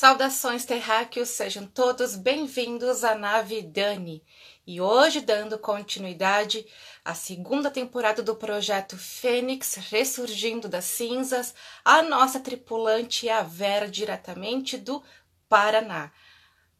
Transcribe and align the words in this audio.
Saudações 0.00 0.64
terráqueos, 0.64 1.30
sejam 1.30 1.66
todos 1.66 2.14
bem-vindos 2.14 3.02
à 3.02 3.16
nave 3.16 3.60
Dani. 3.62 4.24
E 4.64 4.80
hoje, 4.80 5.20
dando 5.20 5.58
continuidade 5.58 6.64
à 7.04 7.16
segunda 7.16 7.68
temporada 7.68 8.22
do 8.22 8.36
projeto 8.36 8.96
Fênix 8.96 9.74
Ressurgindo 9.74 10.68
das 10.68 10.84
Cinzas, 10.84 11.52
a 11.84 12.00
nossa 12.00 12.38
tripulante 12.38 13.28
é 13.28 13.32
a 13.32 13.42
Vera, 13.42 13.88
diretamente 13.88 14.78
do 14.78 15.02
Paraná. 15.48 16.12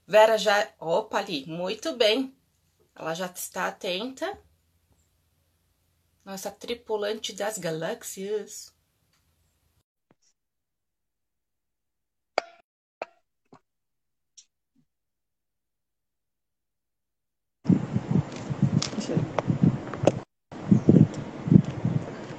Vera 0.07 0.39
já. 0.39 0.73
Opa, 0.79 1.19
ali, 1.19 1.45
muito 1.45 1.97
bem. 1.97 2.33
Ela 2.95 3.15
já 3.15 3.27
está 3.27 3.67
atenta. 3.67 4.41
Nossa 6.25 6.53
tripulante 6.53 7.33
das 7.33 7.59
galáxias. 7.59 8.78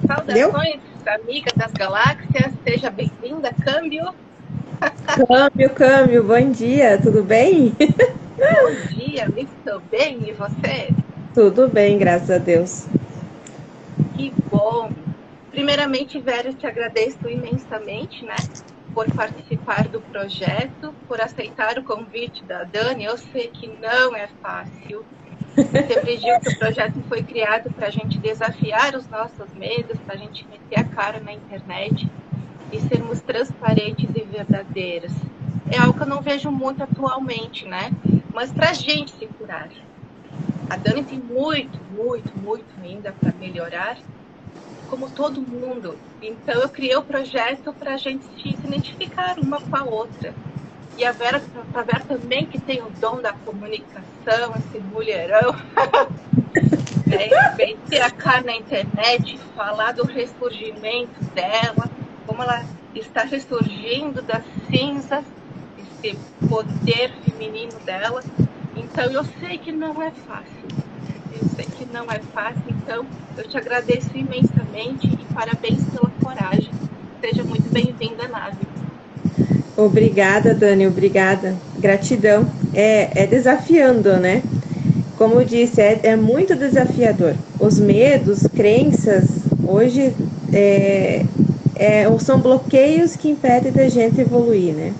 Saudações, 0.10 0.82
Deu? 1.04 1.14
amiga 1.14 1.52
das 1.56 1.72
galáxias, 1.72 2.52
seja 2.64 2.90
bem-vinda, 2.90 3.54
câmbio. 3.54 4.12
Câmbio, 5.28 5.70
câmbio, 5.76 6.24
bom 6.24 6.50
dia, 6.50 7.00
tudo 7.00 7.24
bem? 7.24 7.76
Bom 7.78 8.88
dia, 8.90 9.28
estou 9.38 9.80
bem, 9.82 10.28
e 10.28 10.34
você? 10.34 10.90
Tudo 11.36 11.68
bem, 11.68 12.00
graças 12.00 12.32
a 12.32 12.40
Deus. 12.40 12.88
Que 14.18 14.34
bom. 14.50 14.90
Primeiramente, 15.52 16.20
Vera, 16.20 16.52
te 16.54 16.66
agradeço 16.66 17.30
imensamente, 17.30 18.26
né, 18.26 18.36
por 18.96 19.06
participar 19.12 19.88
do 19.90 20.02
projeto, 20.02 20.92
por 21.08 21.22
aceitar 21.22 21.78
o 21.78 21.84
convite 21.84 22.44
da 22.46 22.64
Dani. 22.64 23.06
Eu 23.06 23.16
sei 23.16 23.50
que 23.50 23.68
não 23.80 24.16
é 24.16 24.28
fácil, 24.42 25.06
sempre 25.64 26.18
digo 26.18 26.40
que 26.42 26.50
o 26.50 26.60
projeto 26.60 27.02
foi 27.08 27.24
criado 27.24 27.72
para 27.72 27.88
a 27.88 27.90
gente 27.90 28.18
desafiar 28.18 28.96
os 28.96 29.08
nossos 29.10 29.54
medos, 29.54 30.00
para 30.06 30.16
a 30.16 30.18
gente 30.18 30.46
meter 30.48 30.80
a 30.80 30.84
cara 30.84 31.20
na 31.20 31.34
internet 31.34 32.10
e 32.72 32.80
sermos 32.82 33.22
transparentes 33.22 34.10
e 34.16 34.22
verdadeiros. 34.22 35.12
É 35.72 35.78
algo 35.78 35.94
que 35.94 36.04
eu 36.04 36.08
não 36.08 36.22
vejo 36.22 36.52
muito 36.52 36.84
atualmente, 36.84 37.68
né? 37.68 37.92
Mas 38.34 38.52
para 38.52 38.70
a 38.70 38.74
gente 38.74 39.12
se 39.12 39.26
curar. 39.26 39.70
A 40.70 40.78
Dani 40.78 41.04
tem 41.04 41.20
muito, 41.20 41.80
muito, 41.92 42.32
muito 42.38 42.66
ainda 42.84 43.12
para 43.12 43.34
melhorar, 43.40 43.98
como 44.90 45.10
todo 45.10 45.42
mundo. 45.42 45.98
Então 46.22 46.56
eu 46.62 46.70
criei 46.70 46.96
o 46.96 47.02
projeto 47.02 47.74
para 47.74 47.96
a 47.96 47.98
gente 47.98 48.24
se 48.42 48.50
identificar 48.50 49.40
uma 49.40 49.60
com 49.60 49.76
a 49.76 49.84
outra 49.84 50.34
e 51.00 51.06
a 51.06 51.14
Vera, 51.14 51.42
a 51.74 51.82
Vera 51.82 52.04
também 52.04 52.46
que 52.46 52.60
tem 52.60 52.82
o 52.82 52.90
dom 52.90 53.22
da 53.22 53.32
comunicação, 53.32 54.54
esse 54.58 54.80
mulherão. 54.80 55.56
é, 57.10 57.56
vem 57.56 57.78
ter 57.90 58.02
a 58.02 58.12
cara 58.12 58.42
na 58.42 58.58
internet, 58.58 59.38
falar 59.56 59.94
do 59.94 60.06
ressurgimento 60.06 61.24
dela, 61.34 61.90
como 62.28 62.44
ela 62.44 62.66
está 62.94 63.24
ressurgindo 63.24 64.22
das 64.22 64.44
cinzas, 64.70 65.24
esse 65.78 66.20
poder 66.50 67.14
feminino 67.24 67.80
dela. 67.86 68.22
Então 68.76 69.06
eu 69.06 69.24
sei 69.24 69.58
que 69.58 69.72
não 69.72 70.04
é 70.04 70.12
fácil. 70.12 70.68
Eu 71.32 71.48
sei 71.56 71.66
que 71.66 71.86
não 71.86 72.12
é 72.12 72.20
fácil, 72.20 72.64
então 72.68 73.06
eu 73.38 73.48
te 73.48 73.58
agradeço 73.58 74.18
imensamente 74.18 75.08
e 75.08 75.34
parabéns 75.34 75.86
pela 75.86 76.10
coragem. 76.22 76.74
Seja 77.22 77.44
muito 77.46 77.70
bem-vinda, 77.72 78.28
Nave. 78.28 78.69
Obrigada, 79.80 80.54
Dani, 80.54 80.88
obrigada. 80.88 81.56
Gratidão. 81.80 82.46
É, 82.74 83.24
é 83.24 83.26
desafiando, 83.26 84.18
né? 84.18 84.44
Como 85.18 85.36
eu 85.36 85.46
disse, 85.46 85.80
é, 85.80 86.02
é 86.04 86.16
muito 86.18 86.54
desafiador. 86.54 87.34
Os 87.58 87.80
medos, 87.80 88.46
crenças, 88.48 89.30
hoje 89.66 90.14
é, 90.52 91.26
é, 91.78 92.18
são 92.20 92.42
bloqueios 92.42 93.16
que 93.16 93.30
impedem 93.30 93.72
da 93.72 93.88
gente 93.88 94.20
evoluir, 94.20 94.74
né? 94.74 94.94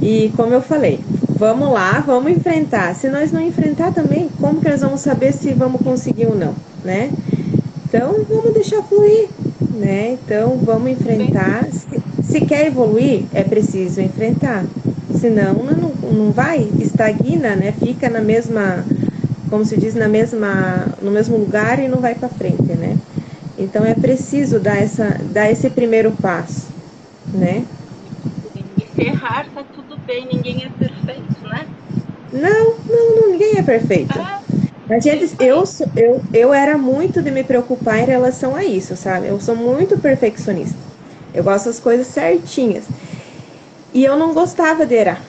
E 0.00 0.32
como 0.36 0.54
eu 0.54 0.62
falei, 0.62 1.00
vamos 1.36 1.72
lá, 1.72 1.98
vamos 1.98 2.30
enfrentar. 2.30 2.94
Se 2.94 3.08
nós 3.08 3.32
não 3.32 3.40
enfrentar 3.40 3.92
também, 3.92 4.28
como 4.40 4.60
que 4.60 4.68
nós 4.68 4.82
vamos 4.82 5.00
saber 5.00 5.32
se 5.32 5.52
vamos 5.52 5.80
conseguir 5.82 6.26
ou 6.26 6.36
não, 6.36 6.54
né? 6.84 7.10
Então, 7.88 8.24
vamos 8.28 8.54
deixar 8.54 8.84
fluir, 8.84 9.28
né? 9.74 10.12
Então, 10.12 10.60
vamos 10.62 10.92
enfrentar. 10.92 11.66
Se 12.30 12.40
quer 12.40 12.66
evoluir, 12.66 13.24
é 13.34 13.42
preciso 13.42 14.00
enfrentar. 14.00 14.64
Senão, 15.18 15.54
não, 15.54 16.12
não 16.12 16.30
vai, 16.30 16.68
estagna, 16.78 17.56
né? 17.56 17.72
Fica 17.72 18.08
na 18.08 18.20
mesma, 18.20 18.84
como 19.50 19.64
se 19.64 19.76
diz, 19.76 19.94
na 19.94 20.08
mesma, 20.08 20.86
no 21.02 21.10
mesmo 21.10 21.36
lugar 21.36 21.80
e 21.80 21.88
não 21.88 21.98
vai 21.98 22.14
para 22.14 22.28
frente, 22.28 22.72
né? 22.74 22.96
Então, 23.58 23.84
é 23.84 23.94
preciso 23.94 24.60
dar, 24.60 24.78
essa, 24.78 25.20
dar 25.32 25.50
esse 25.50 25.68
primeiro 25.68 26.12
passo, 26.12 26.68
né? 27.34 27.64
E 28.54 28.86
se 28.94 29.02
errar, 29.08 29.46
tá 29.52 29.64
tudo 29.74 29.98
bem, 30.06 30.26
ninguém 30.32 30.64
é 30.64 30.68
perfeito, 30.68 31.42
né? 31.42 31.66
Não, 32.32 32.74
não, 32.86 33.16
não 33.16 33.32
ninguém 33.32 33.58
é 33.58 33.62
perfeito. 33.62 34.18
Ah. 34.18 34.40
A 34.88 34.98
gente, 34.98 35.36
eu, 35.38 35.62
eu, 35.96 36.22
eu 36.32 36.54
era 36.54 36.76
muito 36.78 37.22
de 37.22 37.30
me 37.30 37.44
preocupar 37.44 37.98
em 37.98 38.06
relação 38.06 38.56
a 38.56 38.64
isso, 38.64 38.96
sabe? 38.96 39.28
Eu 39.28 39.40
sou 39.40 39.54
muito 39.54 39.98
perfeccionista. 39.98 40.76
Eu 41.34 41.44
gosto 41.44 41.66
das 41.66 41.80
coisas 41.80 42.06
certinhas. 42.06 42.84
E 43.92 44.04
eu 44.04 44.16
não 44.16 44.32
gostava 44.32 44.86
de 44.86 44.94
errar. 44.94 45.20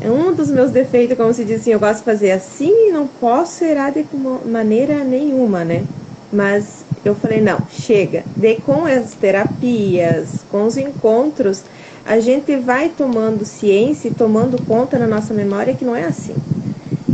É 0.00 0.10
um 0.10 0.34
dos 0.34 0.50
meus 0.50 0.72
defeitos, 0.72 1.16
como 1.16 1.32
se 1.32 1.44
diz 1.44 1.60
assim, 1.60 1.72
eu 1.72 1.78
gosto 1.78 1.98
de 1.98 2.04
fazer 2.04 2.32
assim 2.32 2.88
e 2.88 2.92
não 2.92 3.06
posso 3.06 3.64
errar 3.64 3.90
de 3.90 4.04
maneira 4.44 5.04
nenhuma, 5.04 5.64
né? 5.64 5.84
Mas 6.32 6.84
eu 7.04 7.14
falei, 7.14 7.40
não, 7.40 7.60
chega. 7.70 8.24
De 8.36 8.56
com 8.56 8.84
as 8.84 9.12
terapias, 9.14 10.44
com 10.50 10.64
os 10.66 10.76
encontros, 10.76 11.62
a 12.04 12.18
gente 12.18 12.56
vai 12.56 12.88
tomando 12.88 13.44
ciência 13.44 14.08
e 14.08 14.10
tomando 14.10 14.60
conta 14.64 14.98
na 14.98 15.06
nossa 15.06 15.32
memória 15.32 15.74
que 15.74 15.84
não 15.84 15.94
é 15.94 16.04
assim. 16.04 16.34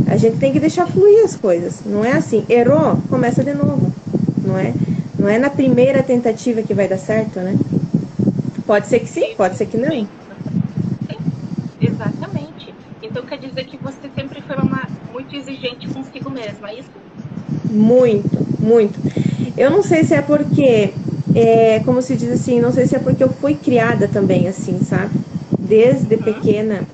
A 0.07 0.17
gente 0.17 0.37
tem 0.37 0.51
que 0.51 0.59
deixar 0.59 0.87
fluir 0.87 1.23
as 1.23 1.35
coisas. 1.35 1.81
Não 1.85 2.03
é 2.03 2.13
assim. 2.13 2.43
Errou, 2.49 2.97
começa 3.09 3.43
de 3.43 3.53
novo. 3.53 3.91
Não 4.43 4.57
é? 4.57 4.73
Não 5.19 5.29
é 5.29 5.37
na 5.37 5.51
primeira 5.51 6.01
tentativa 6.01 6.63
que 6.63 6.73
vai 6.73 6.87
dar 6.87 6.97
certo, 6.97 7.39
né? 7.39 7.55
Pode 8.69 8.85
ser 8.85 8.99
que 8.99 9.07
sim, 9.07 9.33
pode 9.35 9.57
ser 9.57 9.65
que 9.65 9.77
não. 9.77 9.89
Sim, 9.89 10.07
exatamente. 11.81 12.71
Então 13.01 13.23
quer 13.25 13.39
dizer 13.39 13.65
que 13.65 13.75
você 13.77 14.07
sempre 14.15 14.43
foi 14.43 14.55
uma, 14.57 14.87
muito 15.11 15.35
exigente 15.35 15.87
consigo 15.87 16.29
mesma, 16.29 16.69
é 16.69 16.75
isso? 16.75 16.91
Muito, 17.71 18.63
muito. 18.63 18.99
Eu 19.57 19.71
não 19.71 19.81
sei 19.81 20.03
se 20.03 20.13
é 20.13 20.21
porque, 20.21 20.93
é, 21.33 21.79
como 21.79 21.99
se 21.99 22.15
diz 22.15 22.29
assim, 22.31 22.61
não 22.61 22.71
sei 22.71 22.85
se 22.85 22.95
é 22.95 22.99
porque 22.99 23.23
eu 23.23 23.29
fui 23.29 23.55
criada 23.55 24.07
também 24.07 24.47
assim, 24.47 24.77
sabe? 24.81 25.15
Desde 25.57 26.13
uhum. 26.13 26.21
pequena, 26.21 26.87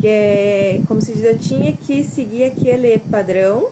que 0.00 0.08
é, 0.08 0.80
como 0.88 1.00
se 1.00 1.12
diz, 1.12 1.22
eu 1.22 1.38
tinha 1.38 1.72
que 1.72 2.02
seguir 2.02 2.46
aquele 2.46 2.98
padrão 2.98 3.70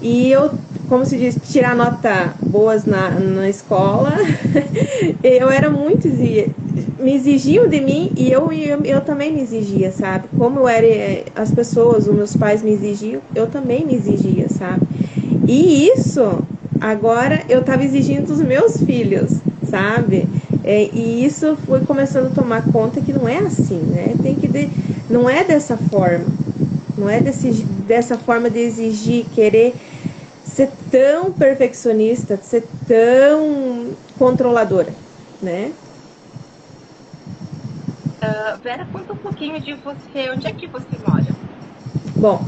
e 0.00 0.32
eu 0.32 0.50
como 0.88 1.04
se 1.04 1.16
diz, 1.16 1.36
tirar 1.50 1.76
nota 1.76 2.34
boas 2.52 2.84
na, 2.84 3.18
na 3.18 3.48
escola. 3.48 4.16
eu 5.22 5.50
era 5.50 5.70
muito 5.70 6.06
me 6.98 7.14
exigiam 7.14 7.68
de 7.68 7.80
mim 7.80 8.12
e 8.16 8.30
eu, 8.30 8.52
eu, 8.52 8.84
eu 8.84 9.00
também 9.00 9.32
me 9.32 9.40
exigia, 9.40 9.90
sabe? 9.90 10.28
Como 10.36 10.60
eu 10.60 10.68
era, 10.68 10.86
as 11.34 11.50
pessoas, 11.52 12.06
os 12.06 12.14
meus 12.14 12.34
pais 12.34 12.62
me 12.62 12.70
exigiam, 12.72 13.22
eu 13.34 13.46
também 13.48 13.84
me 13.84 13.94
exigia, 13.94 14.48
sabe? 14.48 14.84
E 15.46 15.88
isso, 15.88 16.46
agora 16.80 17.44
eu 17.48 17.60
estava 17.60 17.84
exigindo 17.84 18.26
dos 18.26 18.40
meus 18.40 18.80
filhos, 18.82 19.42
sabe? 19.60 20.30
É, 20.62 20.84
e 20.94 21.24
isso 21.24 21.56
foi 21.56 21.80
começando 21.80 22.26
a 22.26 22.30
tomar 22.30 22.62
conta 22.70 23.00
que 23.02 23.12
não 23.12 23.28
é 23.28 23.38
assim, 23.40 23.80
né? 23.86 24.14
Tem 24.16 24.36
que 24.36 24.48
de, 24.48 24.70
não 25.08 25.28
é 25.28 25.44
dessa 25.44 25.76
forma, 25.76 26.36
não 26.96 27.08
é 27.08 27.20
desse, 27.20 27.50
dessa 27.64 28.18
forma 28.18 28.50
de 28.50 28.60
exigir, 28.60 29.26
querer 29.30 29.76
ser 30.54 30.70
tão 30.90 31.32
perfeccionista, 31.32 32.38
ser 32.42 32.64
tão 32.86 33.94
controladora, 34.18 34.92
né? 35.42 35.72
Uh, 38.22 38.62
Vera, 38.62 38.86
conta 38.92 39.12
um 39.14 39.16
pouquinho 39.16 39.60
de 39.60 39.72
você. 39.74 40.30
Onde 40.30 40.46
é 40.46 40.52
que 40.52 40.66
você 40.66 40.86
mora? 41.06 41.26
Bom, 42.16 42.40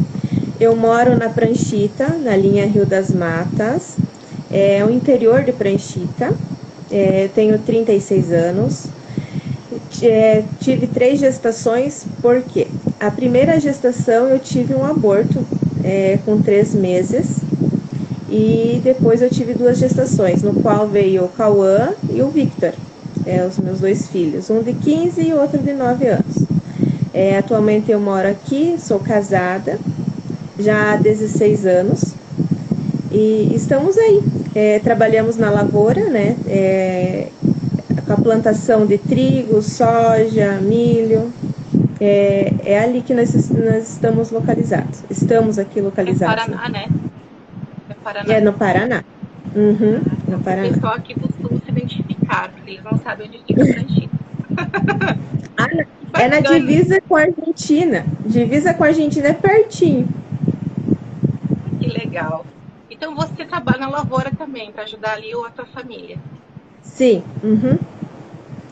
eu 0.60 0.76
moro 0.76 1.16
na 1.16 1.30
Pranchita, 1.30 2.08
na 2.08 2.36
linha 2.36 2.66
Rio 2.66 2.86
das 2.86 3.10
Matas. 3.10 3.96
É 4.52 4.84
o 4.84 4.90
interior 4.90 5.42
de 5.42 5.52
Pranchita. 5.52 6.32
É, 6.90 7.28
tenho 7.34 7.58
36 7.58 8.30
anos. 8.30 8.86
É, 10.02 10.44
tive 10.60 10.86
três 10.86 11.18
gestações, 11.18 12.04
porque 12.20 12.68
a 13.00 13.10
primeira 13.10 13.58
gestação 13.58 14.28
eu 14.28 14.38
tive 14.38 14.74
um 14.74 14.84
aborto 14.84 15.44
é, 15.82 16.18
com 16.24 16.40
três 16.40 16.74
meses 16.74 17.44
e 18.36 18.81
depois 18.82 19.22
eu 19.22 19.31
tive 19.31 19.54
duas 19.54 19.78
gestações, 19.78 20.42
no 20.42 20.54
qual 20.54 20.88
veio 20.88 21.22
o 21.22 21.28
Cauã 21.28 21.90
e 22.12 22.20
o 22.20 22.28
Victor, 22.31 22.72
é, 23.25 23.46
os 23.46 23.56
meus 23.60 23.78
dois 23.78 24.08
filhos, 24.08 24.50
um 24.50 24.60
de 24.60 24.72
15 24.72 25.22
e 25.22 25.32
outro 25.32 25.62
de 25.62 25.72
9 25.72 26.08
anos. 26.08 26.34
É, 27.12 27.38
atualmente 27.38 27.92
eu 27.92 28.00
moro 28.00 28.26
aqui, 28.26 28.75
sou 28.76 28.98
casada, 28.98 29.78
já 30.58 30.94
há 30.94 30.96
16 30.96 31.64
anos. 31.64 32.12
E 33.12 33.52
estamos 33.54 33.96
aí. 33.96 34.20
É, 34.52 34.81
trabalhamos 34.81 35.36
na 35.36 35.48
lavoura, 35.48 36.10
né? 36.10 36.34
É, 36.48 37.28
com 38.04 38.12
a 38.14 38.16
plantação 38.16 38.84
de 38.84 38.98
trigo, 38.98 39.62
soja, 39.62 40.58
milho. 40.60 41.32
É, 42.00 42.52
é 42.64 42.81
ali 42.81 43.00
que 43.00 43.14
nós, 43.14 43.32
nós, 43.50 43.90
estamos 43.90 44.32
localizados. 44.32 45.04
Estamos 45.08 45.56
aqui 45.56 45.81
localizados. 45.81 46.34
É 46.34 46.48
Paraná, 46.48 46.69
né? 46.69 46.86
É, 46.88 47.03
Paraná. 48.04 48.34
é 48.34 48.40
no 48.40 48.52
Paraná. 48.52 49.04
Uhum, 49.56 50.02
no 50.28 50.38
Paraná. 50.40 50.68
O 50.68 50.74
pessoal 50.74 50.94
aqui 50.94 51.14
costuma 51.14 51.58
se 51.60 51.70
identificar, 51.70 52.50
porque 52.50 52.72
eles 52.72 52.84
não 52.84 52.98
sabem 52.98 53.28
onde 53.28 53.38
fica 53.46 53.62
a 53.62 53.64
Argentina. 53.64 54.10
ah, 55.56 56.20
é 56.20 56.28
na 56.28 56.40
divisa 56.40 57.00
com 57.00 57.16
a 57.16 57.22
Argentina. 57.22 58.04
Divisa 58.26 58.74
com 58.74 58.84
a 58.84 58.88
Argentina 58.88 59.28
é 59.28 59.32
pertinho. 59.32 60.08
Que 61.80 61.88
legal. 61.88 62.44
Então 62.90 63.14
você 63.16 63.44
trabalha 63.44 63.78
na 63.78 63.88
lavoura 63.88 64.30
também, 64.36 64.70
para 64.70 64.84
ajudar 64.84 65.14
ali 65.14 65.32
a 65.32 65.50
tua 65.50 65.66
família. 65.66 66.18
Sim. 66.82 67.22
Uhum. 67.42 67.78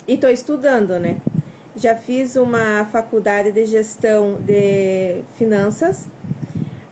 E 0.06 0.14
estou 0.14 0.30
estudando, 0.30 0.98
né? 0.98 1.20
Já 1.74 1.96
fiz 1.96 2.36
uma 2.36 2.84
faculdade 2.86 3.50
de 3.50 3.64
gestão 3.64 4.40
de 4.42 5.22
finanças 5.38 6.06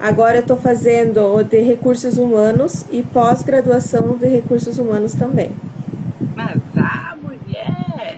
Agora 0.01 0.39
eu 0.39 0.41
estou 0.41 0.57
fazendo 0.57 1.43
de 1.45 1.61
recursos 1.61 2.17
humanos 2.17 2.87
e 2.91 3.03
pós-graduação 3.03 4.17
de 4.17 4.27
recursos 4.27 4.79
humanos 4.79 5.13
também. 5.13 5.51
Mas 6.35 6.59
a 6.75 7.17
mulher! 7.17 8.17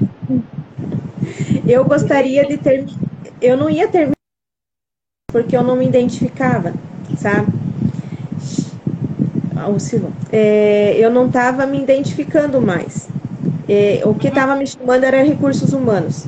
Eu 1.67 1.85
gostaria 1.85 2.47
de 2.47 2.57
ter. 2.57 2.87
Eu 3.41 3.57
não 3.57 3.69
ia 3.69 3.89
ter 3.89 4.11
porque 5.33 5.57
eu 5.57 5.65
não 5.65 5.75
me 5.75 5.87
identificava, 5.87 6.73
sabe? 7.17 7.53
Oscilou. 9.75 10.13
É, 10.31 10.95
eu 10.99 11.11
não 11.11 11.27
estava 11.27 11.67
me 11.67 11.83
identificando 11.83 12.61
mais. 12.61 13.09
É, 13.69 14.03
o 14.05 14.15
que 14.15 14.29
estava 14.29 14.55
me 14.55 14.67
chamando 14.67 15.03
era 15.03 15.25
recursos 15.25 15.73
humanos. 15.73 16.27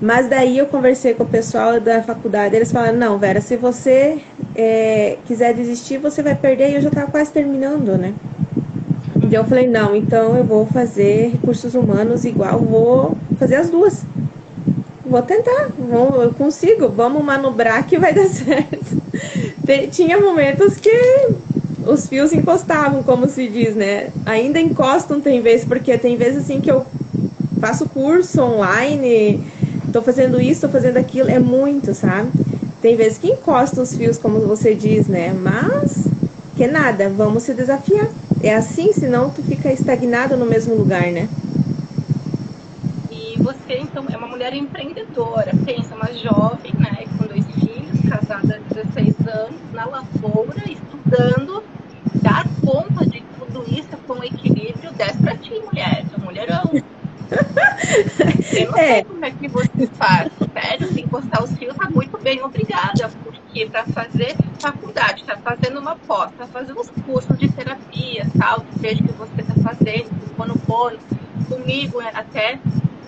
Mas 0.00 0.28
daí 0.28 0.58
eu 0.58 0.68
conversei 0.68 1.14
com 1.14 1.24
o 1.24 1.28
pessoal 1.30 1.80
da 1.80 2.02
faculdade, 2.02 2.54
eles 2.56 2.70
falaram, 2.72 2.98
não, 2.98 3.18
Vera, 3.18 3.40
se 3.40 3.56
você 3.56 4.26
é, 4.54 5.22
quiser 5.24 5.54
desistir, 5.54 5.98
você 5.98 6.22
vai 6.22 6.36
perder, 6.38 6.70
e 6.70 6.74
eu 6.76 6.80
já 6.82 6.88
estava 6.88 7.10
quase 7.10 7.32
terminando, 7.32 7.96
né? 7.98 8.20
E 9.22 9.34
eu 9.34 9.44
falei, 9.44 9.66
não, 9.66 9.96
então 9.96 10.36
eu 10.36 10.44
vou 10.46 10.66
fazer 10.66 11.28
recursos 11.28 11.74
humanos 11.74 12.24
igual, 12.24 12.64
vou 12.64 13.24
fazer 13.36 13.56
as 13.56 13.70
duas. 13.70 14.06
Vou 15.04 15.22
tentar, 15.22 15.72
vou, 15.76 16.22
eu 16.22 16.34
consigo, 16.34 16.90
vamos 16.90 17.24
manobrar 17.24 17.86
que 17.86 17.98
vai 17.98 18.12
dar 18.14 18.28
certo. 18.28 18.96
Tinha 19.92 20.20
momentos 20.20 20.78
que 20.78 20.90
os 21.82 22.08
fios 22.08 22.32
encostavam, 22.32 23.02
como 23.02 23.28
se 23.28 23.48
diz, 23.48 23.74
né? 23.76 24.14
Ainda 24.24 24.60
encostam, 24.60 25.20
tem 25.20 25.40
vezes, 25.42 25.66
porque 25.66 25.96
tem 25.98 26.16
vezes 26.16 26.44
assim 26.44 26.60
que 26.60 26.70
eu 26.70 26.86
faço 27.60 27.88
curso 27.88 28.42
online, 28.42 29.46
tô 29.92 30.02
fazendo 30.02 30.40
isso, 30.40 30.62
tô 30.62 30.68
fazendo 30.68 30.96
aquilo, 30.98 31.28
é 31.28 31.38
muito, 31.38 31.94
sabe? 31.94 32.32
Tem 32.80 32.96
vezes 32.96 33.18
que 33.18 33.28
encosta 33.28 33.80
os 33.82 33.94
fios, 33.94 34.18
como 34.18 34.40
você 34.46 34.74
diz, 34.74 35.08
né? 35.08 35.32
Mas 35.32 36.12
que 36.54 36.66
nada, 36.66 37.08
vamos 37.10 37.42
se 37.44 37.54
desafiar. 37.54 38.08
É 38.40 38.54
assim, 38.54 38.92
senão 38.92 39.30
tu 39.30 39.42
fica 39.42 39.72
estagnado 39.72 40.36
no 40.36 40.46
mesmo 40.46 40.74
lugar, 40.74 41.10
né? 41.12 41.28
E 43.08 43.38
você, 43.40 43.78
então, 43.78 44.08
é 44.10 44.16
uma 44.16 44.26
mulher 44.28 44.52
empreendedora, 44.52 45.54
pensa, 45.64 45.94
uma 45.94 46.12
jovem, 46.12 46.74
né? 46.76 47.06
Com 47.16 47.26
dois 47.26 47.46
filhos, 47.46 47.98
casada 48.02 48.56
há 48.56 48.58
16 48.58 49.14
anos, 49.26 49.70
na 49.72 49.86
lavoura, 49.86 50.70
estudando, 50.70 51.68
dar 52.22 52.52
conta 52.60 53.06
de 53.06 53.24
tudo 53.36 53.64
isso 53.68 53.96
com 54.06 54.22
equilíbrio, 54.24 54.92
10 54.96 55.16
pra 55.18 55.38
ti, 55.38 55.54
mulher, 55.60 56.06
mulherão. 56.20 56.72
Eu 58.52 58.70
não 58.70 58.78
é. 58.78 58.94
sei 58.94 59.04
como 59.04 59.24
é 59.24 59.30
que 59.30 59.48
você 59.48 59.86
faz, 59.88 60.32
sério, 60.52 60.92
se 60.92 61.00
encostar 61.00 61.42
os 61.42 61.52
fios, 61.56 61.76
tá 61.76 61.90
muito 61.90 62.18
bem, 62.18 62.42
obrigada, 62.42 63.08
porque 63.22 63.66
para 63.66 63.84
fazer 63.86 64.36
faculdade, 64.60 65.24
tá 65.24 65.36
fazendo 65.36 65.80
uma 65.80 65.96
pós, 65.96 66.30
tá 66.32 66.46
fazendo 66.46 66.80
os 66.80 66.90
cursos 67.04 67.36
de 67.38 67.48
terapia, 67.48 68.26
tal, 68.38 68.60
que 68.60 68.78
seja 68.80 69.02
que 69.02 69.12
você 69.12 69.42
tá 69.42 69.54
fazendo, 69.62 70.10
no 70.46 70.54
bônus, 70.54 71.00
comigo 71.48 72.00
é, 72.00 72.10
até, 72.14 72.58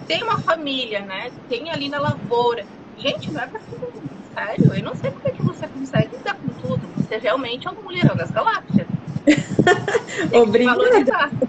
tem 0.06 0.22
uma 0.22 0.38
família, 0.38 1.00
né, 1.00 1.30
tem 1.48 1.70
ali 1.70 1.88
na 1.88 2.00
lavoura, 2.00 2.64
gente, 2.96 3.30
não 3.30 3.40
é 3.40 3.46
pra 3.46 3.60
todo 3.60 3.80
mundo, 3.80 4.10
sério, 4.34 4.74
eu 4.74 4.82
não 4.82 4.94
sei 4.94 5.10
como 5.10 5.28
é 5.28 5.30
que 5.30 5.42
você 5.42 5.66
consegue 5.68 6.16
lidar 6.16 6.34
com 6.34 6.48
tudo, 6.48 6.88
você 6.96 7.18
realmente 7.18 7.66
é 7.66 7.70
um 7.70 7.82
mulherão 7.82 8.16
das 8.16 8.30
galáxias. 8.30 8.86
Obrigada. 10.32 10.82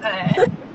É. 0.04 0.69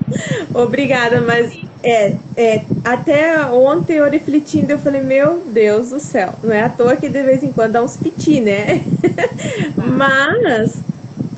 Obrigada, 0.53 1.21
mas 1.21 1.53
é, 1.85 2.21
é, 2.35 2.67
até 2.83 3.45
ontem 3.47 3.97
eu 3.97 4.09
refletindo, 4.09 4.71
eu 4.71 4.79
falei, 4.79 5.01
meu 5.01 5.45
Deus 5.45 5.89
do 5.89 5.99
céu, 5.99 6.39
não 6.43 6.51
é 6.53 6.63
à 6.63 6.69
toa 6.69 6.97
que 6.97 7.09
de 7.09 7.23
vez 7.23 7.43
em 7.43 7.51
quando 7.53 7.73
dá 7.73 7.83
uns 7.83 7.97
piti, 7.97 8.41
né? 8.41 8.87
mas, 9.77 10.85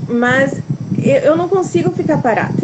mas 0.08 0.64
eu 0.98 1.36
não 1.38 1.50
consigo 1.50 1.92
ficar 1.94 2.20
parada. 2.20 2.62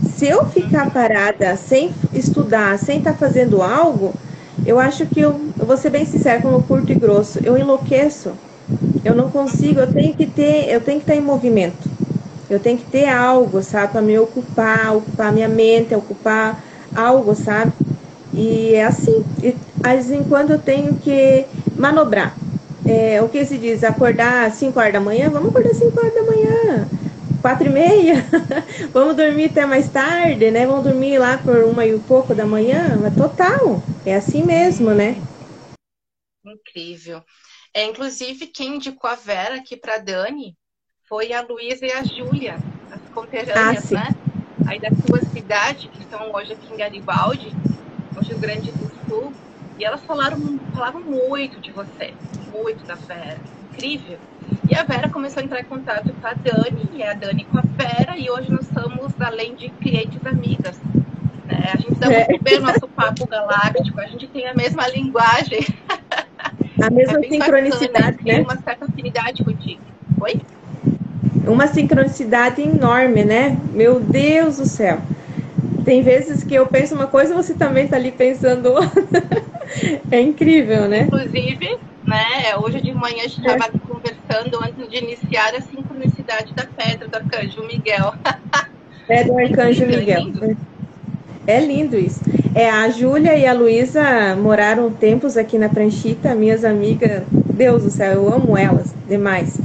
Se 0.00 0.26
eu 0.26 0.46
ficar 0.46 0.92
parada 0.92 1.56
sem 1.56 2.00
estudar, 2.12 2.78
sem 2.78 2.98
estar 2.98 3.12
tá 3.14 3.18
fazendo 3.18 3.62
algo, 3.62 4.20
eu 4.64 4.78
acho 4.78 5.06
que 5.06 5.20
eu, 5.20 5.54
eu 5.58 5.66
vou 5.66 5.76
ser 5.76 5.90
bem 5.90 6.04
sincera, 6.06 6.40
como 6.42 6.62
curto 6.64 6.92
e 6.92 6.96
grosso, 6.96 7.40
eu 7.44 7.56
enlouqueço. 7.58 8.38
Eu 9.04 9.14
não 9.14 9.30
consigo, 9.30 9.80
eu 9.80 9.92
tenho 9.92 10.16
que 10.16 10.26
ter, 10.26 10.68
eu 10.70 10.80
tenho 10.82 10.98
que 10.98 11.04
estar 11.04 11.14
em 11.16 11.20
movimento. 11.20 11.92
Eu 12.48 12.60
tenho 12.60 12.78
que 12.78 12.84
ter 12.84 13.06
algo, 13.08 13.62
sabe, 13.62 13.92
para 13.92 14.02
me 14.02 14.18
ocupar, 14.18 14.96
ocupar 14.96 15.32
minha 15.32 15.48
mente, 15.48 15.94
ocupar 15.94 16.62
algo, 16.94 17.34
sabe? 17.34 17.72
E 18.32 18.74
é 18.74 18.84
assim. 18.84 19.24
E, 19.42 19.52
de 19.52 19.82
vez 19.82 20.10
em 20.10 20.24
quando 20.24 20.52
eu 20.52 20.58
tenho 20.58 20.94
que 20.96 21.44
manobrar. 21.76 22.34
É, 22.86 23.22
o 23.22 23.28
que 23.28 23.44
se 23.44 23.56
diz? 23.56 23.82
Acordar 23.82 24.46
às 24.46 24.54
5 24.54 24.78
horas 24.78 24.92
da 24.92 25.00
manhã? 25.00 25.30
Vamos 25.30 25.50
acordar 25.50 25.70
às 25.70 25.78
5 25.78 25.98
horas 25.98 26.14
da 26.14 26.22
manhã. 26.22 26.88
4 27.40 27.66
e 27.66 27.70
meia. 27.70 28.14
Vamos 28.92 29.16
dormir 29.16 29.46
até 29.46 29.66
mais 29.66 29.88
tarde, 29.88 30.50
né? 30.50 30.66
Vamos 30.66 30.84
dormir 30.84 31.18
lá 31.18 31.38
por 31.38 31.64
uma 31.64 31.84
e 31.84 31.94
um 31.94 32.00
pouco 32.00 32.34
da 32.34 32.44
manhã. 32.44 32.98
Mas 33.00 33.14
total. 33.14 33.82
É 34.04 34.14
assim 34.16 34.42
mesmo, 34.42 34.90
né? 34.90 35.16
Incrível. 36.44 37.22
É, 37.72 37.84
inclusive, 37.84 38.46
quem 38.46 38.76
indicou 38.76 39.10
a 39.10 39.14
Vera 39.14 39.56
aqui 39.56 39.76
para 39.76 39.98
Dani 39.98 40.56
foi 41.08 41.32
a 41.32 41.42
Luísa 41.42 41.84
e 41.86 41.92
a 41.92 42.02
Júlia, 42.04 42.54
as 42.90 43.00
conterrâneas, 43.12 43.92
ah, 43.92 43.96
né? 43.96 44.33
Aí 44.66 44.80
da 44.80 44.90
sua 44.90 45.20
cidade, 45.20 45.88
que 45.88 46.00
estão 46.00 46.32
hoje 46.32 46.52
aqui 46.52 46.72
em 46.72 46.76
Garibaldi, 46.76 47.52
no 48.14 48.22
Rio 48.22 48.38
Grande 48.38 48.72
do 48.72 48.90
Sul, 49.06 49.32
e 49.78 49.84
elas 49.84 50.02
falaram, 50.04 50.38
falavam 50.74 51.02
muito 51.02 51.60
de 51.60 51.70
você, 51.70 52.14
muito 52.52 52.84
da 52.84 52.94
Vera, 52.94 53.38
incrível. 53.72 54.18
E 54.68 54.74
a 54.74 54.82
Vera 54.84 55.08
começou 55.08 55.42
a 55.42 55.44
entrar 55.44 55.60
em 55.60 55.64
contato 55.64 56.12
com 56.12 56.26
a 56.26 56.32
Dani, 56.32 56.88
e 56.94 57.02
a 57.02 57.12
Dani 57.12 57.44
com 57.44 57.58
a 57.58 57.62
Vera, 57.62 58.16
e 58.16 58.30
hoje 58.30 58.50
nós 58.50 58.66
somos, 58.68 59.12
além 59.20 59.54
de 59.54 59.68
clientes 59.68 60.24
amigas. 60.24 60.80
Né? 61.44 61.70
A 61.72 61.76
gente 61.76 61.94
dá 61.96 62.12
é. 62.12 62.26
muito 62.28 62.42
bem 62.42 62.58
o 62.58 62.62
nosso 62.62 62.88
papo 62.88 63.26
galáctico, 63.26 64.00
a 64.00 64.06
gente 64.06 64.26
tem 64.28 64.46
a 64.46 64.54
mesma 64.54 64.88
linguagem. 64.88 65.66
A 66.82 66.90
mesma 66.90 67.18
é 67.24 67.28
sincronicidade, 67.28 68.16
bacana, 68.16 68.22
né? 68.24 68.34
Tem 68.34 68.42
uma 68.42 68.56
certa 68.62 68.84
afinidade 68.86 69.44
contigo. 69.44 69.82
Oi? 70.20 70.40
Uma 71.46 71.66
sincronicidade 71.66 72.62
enorme, 72.62 73.24
né? 73.24 73.56
Meu 73.72 74.00
Deus 74.00 74.56
do 74.56 74.66
céu. 74.66 74.98
Tem 75.84 76.02
vezes 76.02 76.42
que 76.42 76.54
eu 76.54 76.66
penso 76.66 76.94
uma 76.94 77.06
coisa 77.06 77.32
e 77.32 77.36
você 77.36 77.54
também 77.54 77.84
está 77.84 77.96
ali 77.96 78.10
pensando 78.10 78.72
outra. 78.72 79.04
é 80.10 80.20
incrível, 80.20 80.88
né? 80.88 81.02
Inclusive, 81.02 81.78
né, 82.06 82.56
hoje 82.58 82.80
de 82.80 82.92
manhã 82.92 83.24
a 83.24 83.28
gente 83.28 83.40
estava 83.40 83.66
é. 83.66 83.78
conversando 83.86 84.62
antes 84.62 84.88
de 84.88 84.96
iniciar 84.96 85.54
a 85.54 85.60
sincronicidade 85.60 86.54
da 86.54 86.64
pedra 86.64 87.08
do 87.08 87.16
arcanjo 87.16 87.62
Miguel. 87.66 88.14
é 89.08 89.24
do 89.24 89.38
arcanjo 89.38 89.86
Miguel. 89.86 90.18
É 90.18 90.20
lindo. 90.20 90.56
É 91.46 91.60
lindo 91.60 91.96
isso. 91.96 92.22
É, 92.54 92.70
a 92.70 92.88
Júlia 92.88 93.36
e 93.36 93.46
a 93.46 93.52
Luísa 93.52 94.36
moraram 94.36 94.90
tempos 94.90 95.36
aqui 95.36 95.58
na 95.58 95.68
Pranchita, 95.68 96.34
minhas 96.34 96.64
amigas. 96.64 97.22
Deus 97.30 97.82
do 97.82 97.90
céu, 97.90 98.12
eu 98.12 98.32
amo 98.32 98.56
elas 98.56 98.94
demais. 99.08 99.60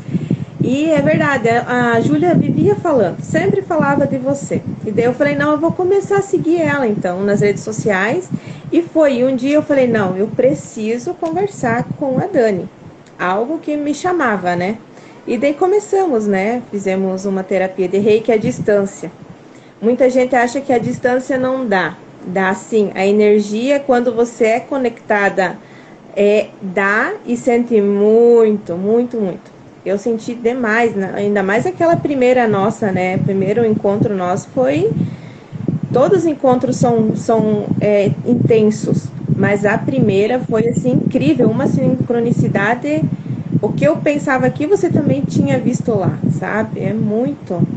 E 0.61 0.89
é 0.91 1.01
verdade, 1.01 1.47
a 1.49 2.01
Júlia 2.01 2.35
vivia 2.35 2.75
falando, 2.75 3.21
sempre 3.21 3.61
falava 3.61 4.05
de 4.05 4.17
você. 4.17 4.61
E 4.85 4.91
daí 4.91 5.05
eu 5.05 5.13
falei, 5.13 5.33
não, 5.33 5.51
eu 5.53 5.57
vou 5.57 5.71
começar 5.71 6.17
a 6.17 6.21
seguir 6.21 6.61
ela 6.61 6.85
então 6.85 7.23
nas 7.23 7.39
redes 7.39 7.63
sociais. 7.63 8.29
E 8.71 8.81
foi, 8.81 9.23
um 9.23 9.35
dia 9.35 9.55
eu 9.55 9.61
falei, 9.61 9.87
não, 9.87 10.17
eu 10.17 10.27
preciso 10.27 11.13
conversar 11.13 11.85
com 11.97 12.19
a 12.19 12.27
Dani. 12.27 12.67
Algo 13.17 13.59
que 13.59 13.75
me 13.77 13.93
chamava, 13.93 14.55
né? 14.55 14.77
E 15.25 15.37
daí 15.37 15.53
começamos, 15.53 16.27
né? 16.27 16.61
Fizemos 16.69 17.25
uma 17.25 17.43
terapia 17.43 17.87
de 17.87 17.97
reiki 17.97 18.31
à 18.31 18.37
distância. 18.37 19.11
Muita 19.81 20.09
gente 20.09 20.35
acha 20.35 20.59
que 20.59 20.73
a 20.73 20.77
distância 20.77 21.37
não 21.37 21.65
dá. 21.65 21.95
Dá 22.27 22.53
sim. 22.53 22.91
A 22.95 23.07
energia, 23.07 23.79
quando 23.79 24.13
você 24.13 24.45
é 24.45 24.59
conectada 24.59 25.57
é, 26.15 26.49
dá 26.61 27.13
e 27.25 27.37
sente 27.37 27.79
muito, 27.81 28.75
muito, 28.75 29.17
muito. 29.17 29.48
Eu 29.85 29.97
senti 29.97 30.35
demais, 30.35 30.95
né? 30.95 31.11
ainda 31.15 31.41
mais 31.41 31.65
aquela 31.65 31.95
primeira 31.95 32.47
nossa, 32.47 32.91
né? 32.91 33.17
Primeiro 33.17 33.65
encontro 33.65 34.15
nosso 34.15 34.49
foi. 34.49 34.91
Todos 35.91 36.19
os 36.19 36.25
encontros 36.25 36.75
são, 36.75 37.15
são 37.15 37.65
é, 37.81 38.11
intensos, 38.25 39.07
mas 39.35 39.65
a 39.65 39.77
primeira 39.77 40.39
foi 40.39 40.67
assim 40.67 40.91
incrível, 40.91 41.49
uma 41.49 41.67
sincronicidade. 41.67 43.03
O 43.61 43.69
que 43.69 43.85
eu 43.85 43.97
pensava 43.97 44.45
aqui 44.45 44.67
você 44.67 44.89
também 44.89 45.21
tinha 45.21 45.57
visto 45.57 45.93
lá, 45.93 46.17
sabe? 46.37 46.81
É 46.81 46.93
muito, 46.93 47.67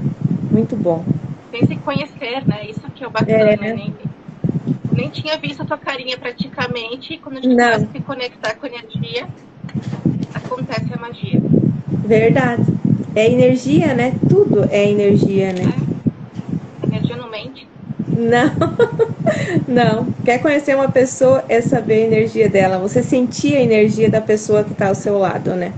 muito 0.50 0.76
bom. 0.76 1.04
Tem 1.50 1.66
se 1.66 1.76
conhecer, 1.76 2.46
né? 2.46 2.66
Isso 2.68 2.82
que 2.94 3.02
é 3.02 3.06
o 3.06 3.10
bacana, 3.10 3.52
é. 3.52 3.56
né? 3.56 3.92
nem 4.92 5.08
tinha 5.10 5.36
visto 5.36 5.62
a 5.62 5.64
tua 5.64 5.78
carinha 5.78 6.16
praticamente. 6.16 7.14
E 7.14 7.18
quando 7.18 7.38
a 7.38 7.40
gente 7.40 7.54
Não. 7.54 7.64
começa 7.64 7.84
a 7.84 7.92
se 7.92 8.00
conectar 8.00 8.54
com 8.54 8.66
a 8.66 8.68
energia, 8.68 9.26
acontece 10.34 10.92
a 10.92 10.96
magia. 11.00 11.42
Verdade. 12.04 12.62
É 13.14 13.30
energia, 13.30 13.94
né? 13.94 14.14
Tudo 14.28 14.66
é 14.70 14.88
energia, 14.88 15.52
né? 15.52 15.72
É. 16.82 16.86
Energia 16.86 17.16
não 17.16 17.30
mente. 17.30 17.68
Não, 18.08 18.52
não. 19.68 20.06
Quer 20.24 20.38
conhecer 20.38 20.74
uma 20.74 20.88
pessoa 20.90 21.44
é 21.48 21.60
saber 21.60 21.94
a 21.94 22.06
energia 22.06 22.48
dela. 22.48 22.78
Você 22.78 23.02
sentir 23.02 23.56
a 23.56 23.62
energia 23.62 24.10
da 24.10 24.20
pessoa 24.20 24.64
que 24.64 24.72
está 24.72 24.88
ao 24.88 24.94
seu 24.94 25.18
lado, 25.18 25.54
né? 25.54 25.72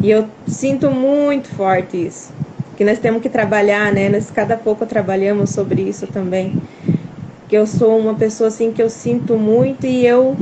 E 0.00 0.10
eu 0.10 0.26
sinto 0.46 0.90
muito 0.90 1.48
forte 1.48 2.06
isso. 2.06 2.32
Que 2.76 2.84
nós 2.84 2.98
temos 2.98 3.22
que 3.22 3.28
trabalhar, 3.28 3.92
né? 3.92 4.08
Nós 4.08 4.30
cada 4.30 4.56
pouco 4.56 4.86
trabalhamos 4.86 5.50
sobre 5.50 5.82
isso 5.82 6.06
também 6.06 6.60
que 7.52 7.56
eu 7.58 7.66
sou 7.66 7.98
uma 7.98 8.14
pessoa 8.14 8.48
assim 8.48 8.72
que 8.72 8.82
eu 8.82 8.88
sinto 8.88 9.36
muito 9.36 9.86
e 9.86 10.06
eu 10.06 10.34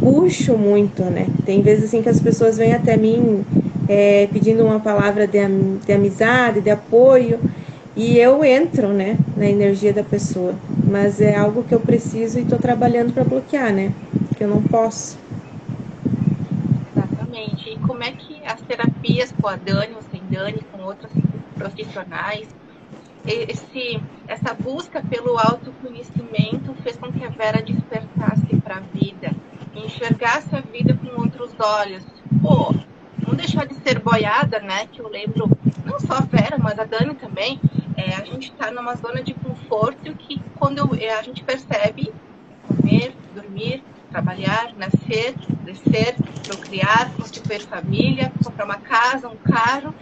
puxo 0.00 0.58
muito, 0.58 1.04
né? 1.04 1.28
Tem 1.46 1.62
vezes 1.62 1.84
assim 1.84 2.02
que 2.02 2.08
as 2.08 2.18
pessoas 2.18 2.56
vêm 2.56 2.72
até 2.72 2.96
mim 2.96 3.44
é, 3.90 4.28
pedindo 4.28 4.64
uma 4.64 4.78
palavra 4.78 5.26
de, 5.26 5.40
de 5.84 5.92
amizade, 5.92 6.60
de 6.60 6.70
apoio, 6.70 7.40
e 7.96 8.16
eu 8.16 8.44
entro, 8.44 8.86
né, 8.86 9.18
na 9.36 9.46
energia 9.46 9.92
da 9.92 10.04
pessoa. 10.04 10.54
Mas 10.88 11.20
é 11.20 11.36
algo 11.36 11.64
que 11.64 11.74
eu 11.74 11.80
preciso 11.80 12.38
e 12.38 12.42
estou 12.42 12.56
trabalhando 12.56 13.12
para 13.12 13.24
bloquear, 13.24 13.72
né? 13.72 13.92
Que 14.36 14.44
eu 14.44 14.48
não 14.48 14.62
posso. 14.62 15.18
Exatamente. 16.94 17.68
E 17.68 17.78
como 17.80 18.04
é 18.04 18.12
que 18.12 18.40
as 18.46 18.60
terapias 18.60 19.32
com 19.32 19.48
a 19.48 19.56
Dani 19.56 19.94
ou 19.96 20.02
sem 20.02 20.22
Dani, 20.30 20.60
com 20.70 20.82
outros 20.84 21.10
profissionais, 21.56 22.46
esse, 23.26 24.00
essa 24.28 24.54
busca 24.54 25.02
pelo 25.02 25.36
autoconhecimento 25.36 26.74
fez 26.84 26.96
com 26.96 27.10
que 27.10 27.24
a 27.24 27.28
Vera 27.28 27.60
despertasse 27.60 28.54
para 28.62 28.76
a 28.76 28.80
vida, 28.94 29.32
enxergasse 29.74 30.54
a 30.54 30.60
vida 30.60 30.96
com 30.96 31.20
outros 31.20 31.50
olhos. 31.58 32.04
Pô, 32.40 32.72
deixar 33.40 33.66
de 33.66 33.74
ser 33.74 33.98
boiada, 33.98 34.60
né? 34.60 34.86
Que 34.86 35.00
eu 35.00 35.08
lembro, 35.08 35.50
não 35.84 35.98
só 35.98 36.14
a 36.14 36.20
Vera, 36.20 36.58
mas 36.58 36.78
a 36.78 36.84
Dani 36.84 37.14
também. 37.14 37.60
É, 37.96 38.14
a 38.14 38.24
gente 38.24 38.50
está 38.50 38.70
numa 38.70 38.94
zona 38.94 39.22
de 39.22 39.34
conforto 39.34 40.14
que 40.14 40.40
quando 40.58 40.78
eu, 40.78 40.94
é, 40.94 41.18
a 41.18 41.22
gente 41.22 41.42
percebe 41.42 42.12
comer, 42.66 43.14
dormir, 43.34 43.82
trabalhar, 44.10 44.72
nascer, 44.76 45.34
crescer, 45.64 46.16
procriar, 46.46 47.12
constituir 47.14 47.62
família, 47.62 48.32
comprar 48.42 48.64
uma 48.64 48.78
casa, 48.78 49.28
um 49.28 49.36
carro, 49.36 49.94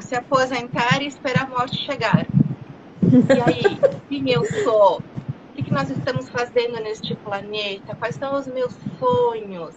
se 0.00 0.14
aposentar 0.14 1.02
e 1.02 1.06
esperar 1.06 1.44
a 1.44 1.48
morte 1.48 1.84
chegar. 1.84 2.26
E 3.02 3.40
aí, 3.46 3.78
quem 4.08 4.30
eu 4.30 4.44
sou? 4.64 4.98
O 4.98 5.54
que, 5.54 5.62
que 5.62 5.72
nós 5.72 5.90
estamos 5.90 6.28
fazendo 6.30 6.80
neste 6.80 7.14
planeta? 7.14 7.94
Quais 7.94 8.16
são 8.16 8.34
os 8.38 8.46
meus 8.46 8.74
sonhos? 8.98 9.74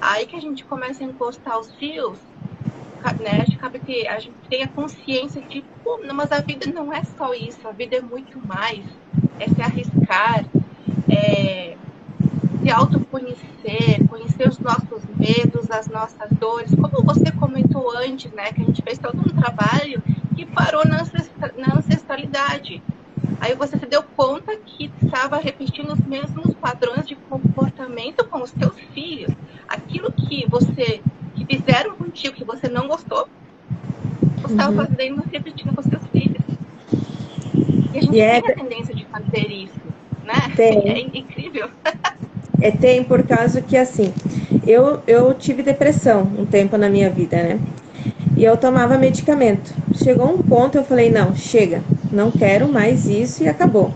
Aí 0.00 0.26
que 0.26 0.36
a 0.36 0.40
gente 0.40 0.64
começa 0.64 1.02
a 1.02 1.06
encostar 1.06 1.58
os 1.58 1.74
fios, 1.74 2.18
né? 3.20 3.42
Acho 3.42 3.52
que 3.52 3.56
cabe 3.56 3.78
que 3.78 4.06
a 4.06 4.18
gente 4.18 4.36
tenha 4.48 4.68
consciência 4.68 5.40
de, 5.42 5.62
pô, 5.82 6.00
mas 6.14 6.32
a 6.32 6.40
vida 6.40 6.70
não 6.72 6.92
é 6.92 7.02
só 7.16 7.32
isso, 7.34 7.66
a 7.66 7.72
vida 7.72 7.96
é 7.96 8.00
muito 8.00 8.38
mais. 8.46 8.84
É 9.38 9.48
se 9.48 9.62
arriscar, 9.62 10.44
é 11.08 11.76
se 12.62 12.70
autoconhecer, 12.70 14.06
conhecer 14.08 14.48
os 14.48 14.58
nossos 14.58 15.02
medos, 15.16 15.70
as 15.70 15.88
nossas 15.88 16.30
dores. 16.32 16.74
Como 16.74 17.04
você 17.04 17.30
comentou 17.32 17.96
antes, 17.96 18.30
né? 18.32 18.52
Que 18.52 18.62
a 18.62 18.64
gente 18.64 18.82
fez 18.82 18.98
todo 18.98 19.18
um 19.18 19.40
trabalho 19.40 20.02
que 20.34 20.44
parou 20.44 20.82
na 20.86 21.02
ancestralidade. 21.76 22.82
Aí 23.40 23.54
você 23.54 23.78
se 23.78 23.86
deu 23.86 24.02
conta 24.02 24.56
que 24.56 24.90
estava 25.02 25.38
repetindo 25.38 25.92
os 25.92 26.00
mesmos 26.00 26.54
padrões 26.54 27.06
de 27.06 27.14
comportamento 27.14 28.24
com 28.24 28.42
os 28.42 28.50
seus 28.50 28.74
filhos. 28.92 29.32
Aquilo 29.68 30.10
que 30.10 30.46
você 30.48 31.00
que 31.44 31.56
fizeram 31.56 31.94
contigo 31.96 32.34
que 32.34 32.44
você 32.44 32.68
não 32.68 32.88
gostou, 32.88 33.28
você 34.42 34.52
estava 34.52 34.70
uhum. 34.70 34.86
fazendo 34.86 35.24
repetindo 35.30 35.74
com 35.74 35.82
seus 35.82 36.02
filhos. 36.12 36.42
E 37.92 37.98
a 37.98 38.00
gente 38.00 38.16
yeah. 38.16 38.40
tem 38.40 38.52
a 38.52 38.56
tendência 38.56 38.94
de 38.94 39.04
fazer 39.06 39.50
isso, 39.50 39.80
né? 40.24 40.52
Tem. 40.56 40.78
É 40.88 41.18
incrível. 41.18 41.68
É, 42.60 42.72
tem 42.72 43.04
por 43.04 43.22
causa 43.22 43.62
que 43.62 43.76
assim, 43.76 44.12
eu, 44.66 45.00
eu 45.06 45.32
tive 45.32 45.62
depressão 45.62 46.22
um 46.36 46.44
tempo 46.44 46.76
na 46.76 46.90
minha 46.90 47.08
vida, 47.08 47.36
né? 47.36 47.60
E 48.36 48.44
eu 48.44 48.56
tomava 48.56 48.98
medicamento. 48.98 49.72
Chegou 49.94 50.28
um 50.28 50.42
ponto 50.42 50.76
eu 50.76 50.82
falei, 50.82 51.08
não, 51.08 51.36
chega, 51.36 51.84
não 52.10 52.32
quero 52.32 52.68
mais 52.68 53.06
isso 53.06 53.44
e 53.44 53.48
acabou. 53.48 53.94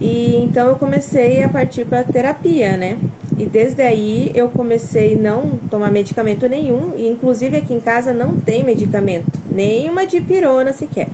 E 0.00 0.36
então 0.36 0.68
eu 0.68 0.76
comecei 0.76 1.42
a 1.42 1.48
partir 1.50 1.84
para 1.84 2.02
terapia, 2.02 2.74
né? 2.76 2.98
E 3.40 3.46
desde 3.46 3.80
aí 3.80 4.30
eu 4.34 4.50
comecei 4.50 5.16
não 5.16 5.58
tomar 5.70 5.90
medicamento 5.90 6.46
nenhum, 6.46 6.92
e 6.94 7.08
inclusive 7.08 7.56
aqui 7.56 7.72
em 7.72 7.80
casa 7.80 8.12
não 8.12 8.36
tem 8.36 8.62
medicamento, 8.62 9.40
nem 9.50 9.88
uma 9.88 10.06
dipirona 10.06 10.74
sequer. 10.74 11.08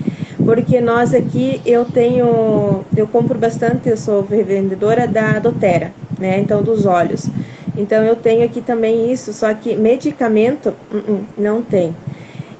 Porque 0.44 0.80
nós 0.80 1.14
aqui 1.14 1.60
eu 1.64 1.84
tenho, 1.84 2.84
eu 2.96 3.06
compro 3.06 3.38
bastante, 3.38 3.88
eu 3.88 3.96
sou 3.96 4.26
revendedora 4.28 5.06
da 5.06 5.38
Dotera, 5.38 5.92
né? 6.18 6.40
Então 6.40 6.64
dos 6.64 6.84
olhos. 6.84 7.30
Então 7.76 8.02
eu 8.02 8.16
tenho 8.16 8.44
aqui 8.44 8.60
também 8.60 9.12
isso, 9.12 9.32
só 9.32 9.54
que 9.54 9.76
medicamento 9.76 10.74
uh 10.92 10.96
-uh, 10.96 11.20
não 11.38 11.62
tem. 11.62 11.94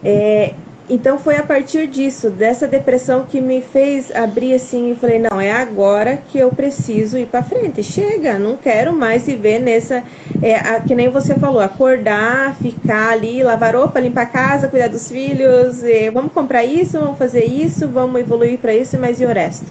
É, 0.05 0.55
então 0.89 1.19
foi 1.19 1.37
a 1.37 1.43
partir 1.43 1.89
disso, 1.89 2.31
dessa 2.31 2.69
depressão 2.69 3.25
que 3.25 3.41
me 3.41 3.61
fez 3.61 4.15
abrir 4.15 4.55
assim 4.55 4.93
e 4.93 4.95
falei, 4.95 5.19
não, 5.19 5.41
é 5.41 5.51
agora 5.51 6.17
que 6.17 6.39
eu 6.39 6.51
preciso 6.51 7.19
ir 7.19 7.27
para 7.27 7.43
frente. 7.43 7.83
Chega, 7.83 8.39
não 8.39 8.57
quero 8.57 8.93
mais 8.93 9.27
viver 9.27 9.59
nessa, 9.59 10.05
é, 10.41 10.55
a, 10.55 10.81
que 10.81 10.95
nem 10.95 11.09
você 11.09 11.35
falou, 11.35 11.61
acordar, 11.61 12.55
ficar 12.57 13.11
ali, 13.11 13.43
lavar 13.43 13.75
roupa, 13.75 13.99
limpar 13.99 14.23
a 14.23 14.27
casa, 14.27 14.69
cuidar 14.69 14.89
dos 14.89 15.11
filhos, 15.11 15.83
vamos 16.13 16.33
comprar 16.33 16.65
isso, 16.65 17.01
vamos 17.01 17.19
fazer 17.19 17.45
isso, 17.45 17.89
vamos 17.89 18.21
evoluir 18.21 18.59
para 18.59 18.75
isso, 18.75 18.97
mas 18.99 19.21
e 19.21 19.25
o 19.25 19.29
resto? 19.29 19.67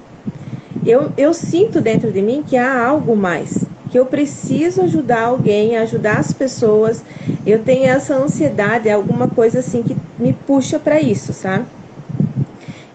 Eu, 0.85 1.11
eu 1.17 1.33
sinto 1.33 1.79
dentro 1.79 2.11
de 2.11 2.21
mim 2.21 2.43
que 2.45 2.57
há 2.57 2.85
algo 2.85 3.15
mais 3.15 3.65
que 3.89 3.99
eu 3.99 4.05
preciso 4.05 4.81
ajudar 4.81 5.23
alguém, 5.23 5.77
ajudar 5.77 6.19
as 6.19 6.33
pessoas. 6.33 7.03
Eu 7.45 7.59
tenho 7.59 7.85
essa 7.85 8.15
ansiedade, 8.15 8.89
alguma 8.89 9.27
coisa 9.27 9.59
assim 9.59 9.83
que 9.83 9.95
me 10.19 10.33
puxa 10.33 10.79
para 10.79 10.99
isso, 10.99 11.33
sabe? 11.33 11.65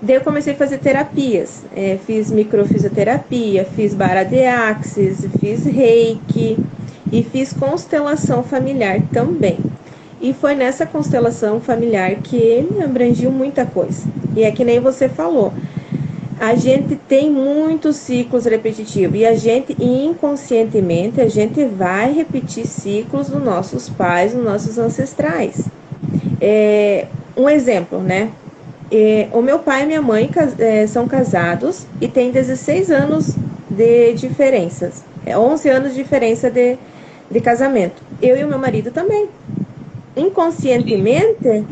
Daí 0.02 0.16
eu 0.16 0.20
comecei 0.22 0.54
a 0.54 0.56
fazer 0.56 0.78
terapias. 0.78 1.62
É, 1.76 1.98
fiz 2.06 2.30
microfisioterapia, 2.30 3.64
fiz 3.64 3.94
baradeaxis, 3.94 5.26
fiz 5.38 5.64
reiki 5.64 6.56
e 7.12 7.22
fiz 7.22 7.52
constelação 7.52 8.42
familiar 8.42 9.00
também. 9.12 9.58
E 10.20 10.32
foi 10.34 10.54
nessa 10.54 10.84
constelação 10.84 11.60
familiar 11.60 12.16
que 12.16 12.66
me 12.70 12.82
abrangiu 12.82 13.30
muita 13.30 13.64
coisa. 13.64 14.06
E 14.36 14.42
é 14.42 14.50
que 14.50 14.64
nem 14.64 14.80
você 14.80 15.08
falou 15.08 15.52
a 16.40 16.54
gente 16.54 16.96
tem 16.96 17.30
muitos 17.30 17.96
ciclos 17.96 18.46
repetitivos 18.46 19.20
e 19.20 19.26
a 19.26 19.34
gente 19.34 19.76
inconscientemente 19.78 21.20
a 21.20 21.28
gente 21.28 21.62
vai 21.66 22.14
repetir 22.14 22.66
ciclos 22.66 23.28
dos 23.28 23.44
nossos 23.44 23.90
pais, 23.90 24.32
dos 24.32 24.42
nossos 24.42 24.78
ancestrais. 24.78 25.68
É, 26.40 27.06
um 27.36 27.46
exemplo, 27.46 28.00
né? 28.00 28.30
É, 28.90 29.28
o 29.32 29.42
meu 29.42 29.58
pai 29.58 29.82
e 29.82 29.86
minha 29.86 30.00
mãe 30.00 30.30
é, 30.58 30.86
são 30.86 31.06
casados 31.06 31.86
e 32.00 32.08
têm 32.08 32.30
16 32.30 32.90
anos 32.90 33.36
de 33.68 34.14
diferenças, 34.14 35.04
é 35.26 35.36
11 35.36 35.68
anos 35.68 35.90
de 35.90 36.02
diferença 36.02 36.50
de, 36.50 36.78
de 37.30 37.40
casamento. 37.42 38.02
Eu 38.22 38.38
e 38.38 38.44
o 38.44 38.48
meu 38.48 38.58
marido 38.58 38.90
também. 38.90 39.28
Inconscientemente, 40.16 41.64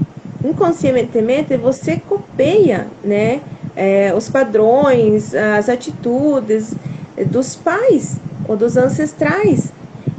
inconscientemente 0.45 1.57
você 1.57 1.97
copeia, 2.07 2.87
né? 3.03 3.41
É, 3.79 4.13
os 4.15 4.29
padrões, 4.29 5.35
as 5.35 5.69
atitudes 5.69 6.75
dos 7.27 7.55
pais 7.55 8.17
ou 8.49 8.57
dos 8.57 8.77
ancestrais. 8.77 9.73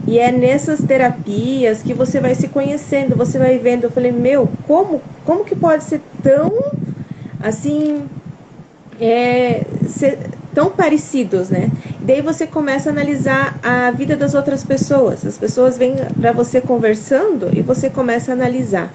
E 0.07 0.17
é 0.17 0.31
nessas 0.31 0.79
terapias 0.81 1.83
que 1.83 1.93
você 1.93 2.19
vai 2.19 2.33
se 2.33 2.47
conhecendo, 2.47 3.15
você 3.15 3.37
vai 3.37 3.57
vendo. 3.59 3.83
Eu 3.83 3.91
falei, 3.91 4.11
meu, 4.11 4.49
como, 4.65 5.01
como 5.25 5.43
que 5.43 5.55
pode 5.55 5.83
ser 5.83 6.01
tão 6.23 6.51
assim, 7.41 8.05
é, 8.99 9.65
ser 9.87 10.17
tão 10.53 10.71
parecidos, 10.71 11.49
né? 11.49 11.69
daí 12.01 12.21
você 12.21 12.47
começa 12.47 12.89
a 12.89 12.91
analisar 12.91 13.59
a 13.61 13.91
vida 13.91 14.15
das 14.15 14.33
outras 14.33 14.63
pessoas. 14.63 15.23
As 15.23 15.37
pessoas 15.37 15.77
vêm 15.77 15.95
para 16.19 16.31
você 16.31 16.59
conversando 16.59 17.49
e 17.53 17.61
você 17.61 17.87
começa 17.87 18.31
a 18.31 18.33
analisar. 18.33 18.91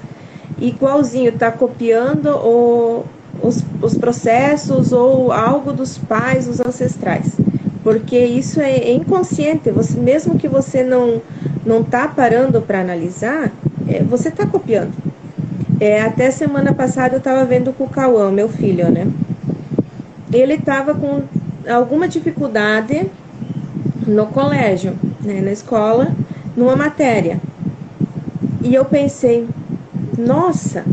Igualzinho, 0.58 1.30
tá 1.32 1.52
copiando 1.52 2.26
ou 2.26 3.06
os, 3.42 3.64
os 3.82 3.96
processos 3.96 4.92
ou 4.92 5.32
algo 5.32 5.72
dos 5.72 5.98
pais, 5.98 6.46
dos 6.46 6.60
ancestrais. 6.60 7.32
Porque 7.82 8.18
isso 8.18 8.60
é 8.60 8.92
inconsciente, 8.92 9.70
você, 9.70 9.98
mesmo 9.98 10.38
que 10.38 10.48
você 10.48 10.82
não 10.82 11.20
não 11.64 11.82
tá 11.82 12.06
parando 12.06 12.60
para 12.60 12.80
analisar, 12.80 13.50
é, 13.88 14.02
você 14.02 14.30
tá 14.30 14.46
copiando. 14.46 14.92
É, 15.80 16.02
até 16.02 16.30
semana 16.30 16.72
passada 16.72 17.14
eu 17.14 17.18
estava 17.18 17.44
vendo 17.44 17.72
com 17.72 17.84
o 17.84 17.88
Cauã, 17.88 18.30
meu 18.30 18.48
filho, 18.48 18.90
né? 18.90 19.06
Ele 20.32 20.54
estava 20.54 20.94
com 20.94 21.22
alguma 21.68 22.06
dificuldade 22.06 23.10
no 24.06 24.26
colégio, 24.26 24.94
né, 25.22 25.40
na 25.40 25.52
escola, 25.52 26.14
numa 26.56 26.76
matéria. 26.76 27.40
E 28.62 28.74
eu 28.74 28.84
pensei, 28.84 29.48
nossa, 30.16 30.84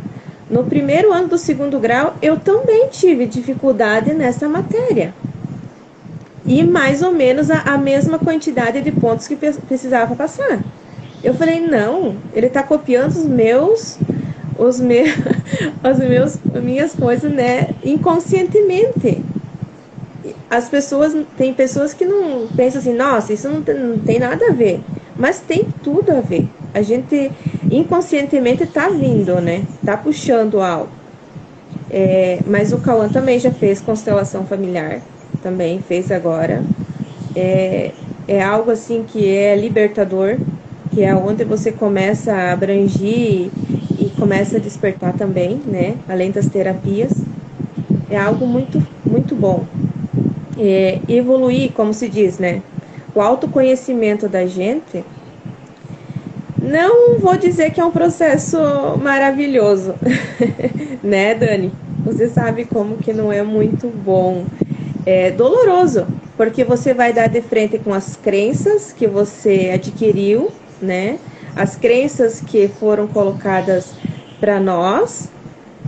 no 0.51 0.65
primeiro 0.65 1.13
ano 1.13 1.29
do 1.29 1.37
segundo 1.37 1.79
grau 1.79 2.15
eu 2.21 2.37
também 2.37 2.89
tive 2.89 3.25
dificuldade 3.25 4.13
nessa 4.13 4.47
matéria. 4.47 5.13
E 6.45 6.63
mais 6.63 7.01
ou 7.01 7.11
menos 7.11 7.49
a, 7.49 7.61
a 7.61 7.77
mesma 7.77 8.19
quantidade 8.19 8.81
de 8.81 8.91
pontos 8.91 9.27
que 9.27 9.35
precisava 9.35 10.15
passar. 10.15 10.59
Eu 11.23 11.33
falei, 11.35 11.61
não, 11.61 12.17
ele 12.33 12.47
está 12.47 12.63
copiando 12.63 13.11
os 13.11 13.25
meus 13.25 13.97
os 14.57 14.79
meus, 14.79 15.09
as 15.83 15.97
meus, 15.97 16.37
minhas 16.61 16.93
coisas, 16.93 17.31
né, 17.31 17.69
inconscientemente. 17.83 19.23
As 20.49 20.69
pessoas, 20.69 21.15
tem 21.37 21.53
pessoas 21.53 21.93
que 21.93 22.05
não 22.05 22.47
pensam 22.55 22.79
assim, 22.79 22.93
nossa, 22.93 23.33
isso 23.33 23.49
não 23.49 23.61
tem, 23.61 23.75
não 23.75 23.97
tem 23.97 24.19
nada 24.19 24.47
a 24.49 24.53
ver, 24.53 24.81
mas 25.17 25.39
tem 25.39 25.65
tudo 25.81 26.11
a 26.11 26.21
ver. 26.21 26.47
A 26.73 26.81
gente 26.81 27.31
inconscientemente 27.71 28.63
está 28.63 28.89
vindo, 28.89 29.39
né, 29.39 29.63
tá 29.85 29.95
puxando 29.97 30.61
algo. 30.61 30.89
É, 31.89 32.39
mas 32.47 32.71
o 32.71 32.77
Cauã 32.77 33.09
também 33.09 33.39
já 33.39 33.51
fez 33.51 33.81
constelação 33.81 34.45
familiar, 34.45 35.01
também 35.41 35.81
fez 35.81 36.11
agora. 36.11 36.63
É, 37.35 37.91
é 38.27 38.41
algo 38.41 38.71
assim 38.71 39.03
que 39.03 39.27
é 39.27 39.55
libertador, 39.55 40.37
que 40.93 41.03
é 41.03 41.15
onde 41.15 41.43
você 41.43 41.71
começa 41.71 42.33
a 42.33 42.51
abranger 42.53 43.49
e 43.99 44.11
começa 44.17 44.57
a 44.57 44.59
despertar 44.59 45.13
também, 45.13 45.59
né? 45.65 45.95
Além 46.07 46.31
das 46.31 46.47
terapias, 46.47 47.11
é 48.09 48.17
algo 48.17 48.45
muito, 48.45 48.81
muito 49.05 49.35
bom. 49.35 49.65
É, 50.57 50.99
evoluir, 51.07 51.71
como 51.71 51.93
se 51.93 52.07
diz, 52.09 52.37
né? 52.37 52.61
O 53.13 53.21
autoconhecimento 53.21 54.29
da 54.29 54.45
gente, 54.45 55.03
não 56.61 57.19
vou 57.19 57.37
dizer 57.37 57.71
que 57.71 57.81
é 57.81 57.85
um 57.85 57.91
processo 57.91 58.57
maravilhoso, 59.01 59.95
né, 61.03 61.33
Dani? 61.35 61.71
Você 62.05 62.29
sabe 62.29 62.65
como 62.65 62.97
que 62.97 63.11
não 63.11 63.31
é 63.31 63.43
muito 63.43 63.87
bom. 63.87 64.45
É 65.05 65.31
doloroso, 65.31 66.05
porque 66.37 66.63
você 66.63 66.93
vai 66.93 67.11
dar 67.11 67.27
de 67.27 67.41
frente 67.41 67.79
com 67.79 67.93
as 67.93 68.15
crenças 68.15 68.93
que 68.93 69.07
você 69.07 69.71
adquiriu, 69.73 70.51
né? 70.79 71.17
as 71.55 71.75
crenças 71.75 72.41
que 72.41 72.67
foram 72.67 73.07
colocadas 73.07 73.93
para 74.39 74.59
nós 74.59 75.29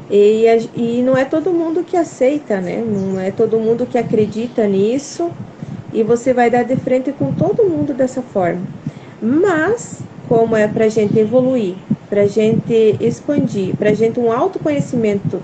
e, 0.10 0.46
e 0.76 1.02
não 1.02 1.18
é 1.18 1.26
todo 1.26 1.52
mundo 1.52 1.84
que 1.84 1.96
aceita, 1.96 2.60
né? 2.60 2.84
Não 2.86 3.20
é 3.20 3.32
todo 3.32 3.60
mundo 3.60 3.86
que 3.86 3.98
acredita 3.98 4.68
nisso 4.68 5.32
e 5.94 6.04
você 6.04 6.34
vai 6.34 6.50
dar 6.50 6.64
de 6.64 6.76
frente 6.76 7.12
com 7.12 7.32
todo 7.34 7.64
mundo 7.64 7.94
dessa 7.94 8.22
forma. 8.22 8.62
Mas, 9.22 10.02
como 10.24 10.56
é 10.56 10.68
para 10.68 10.90
gente 10.90 11.20
evoluir, 11.20 11.84
para 12.10 12.26
gente 12.28 12.74
expandir, 13.00 13.76
para 13.78 13.94
gente 13.94 14.20
um 14.20 14.32
autoconhecimento 14.32 15.44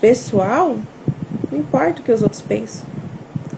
pessoal, 0.00 0.86
não 1.50 1.58
importa 1.60 2.00
o 2.00 2.04
que 2.04 2.12
os 2.12 2.22
outros 2.22 2.42
pensam. 2.42 2.86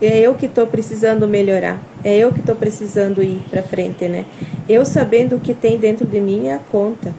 É 0.00 0.20
eu 0.20 0.34
que 0.36 0.46
estou 0.46 0.66
precisando 0.66 1.26
melhorar. 1.28 1.88
É 2.02 2.16
eu 2.16 2.32
que 2.32 2.40
estou 2.40 2.56
precisando 2.56 3.22
ir 3.22 3.46
para 3.50 3.62
frente, 3.62 4.08
né? 4.08 4.26
Eu 4.68 4.84
sabendo 4.84 5.36
o 5.36 5.40
que 5.40 5.54
tem 5.54 5.78
dentro 5.78 6.06
de 6.06 6.20
mim 6.20 6.46
é 6.48 6.54
a 6.54 6.58
conta. 6.60 7.16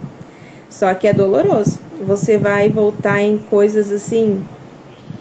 Só 0.69 0.93
que 0.93 1.07
é 1.07 1.13
doloroso. 1.13 1.81
Você 1.91 2.37
vai 2.37 2.69
voltar 2.69 3.21
em 3.21 3.37
coisas 3.39 3.91
assim, 3.91 4.47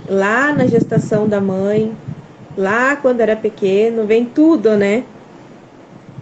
lá 0.08 0.52
na 0.54 0.66
gestação 0.66 1.28
da 1.28 1.40
mãe, 1.40 1.98
lá 2.56 2.96
quando 2.96 3.20
era 3.20 3.36
pequeno, 3.36 4.06
vem 4.06 4.26
tudo, 4.26 4.76
né? 4.76 5.06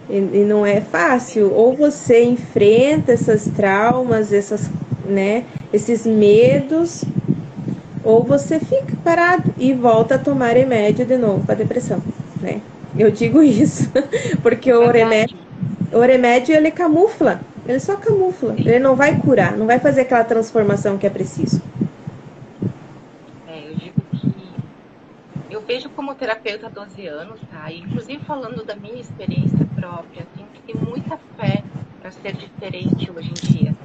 E, 0.09 0.17
e 0.17 0.45
não 0.45 0.65
é 0.65 0.81
fácil. 0.81 1.53
Ou 1.53 1.75
você 1.75 2.23
enfrenta 2.23 3.13
esses 3.13 3.47
traumas, 3.49 4.31
essas, 4.31 4.69
né, 5.05 5.43
esses 5.73 6.05
medos, 6.05 7.03
ou 8.03 8.23
você 8.23 8.59
fica 8.59 8.95
parado 9.03 9.53
e 9.57 9.73
volta 9.73 10.15
a 10.15 10.17
tomar 10.17 10.55
remédio 10.55 11.05
de 11.05 11.17
novo 11.17 11.43
para 11.45 11.55
depressão, 11.55 12.01
né? 12.41 12.61
Eu 12.97 13.11
digo 13.11 13.43
isso 13.43 13.91
porque 14.41 14.71
o 14.71 14.89
remédio, 14.89 15.37
o 15.91 15.99
remédio 15.99 16.55
ele 16.55 16.71
camufla, 16.71 17.41
ele 17.67 17.79
só 17.79 17.97
camufla, 17.97 18.55
ele 18.57 18.79
não 18.79 18.95
vai 18.95 19.17
curar, 19.19 19.57
não 19.57 19.65
vai 19.65 19.77
fazer 19.79 20.01
aquela 20.01 20.23
transformação 20.23 20.97
que 20.97 21.05
é 21.05 21.09
preciso. 21.09 21.61
É, 23.45 23.67
eu 23.67 23.75
digo 23.75 24.01
que 24.11 25.53
eu 25.53 25.56
vejo 25.67 25.89
como 25.89 26.15
terapeuta 26.15 26.67
há 26.67 26.69
12 26.69 27.05
anos, 27.07 27.39
tá? 27.51 27.69
E, 27.69 27.79
inclusive 27.79 28.23
falando 28.23 28.63
da 28.63 28.75
minha 28.75 29.01
experiência 29.01 29.67
própria, 29.75 30.25
tenho 30.33 30.47
que 30.47 30.61
ter 30.61 30.77
muita 30.77 31.17
fé 31.35 31.61
para 31.99 32.09
ser 32.11 32.33
diferente 32.37 33.11
hoje 33.11 33.29
em 33.29 33.33
dia. 33.33 33.75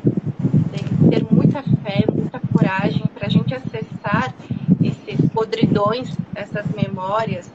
Tem 0.70 0.84
que 0.84 1.08
ter 1.10 1.34
muita 1.34 1.60
fé, 1.62 2.04
muita 2.10 2.38
coragem 2.38 3.02
para 3.12 3.26
a 3.26 3.28
gente 3.28 3.52
acessar 3.52 4.32
esses 4.80 5.28
podridões, 5.30 6.16
essas 6.36 6.64
memórias 6.68 7.50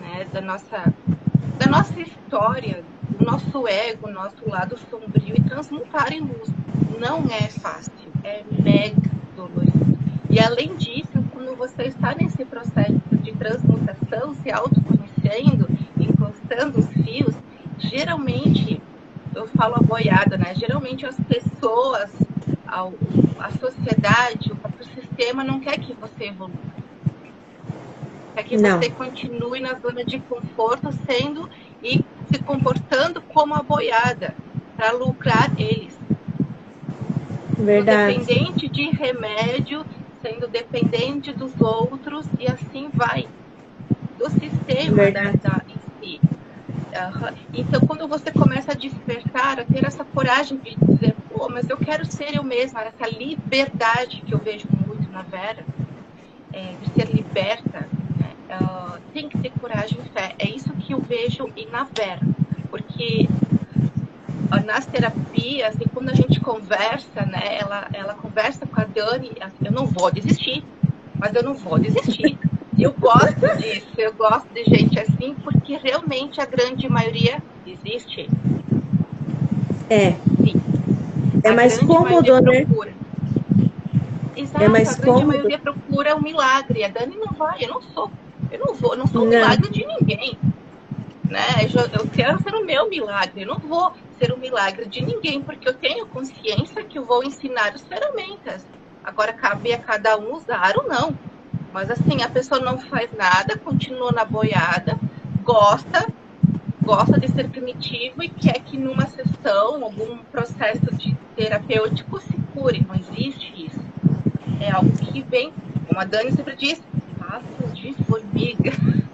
né, 0.00 0.26
da, 0.32 0.40
nossa, 0.40 0.92
da 1.56 1.66
nossa 1.66 2.00
história, 2.00 2.82
do 3.08 3.24
nosso 3.24 3.68
ego, 3.68 4.10
nosso 4.10 4.48
lado 4.48 4.76
sombrio 4.90 5.36
e 5.36 5.42
transmutar 5.42 6.12
em 6.12 6.20
luz. 6.20 6.50
Não 6.98 7.24
é 7.30 7.46
fácil, 7.46 7.92
é 8.24 8.42
mega 8.50 9.08
dolorido. 9.36 9.96
E 10.28 10.40
além 10.40 10.74
disso, 10.74 11.27
quando 11.48 11.56
você 11.56 11.84
está 11.84 12.14
nesse 12.14 12.44
processo 12.44 13.00
de 13.22 13.32
transmutação, 13.32 14.34
se 14.34 14.50
autoconhecendo, 14.52 15.66
encostando 15.98 16.78
os 16.78 16.86
fios, 16.88 17.34
geralmente, 17.78 18.80
eu 19.34 19.48
falo 19.48 19.76
a 19.76 19.80
boiada, 19.80 20.36
né? 20.36 20.54
Geralmente 20.54 21.06
as 21.06 21.16
pessoas, 21.20 22.10
a 22.66 23.50
sociedade, 23.58 24.52
o 24.52 24.56
próprio 24.56 24.84
sistema 24.94 25.42
não 25.42 25.58
quer 25.58 25.78
que 25.78 25.94
você 25.94 26.24
evolua. 26.24 26.54
Quer 28.34 28.42
que 28.44 28.56
não. 28.58 28.78
você 28.78 28.90
continue 28.90 29.60
na 29.60 29.74
zona 29.78 30.04
de 30.04 30.18
conforto 30.20 30.92
sendo 31.06 31.48
e 31.82 32.04
se 32.30 32.42
comportando 32.42 33.22
como 33.22 33.54
a 33.54 33.62
boiada 33.62 34.34
para 34.76 34.92
lucrar 34.92 35.50
eles. 35.58 35.96
Verdade. 37.56 38.18
Dependente 38.18 38.68
de 38.68 38.90
remédio, 38.90 39.84
sendo 40.22 40.48
dependente 40.48 41.32
dos 41.32 41.52
outros 41.60 42.26
e 42.38 42.46
assim 42.46 42.88
vai. 42.92 43.28
Do 44.18 44.28
sistema 44.30 45.10
da, 45.10 45.32
da, 45.32 45.62
em 45.68 45.78
si. 46.00 46.20
Uhum. 46.22 47.36
Então, 47.54 47.80
quando 47.86 48.08
você 48.08 48.32
começa 48.32 48.72
a 48.72 48.74
despertar, 48.74 49.60
a 49.60 49.64
ter 49.64 49.84
essa 49.84 50.04
coragem 50.04 50.58
de 50.58 50.74
dizer, 50.74 51.14
pô, 51.28 51.48
mas 51.48 51.68
eu 51.70 51.76
quero 51.76 52.04
ser 52.04 52.34
eu 52.34 52.42
mesma, 52.42 52.82
essa 52.82 53.06
liberdade 53.06 54.22
que 54.26 54.34
eu 54.34 54.38
vejo 54.38 54.66
muito 54.86 55.08
na 55.10 55.22
Vera, 55.22 55.64
é, 56.52 56.74
de 56.82 56.90
ser 56.92 57.14
liberta, 57.14 57.86
né? 58.18 58.32
uh, 58.60 58.98
tem 59.12 59.28
que 59.28 59.38
ter 59.38 59.52
coragem 59.60 59.98
e 60.04 60.08
fé. 60.08 60.34
É 60.38 60.48
isso 60.48 60.72
que 60.72 60.92
eu 60.92 61.00
vejo 61.00 61.48
e 61.56 61.66
na 61.66 61.84
Vera, 61.84 62.20
porque 62.70 63.28
nas 64.64 64.86
terapias, 64.86 65.74
e 65.80 65.88
quando 65.88 66.08
a 66.10 66.14
gente 66.14 66.40
conversa, 66.40 67.24
né, 67.26 67.58
ela, 67.60 67.88
ela 67.92 68.14
conversa 68.14 68.66
com 68.66 68.80
a 68.80 68.84
Dani, 68.84 69.32
assim, 69.40 69.64
eu 69.64 69.72
não 69.72 69.86
vou 69.86 70.10
desistir, 70.10 70.64
mas 71.18 71.34
eu 71.34 71.42
não 71.42 71.54
vou 71.54 71.78
desistir. 71.78 72.38
Eu 72.78 72.92
gosto 72.92 73.40
disso, 73.56 73.88
eu 73.98 74.12
gosto 74.14 74.46
de 74.54 74.64
gente 74.64 75.00
assim, 75.00 75.34
porque 75.42 75.76
realmente 75.76 76.40
a 76.40 76.44
grande 76.44 76.88
maioria 76.88 77.42
existe. 77.66 78.30
É. 79.90 80.12
Sim. 80.12 80.54
É 81.42 81.50
a 81.50 81.54
mais 81.54 81.76
cômodo, 81.78 82.40
né? 82.40 82.66
Exato, 84.36 84.64
é 84.64 84.68
mais 84.68 84.90
a 84.90 84.92
grande 84.92 85.06
cômodo. 85.06 85.26
maioria 85.26 85.58
procura 85.58 86.14
um 86.14 86.22
milagre. 86.22 86.84
A 86.84 86.88
Dani 86.88 87.16
não 87.16 87.32
vai, 87.32 87.64
eu 87.64 87.68
não 87.68 87.82
sou. 87.82 88.10
Eu 88.50 88.60
não 88.60 88.74
vou, 88.74 88.92
eu 88.92 88.98
não 88.98 89.06
sou 89.08 89.22
um 89.22 89.24
não. 89.24 89.32
milagre 89.32 89.70
de 89.70 89.84
ninguém. 89.84 90.38
Né? 91.24 91.40
Eu, 91.74 92.00
eu 92.00 92.08
quero 92.10 92.40
ser 92.42 92.54
o 92.54 92.64
meu 92.64 92.88
milagre, 92.88 93.42
eu 93.42 93.48
não 93.48 93.58
vou 93.58 93.92
ser 94.18 94.32
o 94.32 94.38
milagre 94.38 94.88
de 94.88 95.00
ninguém, 95.00 95.40
porque 95.42 95.68
eu 95.68 95.74
tenho 95.74 96.06
consciência 96.08 96.84
que 96.84 96.98
eu 96.98 97.04
vou 97.04 97.24
ensinar 97.24 97.72
as 97.74 97.86
ferramentas. 97.86 98.66
Agora 99.02 99.32
cabe 99.32 99.72
a 99.72 99.78
cada 99.78 100.18
um 100.18 100.34
usar 100.34 100.74
ou 100.76 100.88
não. 100.88 101.16
Mas 101.72 101.90
assim, 101.90 102.22
a 102.22 102.28
pessoa 102.28 102.60
não 102.60 102.78
faz 102.78 103.10
nada, 103.16 103.56
continua 103.58 104.10
na 104.12 104.24
boiada, 104.24 104.98
gosta, 105.42 106.06
gosta 106.82 107.18
de 107.18 107.28
ser 107.28 107.48
primitivo 107.48 108.22
e 108.22 108.28
quer 108.28 108.58
que 108.60 108.76
numa 108.76 109.06
sessão, 109.06 109.84
algum 109.84 110.18
processo 110.24 110.90
de 110.96 111.14
terapêutico 111.36 112.20
se 112.20 112.36
cure. 112.54 112.84
Não 112.86 112.94
existe 112.94 113.66
isso. 113.66 113.80
É 114.60 114.70
algo 114.70 114.92
que 114.92 115.22
vem, 115.22 115.52
como 115.86 116.00
a 116.00 116.04
Dani 116.04 116.32
sempre 116.32 116.56
diz, 116.56 116.80
passo 117.18 117.72
de 117.74 117.94
formiga. 118.04 118.72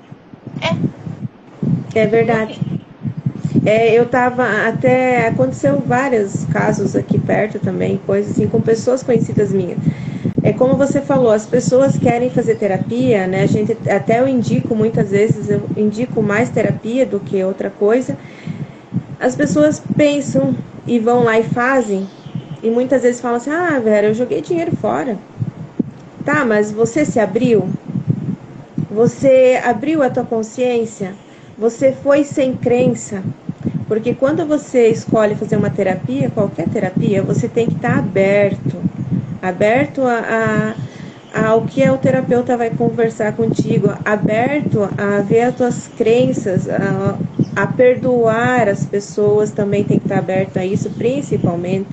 É. 1.94 2.00
É 2.00 2.06
verdade. 2.06 2.73
É, 3.62 3.92
eu 3.94 4.08
tava 4.08 4.44
até 4.68 5.26
aconteceu 5.26 5.82
vários 5.82 6.44
casos 6.44 6.94
aqui 6.94 7.18
perto 7.18 7.58
também, 7.58 7.98
coisas 7.98 8.32
assim 8.34 8.46
com 8.46 8.60
pessoas 8.62 9.02
conhecidas 9.02 9.52
minhas. 9.52 9.78
É 10.42 10.52
como 10.52 10.76
você 10.76 11.02
falou, 11.02 11.30
as 11.32 11.46
pessoas 11.46 11.98
querem 11.98 12.30
fazer 12.30 12.56
terapia, 12.56 13.26
né? 13.26 13.42
A 13.42 13.46
gente 13.46 13.72
até 13.88 14.20
eu 14.20 14.28
indico 14.28 14.74
muitas 14.76 15.10
vezes 15.10 15.48
eu 15.48 15.70
indico 15.76 16.22
mais 16.22 16.50
terapia 16.50 17.06
do 17.06 17.20
que 17.20 17.42
outra 17.44 17.70
coisa. 17.70 18.18
As 19.18 19.34
pessoas 19.34 19.80
pensam 19.80 20.56
e 20.86 20.98
vão 21.00 21.24
lá 21.24 21.38
e 21.38 21.42
fazem 21.42 22.10
e 22.62 22.70
muitas 22.70 23.02
vezes 23.02 23.20
falam 23.20 23.36
assim: 23.38 23.50
"Ah, 23.50 23.78
Vera, 23.80 24.06
eu 24.08 24.14
joguei 24.14 24.40
dinheiro 24.40 24.70
fora". 24.72 25.18
Tá, 26.24 26.44
mas 26.44 26.72
você 26.72 27.04
se 27.04 27.20
abriu? 27.20 27.72
Você 28.88 29.60
abriu 29.62 30.02
a 30.02 30.10
tua 30.10 30.24
consciência? 30.24 31.18
Você 31.56 31.92
foi 31.92 32.24
sem 32.24 32.56
crença? 32.56 33.22
Porque 33.86 34.14
quando 34.14 34.44
você 34.46 34.88
escolhe 34.88 35.36
fazer 35.36 35.56
uma 35.56 35.70
terapia, 35.70 36.30
qualquer 36.30 36.68
terapia, 36.68 37.22
você 37.22 37.48
tem 37.48 37.66
que 37.66 37.74
estar 37.74 37.98
aberto, 37.98 38.82
aberto 39.40 40.02
a, 40.02 40.74
a, 41.32 41.46
ao 41.48 41.62
que 41.62 41.88
o 41.88 41.96
terapeuta 41.96 42.56
vai 42.56 42.70
conversar 42.70 43.36
contigo, 43.36 43.92
aberto 44.04 44.88
a 44.98 45.20
ver 45.20 45.42
as 45.42 45.54
tuas 45.54 45.88
crenças, 45.88 46.68
a, 46.68 47.16
a 47.54 47.66
perdoar 47.68 48.68
as 48.68 48.84
pessoas 48.84 49.52
também 49.52 49.84
tem 49.84 49.98
que 49.98 50.06
estar 50.06 50.18
aberto 50.18 50.56
a 50.56 50.66
isso, 50.66 50.90
principalmente. 50.90 51.88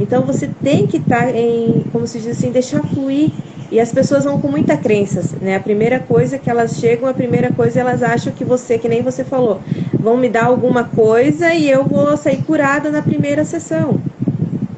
Então 0.00 0.22
você 0.22 0.48
tem 0.48 0.86
que 0.86 0.96
estar 0.96 1.34
em, 1.34 1.84
como 1.92 2.06
se 2.06 2.20
diz 2.20 2.38
assim, 2.38 2.50
deixar 2.50 2.82
fluir 2.82 3.30
e 3.70 3.80
as 3.80 3.92
pessoas 3.92 4.24
vão 4.24 4.38
com 4.38 4.48
muita 4.48 4.76
crenças, 4.76 5.32
né? 5.40 5.56
A 5.56 5.60
primeira 5.60 6.00
coisa 6.00 6.38
que 6.38 6.50
elas 6.50 6.78
chegam, 6.78 7.08
a 7.08 7.14
primeira 7.14 7.50
coisa 7.50 7.80
elas 7.80 8.02
acham 8.02 8.32
que 8.32 8.44
você, 8.44 8.78
que 8.78 8.88
nem 8.88 9.02
você 9.02 9.24
falou, 9.24 9.62
vão 10.00 10.16
me 10.16 10.28
dar 10.28 10.44
alguma 10.44 10.84
coisa 10.84 11.52
e 11.54 11.68
eu 11.68 11.86
vou 11.88 12.16
sair 12.16 12.42
curada 12.44 12.90
na 12.90 13.02
primeira 13.02 13.44
sessão. 13.44 14.06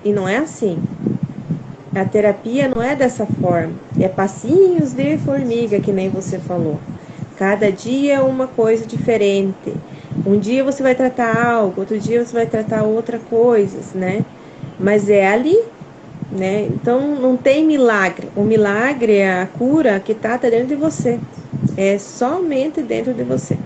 E 0.04 0.12
não 0.12 0.28
é 0.28 0.38
assim. 0.38 0.90
A 1.94 2.04
terapia 2.04 2.68
não 2.68 2.82
é 2.82 2.94
dessa 2.94 3.26
forma. 3.26 3.82
É 3.98 4.08
passinhos 4.08 4.92
de 4.94 5.16
formiga, 5.18 5.80
que 5.80 5.92
nem 5.92 6.10
você 6.10 6.38
falou. 6.38 6.86
Cada 7.34 7.72
dia 7.72 8.14
é 8.16 8.20
uma 8.20 8.48
coisa 8.48 8.86
diferente. 8.86 9.82
Um 10.24 10.38
dia 10.38 10.62
você 10.64 10.82
vai 10.82 10.94
tratar 10.94 11.34
algo, 11.52 11.80
outro 11.80 11.98
dia 12.00 12.24
você 12.24 12.32
vai 12.32 12.46
tratar 12.46 12.82
outra 12.84 13.18
coisa, 13.20 13.80
né? 13.98 14.26
Mas 14.78 15.08
é 15.08 15.26
ali 15.26 15.54
né? 16.36 16.68
Então 16.70 17.16
não 17.16 17.36
tem 17.36 17.64
milagre. 17.64 18.28
O 18.36 18.42
milagre 18.42 19.16
é 19.16 19.42
a 19.42 19.46
cura 19.46 19.98
que 19.98 20.12
está 20.12 20.36
dentro 20.36 20.68
de 20.68 20.74
você. 20.76 21.18
É 21.76 21.98
somente 21.98 22.82
dentro 22.82 23.12
de 23.12 23.22
você. 23.22 23.58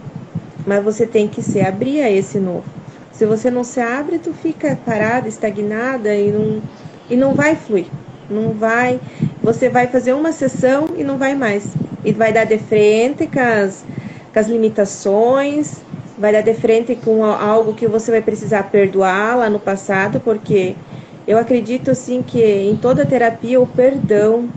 Mas 0.66 0.82
você 0.82 1.06
tem 1.06 1.28
que 1.28 1.42
se 1.42 1.60
abrir 1.60 2.02
a 2.02 2.10
esse 2.10 2.38
novo. 2.38 2.64
Se 3.12 3.26
você 3.26 3.50
não 3.50 3.64
se 3.64 3.80
abre, 3.80 4.18
tu 4.18 4.32
fica 4.32 4.78
parada, 4.84 5.28
estagnada 5.28 6.14
e 6.14 6.32
não, 6.32 6.62
e 7.10 7.16
não 7.16 7.34
vai 7.34 7.54
fluir. 7.54 7.86
Não 8.30 8.52
vai. 8.52 9.00
Você 9.42 9.68
vai 9.68 9.88
fazer 9.88 10.12
uma 10.12 10.32
sessão 10.32 10.88
e 10.96 11.04
não 11.04 11.18
vai 11.18 11.34
mais. 11.34 11.64
E 12.04 12.12
vai 12.12 12.32
dar 12.32 12.44
de 12.44 12.58
frente 12.58 13.26
com 13.26 13.40
as, 13.40 13.84
com 14.32 14.38
as 14.38 14.46
limitações, 14.46 15.82
vai 16.16 16.32
dar 16.32 16.42
de 16.42 16.54
frente 16.54 16.94
com 16.94 17.24
algo 17.24 17.74
que 17.74 17.86
você 17.86 18.10
vai 18.10 18.22
precisar 18.22 18.64
perdoar 18.64 19.36
lá 19.36 19.50
no 19.50 19.58
passado, 19.58 20.20
porque 20.20 20.76
eu 21.26 21.38
acredito 21.38 21.90
assim 21.90 22.22
que 22.22 22.42
em 22.42 22.76
toda 22.76 23.06
terapia 23.06 23.60
o 23.60 23.66
perdão 23.66 24.54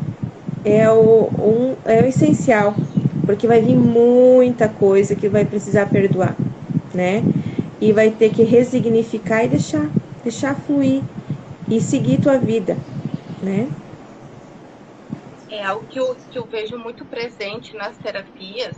é 0.63 0.89
o, 0.91 1.31
um, 1.39 1.77
é 1.85 2.01
o 2.03 2.05
essencial, 2.07 2.83
porque 3.25 3.47
vai 3.47 3.61
vir 3.61 3.75
muita 3.77 4.69
coisa 4.69 5.15
que 5.15 5.29
vai 5.29 5.45
precisar 5.45 5.87
perdoar, 5.87 6.43
né? 6.93 7.29
E 7.81 7.93
vai 7.93 8.11
ter 8.11 8.31
que 8.31 8.43
resignificar 8.43 9.45
e 9.45 9.49
deixar, 9.49 9.91
deixar 10.23 10.55
fluir 10.55 11.05
e 11.69 11.81
seguir 11.81 12.19
tua 12.19 12.37
vida, 12.39 12.85
né? 13.41 13.73
É 15.49 15.63
algo 15.63 15.87
que 15.87 15.97
eu, 15.99 16.15
que 16.29 16.37
eu 16.37 16.45
vejo 16.47 16.77
muito 16.77 17.05
presente 17.07 17.75
nas 17.77 17.97
terapias, 17.97 18.77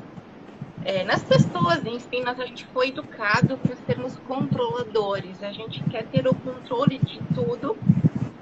é, 0.86 1.04
nas 1.04 1.24
pessoas, 1.24 1.84
enfim, 1.84 2.22
nós, 2.24 2.40
a 2.40 2.46
gente 2.46 2.64
foi 2.68 2.90
educado 2.90 3.58
para 3.58 3.76
sermos 3.88 4.16
controladores. 4.28 5.42
A 5.42 5.52
gente 5.52 5.84
quer 5.86 6.06
ter 6.06 6.28
o 6.28 6.36
controle 6.36 7.00
de 7.00 7.20
tudo 7.34 7.76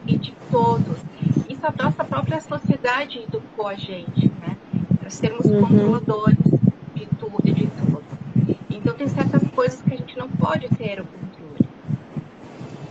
e 0.05 0.17
de 0.17 0.33
todos. 0.51 0.97
Isso 1.47 1.61
a 1.65 1.83
nossa 1.83 2.03
própria 2.03 2.41
sociedade 2.41 3.19
educou 3.19 3.65
a 3.65 3.75
gente, 3.75 4.29
né? 4.41 4.57
Para 4.99 5.09
sermos 5.09 5.45
uhum. 5.45 5.61
controladores 5.61 6.37
de 6.93 7.05
tudo 7.17 7.41
e 7.45 7.53
de 7.53 7.67
tudo. 7.67 8.03
Então 8.69 8.93
tem 8.93 9.07
certas 9.07 9.47
coisas 9.55 9.81
que 9.81 9.93
a 9.93 9.97
gente 9.97 10.17
não 10.17 10.27
pode 10.27 10.67
ter 10.75 10.99
o 10.99 11.05
controle. 11.05 11.69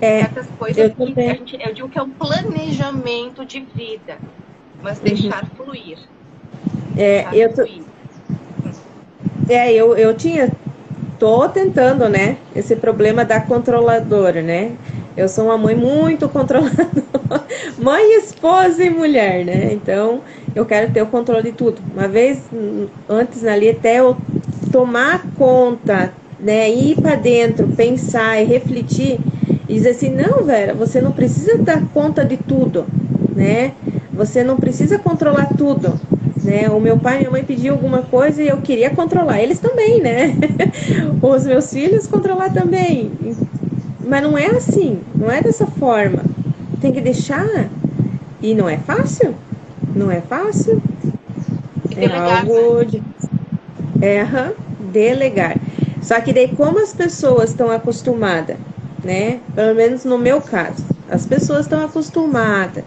É, 0.01 0.21
certas 0.21 0.47
coisas 0.59 0.95
que 0.95 1.21
a 1.21 1.35
gente, 1.35 1.59
eu 1.63 1.75
digo 1.75 1.89
que 1.91 1.99
é 1.99 2.03
um 2.03 2.11
planejamento 2.11 3.45
de 3.45 3.61
vida, 3.61 4.17
mas 4.83 4.97
uhum. 4.97 5.05
deixar 5.05 5.45
fluir. 5.51 5.99
É, 6.97 7.29
deixar 7.29 7.37
eu 7.37 7.49
tô... 7.51 7.67
Fluir 7.67 7.92
é, 9.49 9.73
eu, 9.73 9.97
eu 9.97 10.15
tinha, 10.15 10.53
tô 11.19 11.49
tentando, 11.49 12.09
né? 12.09 12.39
Esse 12.55 12.77
problema 12.77 13.25
da 13.25 13.41
controladora, 13.41 14.43
né? 14.43 14.73
Eu 15.17 15.29
sou 15.29 15.47
uma 15.47 15.59
mãe 15.59 15.75
muito 15.75 16.29
controladora, 16.31 16.89
mãe, 17.79 18.19
esposa 18.19 18.83
e 18.85 18.91
mulher, 18.91 19.45
né? 19.45 19.73
Então, 19.73 20.23
eu 20.55 20.65
quero 20.67 20.93
ter 20.93 21.03
o 21.03 21.07
controle 21.07 21.43
de 21.51 21.53
tudo. 21.53 21.83
Uma 21.93 22.09
vez 22.09 22.49
antes 23.09 23.45
ali, 23.45 23.71
até 23.71 24.01
eu 24.01 24.17
tomar 24.71 25.33
conta, 25.35 26.17
né? 26.39 26.71
Ir 26.71 27.01
para 27.01 27.17
dentro, 27.17 27.69
pensar 27.69 28.41
e 28.41 28.45
refletir 28.45 29.21
e 29.69 29.75
dizer 29.75 29.91
assim: 29.91 30.11
não, 30.11 30.45
Vera, 30.45 30.75
você 30.75 31.01
não 31.01 31.13
precisa 31.13 31.59
dar 31.65 31.89
conta 31.93 32.25
de 32.25 32.37
tudo, 32.37 32.93
né? 33.35 33.77
Você 34.13 34.43
não 34.45 34.59
precisa 34.59 34.99
controlar 34.99 35.47
tudo. 35.57 36.01
Né? 36.43 36.69
O 36.69 36.81
meu 36.81 36.99
pai 36.99 37.17
e 37.17 37.19
minha 37.19 37.31
mãe 37.31 37.45
pediam 37.45 37.75
alguma 37.75 38.03
coisa 38.03 38.43
e 38.43 38.49
eu 38.49 38.57
queria 38.59 38.91
controlar 38.91 39.41
eles 39.41 39.61
também, 39.61 40.01
né? 40.01 40.35
Os 41.23 41.45
meus 41.45 41.73
filhos 41.73 42.07
controlar 42.07 42.53
também. 42.53 43.13
Mas 44.01 44.23
não 44.23 44.37
é 44.37 44.47
assim, 44.47 45.01
não 45.15 45.31
é 45.31 45.41
dessa 45.41 45.67
forma. 45.67 46.23
Tem 46.81 46.93
que 46.93 47.01
deixar. 47.01 47.71
E 48.41 48.55
não 48.55 48.69
é 48.69 48.77
fácil? 48.77 49.35
Não 49.95 50.11
é 50.11 50.21
fácil? 50.21 50.83
É 51.97 52.07
algo 52.07 52.79
né? 52.79 52.85
de. 52.85 53.03
É, 54.01 54.27
delegar. 54.91 55.57
Só 56.03 56.21
que 56.21 56.33
daí, 56.33 56.49
como 56.49 56.83
as 56.83 56.93
pessoas 56.93 57.51
estão 57.51 57.71
acostumadas, 57.71 58.57
né? 59.05 59.39
Pelo 59.55 59.75
menos 59.75 60.05
no 60.05 60.19
meu 60.19 60.41
caso, 60.41 60.85
as 61.09 61.25
pessoas 61.25 61.61
estão 61.61 61.85
acostumadas 61.85 62.85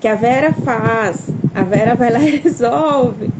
que 0.00 0.06
a 0.06 0.14
Vera 0.14 0.52
faz, 0.52 1.28
a 1.54 1.62
Vera 1.62 1.94
vai 1.94 2.10
lá 2.10 2.20
e 2.20 2.36
resolve. 2.42 3.30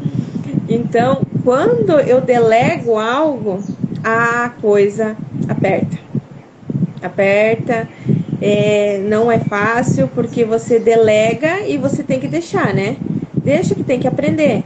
Então, 0.67 1.21
quando 1.43 1.99
eu 1.99 2.21
delego 2.21 2.97
algo, 2.97 3.59
a 4.03 4.49
coisa 4.61 5.15
aperta. 5.47 5.97
Aperta, 7.01 7.87
é, 8.41 8.99
não 9.07 9.31
é 9.31 9.39
fácil 9.39 10.07
porque 10.07 10.43
você 10.43 10.79
delega 10.79 11.61
e 11.67 11.77
você 11.77 12.03
tem 12.03 12.19
que 12.19 12.27
deixar, 12.27 12.73
né? 12.73 12.97
Deixa 13.33 13.75
que 13.75 13.83
tem 13.83 13.99
que 13.99 14.07
aprender. 14.07 14.63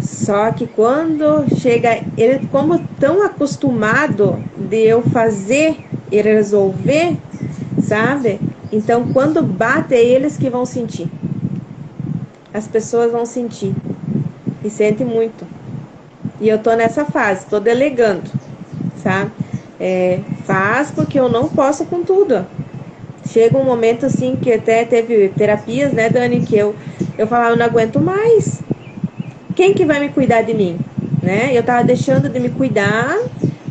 Só 0.00 0.50
que 0.50 0.66
quando 0.66 1.44
chega, 1.58 2.00
ele 2.16 2.46
como 2.50 2.78
tão 2.98 3.24
acostumado 3.24 4.42
de 4.56 4.86
eu 4.86 5.02
fazer 5.02 5.76
e 6.10 6.20
resolver, 6.20 7.16
sabe? 7.82 8.40
Então, 8.72 9.12
quando 9.12 9.42
bate, 9.42 9.94
é 9.94 10.04
eles 10.04 10.36
que 10.36 10.50
vão 10.50 10.66
sentir. 10.66 11.08
As 12.52 12.66
pessoas 12.66 13.12
vão 13.12 13.26
sentir. 13.26 13.74
E 14.64 14.70
sente 14.70 15.04
muito. 15.04 15.46
E 16.40 16.48
eu 16.48 16.62
tô 16.62 16.74
nessa 16.74 17.04
fase, 17.04 17.46
tô 17.46 17.58
delegando, 17.58 18.30
sabe? 19.02 19.30
É, 19.80 20.18
faz 20.44 20.90
porque 20.90 21.18
eu 21.18 21.28
não 21.28 21.48
posso 21.48 21.84
com 21.86 22.02
tudo. 22.02 22.46
Chega 23.26 23.58
um 23.58 23.64
momento 23.64 24.06
assim 24.06 24.36
que 24.36 24.52
até 24.52 24.84
teve 24.84 25.28
terapias, 25.30 25.92
né, 25.92 26.08
Dani, 26.08 26.40
que 26.40 26.56
eu, 26.56 26.74
eu 27.16 27.26
falava, 27.26 27.50
eu 27.52 27.56
não 27.56 27.66
aguento 27.66 28.00
mais. 28.00 28.62
Quem 29.54 29.74
que 29.74 29.84
vai 29.84 30.00
me 30.00 30.08
cuidar 30.10 30.42
de 30.42 30.54
mim? 30.54 30.78
Né? 31.22 31.56
Eu 31.56 31.62
tava 31.62 31.84
deixando 31.84 32.28
de 32.28 32.38
me 32.38 32.50
cuidar 32.50 33.16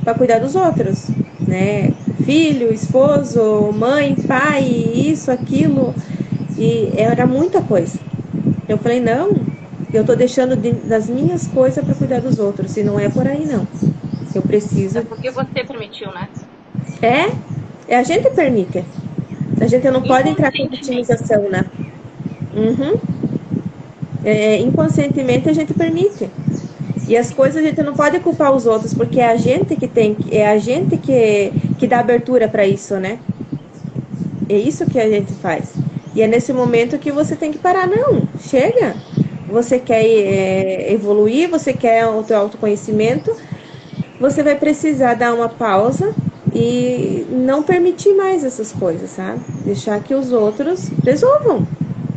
para 0.04 0.14
cuidar 0.14 0.40
dos 0.40 0.56
outros, 0.56 1.08
né? 1.48 1.94
filho, 2.28 2.74
esposo, 2.74 3.72
mãe, 3.72 4.14
pai, 4.28 4.66
isso, 4.66 5.32
aquilo. 5.32 5.96
E 6.58 6.92
era 6.98 7.26
muita 7.26 7.62
coisa. 7.62 8.07
Eu 8.68 8.78
falei, 8.78 9.00
não, 9.00 9.32
eu 9.94 10.04
tô 10.04 10.16
deixando 10.16 10.56
de, 10.56 10.72
das 10.72 11.08
minhas 11.10 11.48
coisas 11.48 11.84
para 11.84 11.96
cuidar 11.96 12.20
dos 12.20 12.40
outros. 12.40 12.76
E 12.76 12.84
não 12.84 13.00
é 13.00 13.10
por 13.10 13.28
aí, 13.28 13.46
não. 13.46 13.68
Eu 14.36 14.42
preciso. 14.42 15.00
É 15.00 15.02
porque 15.02 15.32
você 15.32 15.64
permitiu, 15.64 16.12
né? 16.12 16.28
É, 17.02 17.32
é 17.88 17.98
a 17.98 18.04
gente 18.04 18.30
permite. 18.32 18.84
A 19.60 19.68
gente 19.68 19.90
não 19.90 20.02
pode 20.02 20.30
entrar 20.30 20.52
com 20.52 20.68
vitimização, 20.68 21.50
né? 21.50 21.64
Uhum. 22.54 23.00
É, 24.24 24.58
inconscientemente 24.60 25.50
a 25.50 25.54
gente 25.54 25.74
permite. 25.74 26.30
E 27.08 27.16
as 27.16 27.32
coisas 27.32 27.64
a 27.64 27.66
gente 27.66 27.82
não 27.82 27.94
pode 27.94 28.20
culpar 28.20 28.52
os 28.52 28.66
outros, 28.66 28.94
porque 28.94 29.20
é 29.22 29.30
a 29.30 29.38
gente 29.38 29.76
que 29.78 29.88
tem, 29.88 30.18
é 30.30 30.48
a 30.48 30.58
gente 30.58 30.98
que, 30.98 31.54
que 31.80 31.88
dá 31.88 32.00
abertura 32.00 32.50
para 32.50 32.68
isso, 32.68 32.96
né? 32.98 33.18
É 34.50 34.58
isso 34.58 34.86
que 34.86 35.00
a 35.00 35.10
gente 35.10 35.32
faz. 35.34 35.74
E 36.18 36.22
é 36.24 36.28
nesse 36.28 36.52
momento 36.52 36.98
que 36.98 37.12
você 37.12 37.36
tem 37.36 37.52
que 37.52 37.60
parar. 37.60 37.86
Não, 37.86 38.28
chega. 38.40 38.96
Você 39.48 39.80
quer 39.80 40.04
é, 40.04 40.92
evoluir, 40.92 41.48
você 41.48 41.72
quer 41.72 42.08
o 42.08 42.24
teu 42.24 42.40
autoconhecimento, 42.40 43.32
você 44.20 44.42
vai 44.42 44.56
precisar 44.56 45.14
dar 45.14 45.32
uma 45.36 45.48
pausa 45.48 46.12
e 46.56 47.24
não 47.30 47.62
permitir 47.62 48.16
mais 48.16 48.44
essas 48.44 48.72
coisas, 48.72 49.12
sabe? 49.12 49.42
Deixar 49.64 50.04
que 50.04 50.16
os 50.16 50.32
outros 50.32 50.90
resolvam. 51.06 51.68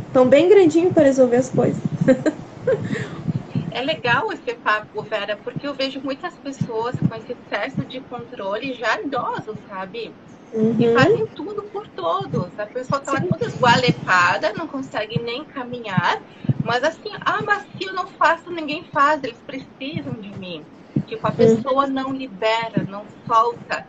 Estão 0.07 0.27
bem 0.27 0.49
grandinho 0.49 0.91
para 0.91 1.03
resolver 1.03 1.35
as 1.35 1.49
coisas. 1.49 1.77
é 3.69 3.81
legal 3.83 4.33
esse 4.33 4.55
papo, 4.55 5.03
Vera, 5.03 5.37
porque 5.43 5.67
eu 5.67 5.75
vejo 5.75 6.01
muitas 6.01 6.33
pessoas 6.39 6.95
com 6.99 7.13
esse 7.13 7.33
excesso 7.33 7.85
de 7.85 8.01
controle 8.01 8.73
já 8.73 8.99
idosos, 8.99 9.59
sabe? 9.69 10.11
Uhum. 10.53 10.75
E 10.79 10.93
fazem 10.93 11.25
tudo 11.27 11.63
por 11.63 11.87
todos. 11.87 12.47
A 12.59 12.65
pessoa 12.65 12.99
tá 12.99 13.13
lá 13.13 13.21
toda 13.21 13.45
esgualepada, 13.45 14.53
não 14.53 14.67
consegue 14.67 15.19
nem 15.19 15.45
caminhar. 15.45 16.21
Mas 16.63 16.83
assim, 16.83 17.11
ah, 17.21 17.41
mas 17.45 17.63
se 17.77 17.85
eu 17.85 17.93
não 17.93 18.07
faço, 18.07 18.51
ninguém 18.51 18.83
faz, 18.91 19.23
eles 19.23 19.39
precisam 19.45 20.13
de 20.13 20.37
mim. 20.37 20.63
Tipo, 21.07 21.25
a 21.25 21.29
uhum. 21.29 21.35
pessoa 21.35 21.85
uhum. 21.85 21.91
não 21.91 22.13
libera, 22.13 22.85
não 22.87 23.05
solta. 23.25 23.87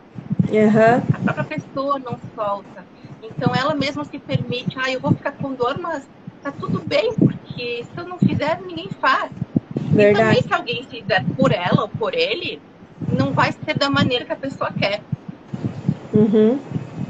Uhum. 0.49 1.15
A 1.27 1.33
própria 1.33 1.59
pessoa 1.59 1.99
não 1.99 2.17
solta. 2.35 2.85
Então 3.21 3.53
ela 3.55 3.73
mesma 3.73 4.03
se 4.05 4.19
permite, 4.19 4.77
ah, 4.79 4.91
eu 4.91 4.99
vou 4.99 5.13
ficar 5.13 5.33
com 5.33 5.53
dor, 5.53 5.77
mas 5.77 6.07
tá 6.41 6.51
tudo 6.51 6.79
bem, 6.79 7.13
porque 7.13 7.83
se 7.83 7.97
eu 7.97 8.05
não 8.07 8.17
fizer, 8.17 8.61
ninguém 8.61 8.89
faz. 8.99 9.31
Verdade. 9.75 10.11
E 10.11 10.23
também 10.23 10.41
se 10.41 10.53
alguém 10.53 10.83
fizer 10.83 11.23
por 11.35 11.51
ela 11.51 11.83
ou 11.83 11.89
por 11.89 12.13
ele, 12.13 12.61
não 13.17 13.31
vai 13.31 13.51
ser 13.51 13.77
da 13.77 13.89
maneira 13.89 14.25
que 14.25 14.33
a 14.33 14.37
pessoa 14.37 14.71
quer. 14.71 15.01
Uhum. 16.13 16.59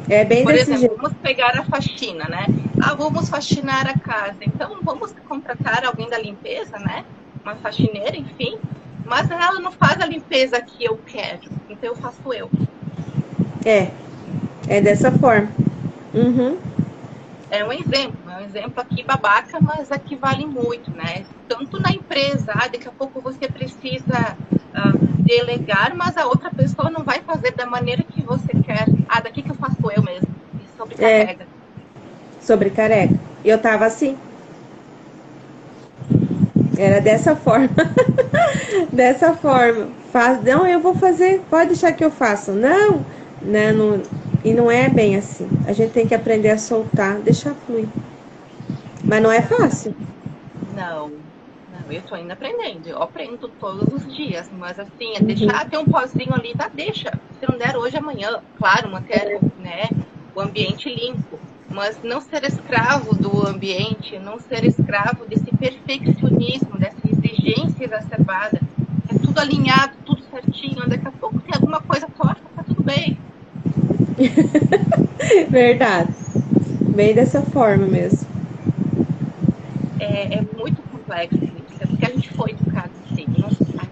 É 0.09 0.23
bem 0.25 0.43
Por 0.43 0.53
exemplo, 0.53 0.79
jeito. 0.79 0.95
vamos 0.95 1.13
pegar 1.21 1.57
a 1.57 1.63
faxina, 1.63 2.25
né? 2.25 2.45
Ah, 2.81 2.93
vamos 2.93 3.29
faxinar 3.29 3.87
a 3.87 3.97
casa. 3.97 4.37
Então, 4.41 4.77
vamos 4.81 5.13
contratar 5.27 5.85
alguém 5.85 6.09
da 6.09 6.17
limpeza, 6.17 6.77
né? 6.79 7.05
Uma 7.43 7.55
faxineira, 7.55 8.15
enfim. 8.15 8.57
Mas 9.05 9.29
ela 9.29 9.59
não 9.59 9.71
faz 9.71 9.99
a 10.01 10.05
limpeza 10.05 10.61
que 10.61 10.83
eu 10.85 10.97
quero. 11.05 11.41
Então, 11.69 11.89
eu 11.89 11.95
faço 11.95 12.33
eu. 12.33 12.49
É. 13.65 13.91
É 14.67 14.81
dessa 14.81 15.11
forma. 15.11 15.49
Uhum. 16.13 16.57
É 17.49 17.63
um 17.63 17.71
exemplo. 17.71 18.29
É 18.29 18.37
um 18.37 18.45
exemplo 18.45 18.81
aqui 18.81 19.03
babaca, 19.03 19.59
mas 19.61 19.91
aqui 19.91 20.15
vale 20.15 20.45
muito, 20.45 20.91
né? 20.91 21.25
Tanto 21.47 21.79
na 21.79 21.91
empresa. 21.91 22.51
Ah, 22.53 22.67
daqui 22.67 22.87
a 22.87 22.91
pouco 22.91 23.21
você 23.21 23.47
precisa 23.47 24.37
uh, 24.73 24.97
delegar, 25.23 25.95
mas 25.95 26.17
a 26.17 26.25
outra 26.25 26.49
pessoa 26.49 26.89
não 26.89 27.03
vai 27.03 27.21
fazer 27.21 27.51
da 27.51 27.65
maneira 27.65 28.03
que 28.03 28.21
você 28.21 28.51
quer. 28.65 28.85
Ah, 29.07 29.21
daqui 29.21 29.41
que 29.41 29.51
eu 29.51 29.55
faço 29.55 29.77
eu 29.95 30.03
mesmo. 30.03 30.27
E 30.55 30.77
sobrecarrega. 30.77 31.43
É, 31.43 31.47
sobrecarrega. 32.41 33.19
E 33.43 33.49
eu 33.49 33.57
tava 33.57 33.85
assim. 33.85 34.17
Era 36.77 36.99
dessa 36.99 37.35
forma. 37.37 37.69
dessa 38.91 39.33
forma. 39.33 39.87
Faz, 40.11 40.43
não, 40.43 40.67
eu 40.67 40.79
vou 40.79 40.93
fazer, 40.95 41.41
pode 41.49 41.69
deixar 41.69 41.91
que 41.93 42.03
eu 42.03 42.11
faça. 42.11 42.51
Não, 42.51 43.05
né, 43.41 43.71
não, 43.71 44.01
e 44.43 44.53
não 44.53 44.69
é 44.69 44.89
bem 44.89 45.15
assim. 45.15 45.47
A 45.65 45.73
gente 45.73 45.91
tem 45.91 46.07
que 46.07 46.13
aprender 46.13 46.49
a 46.49 46.57
soltar, 46.57 47.15
deixar 47.19 47.55
fluir. 47.65 47.87
Mas 49.03 49.21
não 49.21 49.31
é 49.31 49.41
fácil. 49.41 49.95
Não, 50.75 51.11
eu 51.95 52.01
estou 52.01 52.17
ainda 52.17 52.33
aprendendo, 52.33 52.87
eu 52.87 53.01
aprendo 53.01 53.47
todos 53.59 53.93
os 53.93 54.15
dias, 54.15 54.49
mas 54.57 54.79
assim, 54.79 55.15
é 55.15 55.19
deixar 55.19 55.69
ter 55.69 55.77
um 55.77 55.85
pozinho 55.85 56.33
ali, 56.33 56.53
tá? 56.53 56.69
Deixa. 56.73 57.11
Se 57.39 57.49
não 57.49 57.57
der 57.57 57.75
hoje, 57.75 57.97
amanhã, 57.97 58.39
claro, 58.57 58.89
manter 58.89 59.39
né, 59.59 59.89
o 60.35 60.41
ambiente 60.41 60.89
limpo, 60.89 61.39
mas 61.69 61.97
não 62.03 62.21
ser 62.21 62.43
escravo 62.43 63.15
do 63.15 63.47
ambiente, 63.47 64.17
não 64.19 64.39
ser 64.39 64.63
escravo 64.65 65.25
desse 65.25 65.45
perfeccionismo, 65.57 66.77
dessa 66.77 66.97
exigência 67.05 67.85
exacerbada. 67.85 68.59
É 69.09 69.17
tudo 69.19 69.39
alinhado, 69.39 69.93
tudo 70.05 70.23
certinho, 70.29 70.87
daqui 70.87 71.07
a 71.07 71.11
pouco 71.11 71.39
tem 71.39 71.53
alguma 71.55 71.81
coisa 71.81 72.07
torta, 72.17 72.41
tá 72.55 72.63
tudo 72.63 72.83
bem. 72.83 73.17
Verdade. 75.49 76.13
Bem 76.95 77.15
dessa 77.15 77.41
forma 77.41 77.87
mesmo. 77.87 78.27
É, 79.99 80.35
é 80.35 80.41
muito 80.57 80.81
complexo 80.83 81.52
porque 81.93 82.05
a 82.05 82.09
gente 82.09 82.29
foi 82.33 82.51
educado 82.51 82.89
assim, 83.05 83.27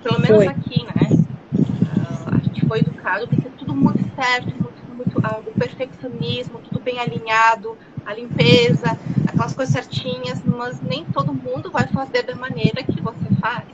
pelo 0.01 0.19
menos 0.19 0.37
foi. 0.37 0.47
aqui, 0.47 0.83
né? 0.83 1.09
Uh, 1.53 2.35
a 2.35 2.37
gente 2.39 2.65
foi 2.65 2.79
educado 2.79 3.27
porque 3.27 3.47
tudo 3.57 3.75
muito 3.75 4.03
certo, 4.15 4.47
muito, 4.47 4.95
muito 4.95 5.19
uh, 5.19 5.39
o 5.39 5.51
perfeccionismo, 5.53 6.59
tudo 6.59 6.79
bem 6.79 6.99
alinhado, 6.99 7.77
a 8.05 8.13
limpeza, 8.13 8.97
aquelas 9.27 9.53
coisas 9.53 9.73
certinhas, 9.73 10.41
mas 10.43 10.81
nem 10.81 11.05
todo 11.05 11.31
mundo 11.31 11.69
vai 11.69 11.87
fazer 11.87 12.23
da 12.23 12.35
maneira 12.35 12.83
que 12.83 12.99
você 13.01 13.35
faz. 13.39 13.65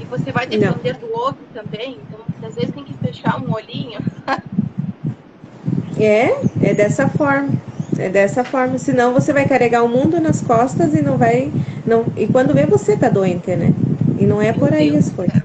E 0.00 0.04
você 0.04 0.30
vai 0.30 0.46
depender 0.46 0.92
Não. 0.92 1.00
do 1.00 1.12
outro 1.12 1.44
também, 1.52 1.98
então 2.06 2.20
às 2.46 2.54
vezes 2.54 2.70
tem 2.70 2.84
que 2.84 2.94
fechar 2.94 3.42
um 3.42 3.52
olhinho. 3.52 3.98
é, 5.98 6.30
é 6.62 6.74
dessa 6.74 7.08
forma. 7.08 7.65
É 7.98 8.08
dessa 8.08 8.44
forma, 8.44 8.78
senão 8.78 9.12
você 9.12 9.32
vai 9.32 9.46
carregar 9.46 9.82
o 9.82 9.88
mundo 9.88 10.20
nas 10.20 10.40
costas 10.42 10.94
e 10.94 11.02
não 11.02 11.16
vai. 11.16 11.50
Não, 11.86 12.04
e 12.16 12.26
quando 12.26 12.54
vê, 12.54 12.66
você 12.66 12.96
tá 12.96 13.08
doente, 13.08 13.54
né? 13.56 13.72
E 14.18 14.26
não 14.26 14.40
é 14.40 14.52
por 14.52 14.72
aí 14.72 14.96
as 14.96 15.10
coisas. 15.10 15.42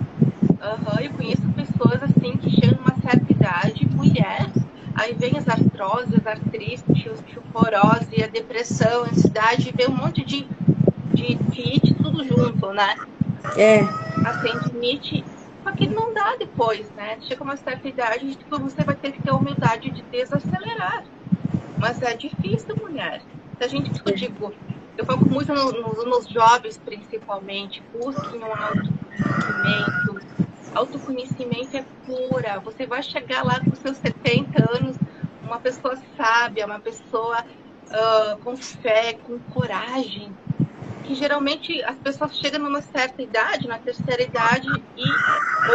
Aham, 0.61 0.93
uhum, 0.93 0.99
eu 0.99 1.11
conheço 1.13 1.41
pessoas 1.55 2.03
assim 2.03 2.37
que 2.37 2.49
chegam 2.49 2.77
numa 2.77 2.95
certa 3.01 3.31
idade, 3.31 3.85
mulheres, 3.85 4.53
aí 4.93 5.13
vem 5.15 5.37
as 5.37 5.47
artroses, 5.47 6.13
as 6.13 6.25
artrites, 6.25 6.83
osteoporose, 7.11 8.23
a 8.23 8.27
depressão, 8.27 9.03
a 9.03 9.09
ansiedade, 9.09 9.73
vem 9.75 9.87
um 9.87 9.95
monte 9.95 10.23
de, 10.25 10.51
de 11.13 11.35
kit, 11.51 11.95
tudo 12.01 12.23
junto, 12.23 12.71
né? 12.73 12.95
É. 13.57 13.81
A 14.23 14.33
tendinite, 14.33 15.29
só 15.63 15.73
que 15.73 15.87
não 15.87 16.13
dá 16.13 16.35
depois, 16.39 16.91
né? 16.93 17.19
Chega 17.21 17.43
uma 17.43 17.57
certa 17.57 17.87
idade, 17.87 18.37
você 18.49 18.83
vai 18.83 18.95
ter 18.95 19.11
que 19.11 19.21
ter 19.21 19.29
a 19.31 19.35
humildade 19.35 19.91
de 19.91 20.03
desacelerar. 20.03 21.03
Mas 21.81 21.99
é 22.03 22.15
difícil, 22.15 22.75
mulher. 22.79 23.23
Se 23.57 23.63
a 23.63 23.67
gente, 23.67 23.91
eu 24.05 24.13
digo, 24.13 24.53
eu 24.95 25.03
foco 25.03 25.27
muito 25.27 25.51
no, 25.51 25.71
no, 25.71 26.05
nos 26.05 26.27
jovens, 26.27 26.77
principalmente. 26.77 27.81
Busquem 27.91 28.39
um 28.39 28.53
autoconhecimento. 28.53 30.21
Autoconhecimento 30.75 31.75
é 31.75 31.83
pura. 32.05 32.59
Você 32.59 32.85
vai 32.85 33.01
chegar 33.01 33.43
lá 33.43 33.59
com 33.59 33.75
seus 33.75 33.97
70 33.97 34.77
anos, 34.77 34.95
uma 35.41 35.59
pessoa 35.59 35.97
sábia, 36.15 36.67
uma 36.67 36.79
pessoa 36.79 37.43
uh, 37.87 38.37
com 38.43 38.55
fé, 38.55 39.13
com 39.13 39.39
coragem. 39.51 40.31
Que 41.03 41.15
geralmente 41.15 41.83
as 41.83 41.97
pessoas 41.97 42.37
chegam 42.37 42.59
numa 42.59 42.83
certa 42.83 43.23
idade, 43.23 43.67
na 43.67 43.79
terceira 43.79 44.21
idade, 44.21 44.67
e 44.95 45.03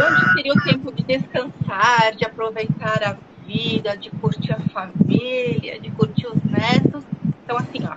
onde 0.04 0.32
seria 0.34 0.52
o 0.52 0.62
tempo 0.62 0.92
de 0.92 1.02
descansar, 1.02 2.14
de 2.14 2.24
aproveitar 2.24 3.02
a 3.02 3.25
vida, 3.46 3.96
de 3.96 4.10
curtir 4.10 4.52
a 4.52 4.60
família, 4.70 5.78
de 5.80 5.90
curtir 5.90 6.26
os 6.26 6.42
netos. 6.44 7.04
Então, 7.44 7.56
assim, 7.56 7.84
ó, 7.84 7.96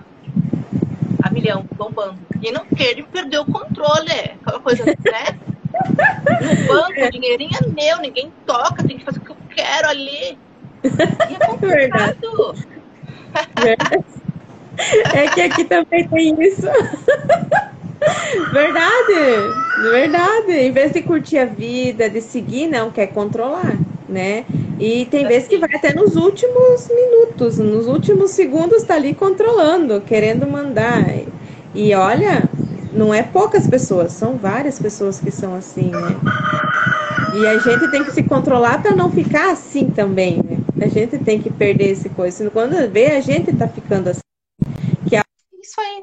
a 1.22 1.30
milhão, 1.30 1.64
bombando. 1.76 2.18
E 2.40 2.50
não 2.50 2.64
querer 2.64 3.04
perder 3.04 3.38
o 3.38 3.44
controle, 3.44 4.12
aquela 4.40 4.60
coisa, 4.60 4.84
né? 4.84 5.38
No 6.40 6.66
banco, 6.72 7.00
o 7.06 7.10
dinheirinho 7.10 7.50
é 7.62 7.66
meu, 7.68 7.98
ninguém 7.98 8.32
toca, 8.46 8.84
tem 8.84 8.98
que 8.98 9.04
fazer 9.04 9.18
o 9.18 9.22
que 9.22 9.30
eu 9.30 9.36
quero 9.54 9.88
ali. 9.88 10.38
E 10.84 11.34
é 11.34 11.38
complicado. 11.46 12.54
Verdade. 13.60 14.04
É 15.12 15.28
que 15.28 15.40
aqui 15.42 15.64
também 15.64 16.08
tem 16.08 16.42
isso. 16.42 16.66
Verdade, 18.52 19.12
verdade. 19.82 20.52
Em 20.52 20.72
vez 20.72 20.92
de 20.92 21.02
curtir 21.02 21.36
a 21.36 21.44
vida, 21.44 22.08
de 22.08 22.22
seguir, 22.22 22.66
não, 22.66 22.90
quer 22.90 23.08
controlar, 23.08 23.76
né? 24.10 24.44
E 24.78 25.06
tem 25.06 25.26
vezes 25.26 25.48
que 25.48 25.58
vai 25.58 25.70
até 25.74 25.94
nos 25.94 26.16
últimos 26.16 26.88
minutos, 26.88 27.58
nos 27.58 27.86
últimos 27.86 28.32
segundos 28.32 28.82
tá 28.82 28.94
ali 28.94 29.14
controlando, 29.14 30.00
querendo 30.00 30.46
mandar. 30.46 31.04
E 31.74 31.94
olha, 31.94 32.42
não 32.92 33.14
é 33.14 33.22
poucas 33.22 33.66
pessoas, 33.66 34.12
são 34.12 34.36
várias 34.36 34.78
pessoas 34.78 35.20
que 35.20 35.30
são 35.30 35.54
assim, 35.54 35.90
né? 35.90 36.16
E 37.34 37.46
a 37.46 37.58
gente 37.58 37.88
tem 37.90 38.02
que 38.02 38.10
se 38.10 38.22
controlar 38.24 38.82
para 38.82 38.94
não 38.94 39.10
ficar 39.10 39.52
assim 39.52 39.88
também, 39.90 40.38
né? 40.38 40.58
A 40.82 40.88
gente 40.88 41.18
tem 41.18 41.40
que 41.40 41.50
perder 41.50 41.90
esse 41.90 42.08
coisa. 42.08 42.50
Quando 42.50 42.90
vê, 42.90 43.12
a 43.12 43.20
gente 43.20 43.52
tá 43.52 43.68
ficando 43.68 44.08
assim. 44.08 44.20
Que 45.08 45.16
é 45.16 45.22
Isso 45.62 45.80
aí. 45.80 46.02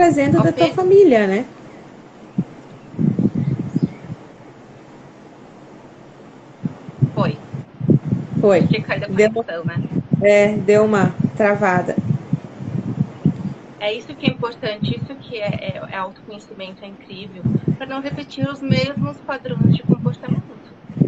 Trazendo 0.00 0.42
da 0.42 0.50
tua 0.50 0.68
família, 0.70 1.26
né? 1.26 1.44
Foi. 7.14 7.38
Foi. 8.40 8.58
A 8.58 9.06
conexão, 9.06 9.64
né? 9.64 9.82
É, 10.22 10.56
deu 10.56 10.84
uma 10.84 11.14
travada. 11.36 11.96
É 13.78 13.92
isso 13.92 14.14
que 14.14 14.26
é 14.26 14.30
importante, 14.30 14.96
isso 14.96 15.14
que 15.16 15.38
é, 15.38 15.48
é, 15.48 15.82
é 15.90 15.96
autoconhecimento, 15.96 16.84
é 16.84 16.88
incrível, 16.88 17.42
para 17.76 17.86
não 17.86 18.00
repetir 18.00 18.48
os 18.48 18.60
mesmos 18.60 19.16
padrões 19.18 19.74
de 19.74 19.82
comportamento. 19.82 20.42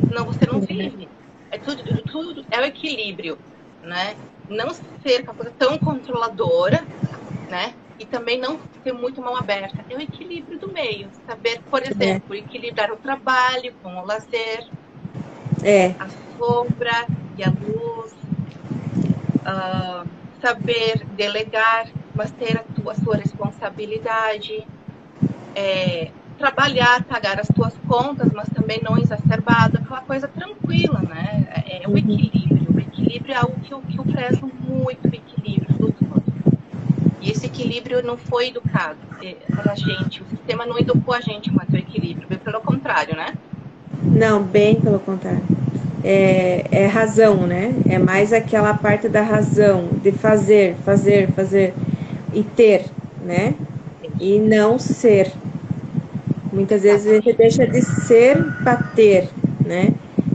Senão 0.09 0.25
você 0.25 0.45
não 0.45 0.61
vive. 0.61 1.09
É 1.53 1.59
tudo, 1.59 1.83
tudo 2.03 2.45
é 2.51 2.61
o 2.61 2.65
equilíbrio, 2.65 3.39
né? 3.83 4.17
Não 4.49 4.71
ser 4.71 5.23
uma 5.23 5.35
coisa 5.35 5.53
tão 5.57 5.79
controladora, 5.79 6.85
né? 7.49 7.75
E 7.99 8.05
também 8.05 8.41
não 8.41 8.59
ter 8.83 8.93
muito 8.93 9.23
mão 9.23 9.37
aberta. 9.37 9.85
É 9.89 9.97
o 9.97 10.01
equilíbrio 10.01 10.59
do 10.59 10.73
meio. 10.73 11.09
Saber, 11.27 11.61
por 11.71 11.81
exemplo, 11.81 12.35
equilibrar 12.35 12.91
o 12.91 12.97
trabalho 12.97 13.73
com 13.83 13.97
o 13.97 14.05
lazer, 14.05 14.67
é. 15.65 15.95
a 15.99 16.09
sombra 16.39 17.07
e 17.37 17.43
a 17.43 17.49
luz. 17.49 18.13
Uh, 19.45 20.09
saber 20.45 21.07
delegar, 21.17 21.87
mas 22.15 22.31
ter 22.33 22.59
a, 22.59 22.63
tua, 22.63 22.93
a 22.93 22.95
sua 22.95 23.17
responsabilidade, 23.17 24.67
é, 25.55 26.11
trabalhar, 26.37 27.03
pagar 27.05 27.41
as 27.41 27.49
tuas 27.49 27.75
contas, 27.89 28.31
mas 28.33 28.49
também 28.51 28.79
não 28.83 28.99
exacerbado, 28.99 29.79
aquela 29.79 30.03
coisa 30.03 30.29
tranquila, 30.29 31.01
né? 31.01 31.49
É, 31.67 31.83
é 31.83 31.87
o 31.87 31.93
uhum. 31.93 31.97
equilíbrio. 31.97 32.67
O 32.75 32.79
equilíbrio 32.79 33.33
é 33.33 33.37
algo 33.39 33.59
que 33.61 33.73
eu, 33.73 33.81
que 33.81 33.99
eu 33.99 34.05
prezo 34.05 34.51
muito, 34.61 35.09
o 35.09 35.15
equilíbrio 35.15 35.79
do 35.79 35.93
todo. 35.93 36.23
E 37.23 37.31
esse 37.31 37.47
equilíbrio 37.47 38.03
não 38.03 38.19
foi 38.19 38.49
educado 38.49 38.99
é, 39.23 39.35
para 39.51 39.73
a 39.73 39.75
gente, 39.75 40.23
o 40.23 40.27
sistema 40.27 40.67
não 40.67 40.79
educou 40.79 41.15
a 41.15 41.23
gente 41.23 41.51
manter 41.51 41.79
o 41.79 41.81
equilíbrio, 41.81 42.29
bem 42.29 42.39
pelo 42.39 42.61
contrário, 42.61 43.17
né? 43.17 43.35
Não, 44.05 44.43
bem 44.43 44.77
pelo 44.77 44.99
contrário 44.99 45.43
é, 46.05 46.67
é 46.71 46.87
razão, 46.87 47.47
né? 47.47 47.75
É 47.89 47.99
mais 47.99 48.33
aquela 48.33 48.75
parte 48.75 49.09
da 49.09 49.23
razão, 49.23 49.89
de 50.03 50.13
fazer, 50.13 50.77
fazer, 50.85 51.29
fazer 51.33 51.73
e 52.33 52.43
ter, 52.43 52.85
né? 53.25 53.55
E 54.21 54.39
não 54.39 54.79
ser. 54.79 55.33
Muitas 56.53 56.83
vezes 56.83 57.07
a 57.07 57.15
gente 57.15 57.33
deixa 57.33 57.67
de 57.67 57.81
ser 57.83 58.37
para 58.63 58.77
ter, 58.77 59.29
né? 59.65 59.95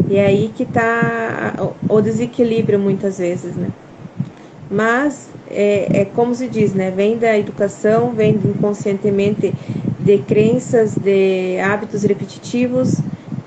E 0.10 0.17
é 0.17 0.25
aí 0.25 0.51
que 0.55 0.63
está 0.63 1.53
o 1.88 2.01
desequilíbrio 2.01 2.79
muitas 2.79 3.19
vezes, 3.19 3.55
né? 3.55 3.69
Mas 4.71 5.29
é, 5.51 6.01
é, 6.01 6.05
como 6.05 6.34
se 6.34 6.47
diz, 6.47 6.73
né? 6.73 6.89
Vem 6.89 7.15
da 7.15 7.38
educação, 7.38 8.12
vem 8.12 8.34
inconscientemente 8.43 9.53
de 9.99 10.17
crenças, 10.19 10.95
de 10.95 11.60
hábitos 11.60 12.03
repetitivos, 12.03 12.95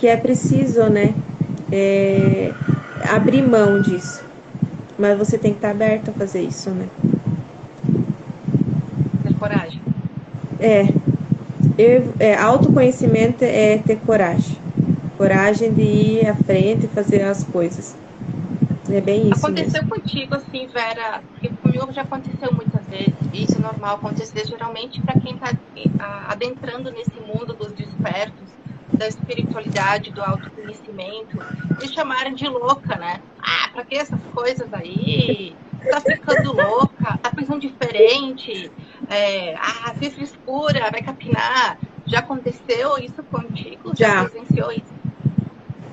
que 0.02 0.08
é 0.08 0.16
preciso, 0.16 0.90
né? 0.90 1.14
é, 1.72 2.52
abrir 3.08 3.42
mão 3.42 3.80
disso. 3.80 4.22
Mas 4.98 5.16
você 5.16 5.38
tem 5.38 5.52
que 5.52 5.58
estar 5.58 5.70
aberto 5.70 6.10
a 6.10 6.12
fazer 6.12 6.42
isso, 6.42 6.70
né? 6.70 6.88
Ter 9.22 9.34
coragem. 9.34 9.80
É. 10.60 10.82
Eu, 11.78 12.12
é. 12.20 12.34
Autoconhecimento 12.34 13.42
é 13.42 13.78
ter 13.78 13.96
coragem. 14.00 14.58
Coragem 15.16 15.72
de 15.72 15.82
ir 15.82 16.28
à 16.28 16.34
frente 16.34 16.84
e 16.86 16.88
fazer 16.88 17.22
as 17.22 17.42
coisas. 17.42 17.96
É 18.90 19.00
bem 19.00 19.30
isso. 19.30 19.46
Aconteceu 19.46 19.82
mesmo. 19.84 19.88
contigo, 19.88 20.34
assim, 20.34 20.66
Vera, 20.66 21.22
porque 21.30 21.48
comigo 21.62 21.92
já 21.92 22.02
aconteceu 22.02 22.52
muitas 22.52 22.84
vezes. 22.86 23.14
Isso 23.32 23.56
é 23.56 23.60
normal 23.62 23.94
acontecer 23.94 24.46
geralmente 24.46 25.00
para 25.00 25.18
quem 25.18 25.34
está 25.34 25.56
adentrando 26.28 26.90
nesse 26.90 27.18
mundo 27.20 27.54
dos 27.54 27.72
despertos 27.72 28.52
da 28.98 29.09
espiritualidade, 29.09 30.11
do 30.11 30.22
autoconhecimento, 30.22 31.38
me 31.81 31.88
chamarem 31.88 32.35
de 32.35 32.46
louca, 32.48 32.96
né? 32.96 33.20
Ah, 33.40 33.68
pra 33.72 33.85
que 33.85 33.96
essas 33.96 34.20
coisas 34.35 34.72
aí? 34.72 35.55
Tá 35.90 36.00
ficando 36.00 36.52
louca, 36.52 37.18
tá 37.18 37.31
pensando 37.31 37.61
diferente, 37.61 38.70
é, 39.11 39.55
ah, 39.57 39.94
fez 39.98 40.16
escura, 40.18 40.90
vai 40.90 41.02
capinar. 41.02 41.78
Já 42.07 42.20
aconteceu 42.20 42.98
isso 42.98 43.22
contigo? 43.24 43.92
Já, 43.96 44.09
já 44.09 44.24
presenciou 44.24 44.72
isso? 44.72 45.02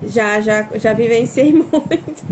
Já, 0.02 0.40
já, 0.40 0.68
já 0.74 0.92
vivenciei 0.92 1.52
muito. 1.52 2.24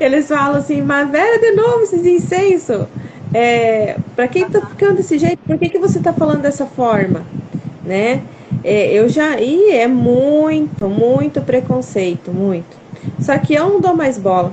Eles 0.00 0.28
falam 0.28 0.56
assim, 0.56 0.82
mas 0.82 1.10
Vera, 1.10 1.38
de 1.38 1.52
novo 1.52 1.82
esses 1.82 2.06
incensos. 2.06 2.86
É, 3.32 3.96
para 4.16 4.26
quem 4.26 4.48
tá 4.48 4.60
ficando 4.66 4.96
desse 4.96 5.18
jeito? 5.18 5.38
Por 5.46 5.58
que, 5.58 5.68
que 5.68 5.78
você 5.78 6.00
tá 6.00 6.12
falando 6.12 6.42
dessa 6.42 6.66
forma? 6.66 7.24
Né? 7.84 8.22
É, 8.62 8.92
eu 8.92 9.08
já. 9.08 9.40
E 9.40 9.70
é 9.70 9.86
muito, 9.86 10.88
muito 10.88 11.40
preconceito, 11.40 12.30
muito. 12.30 12.78
Só 13.20 13.36
que 13.38 13.54
eu 13.54 13.68
não 13.68 13.80
dou 13.80 13.94
mais 13.94 14.18
bola. 14.18 14.52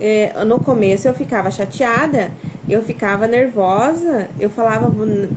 É, 0.00 0.44
no 0.44 0.60
começo 0.60 1.08
eu 1.08 1.14
ficava 1.14 1.50
chateada, 1.50 2.30
eu 2.68 2.82
ficava 2.82 3.26
nervosa, 3.26 4.28
eu 4.38 4.48
falava, 4.48 4.92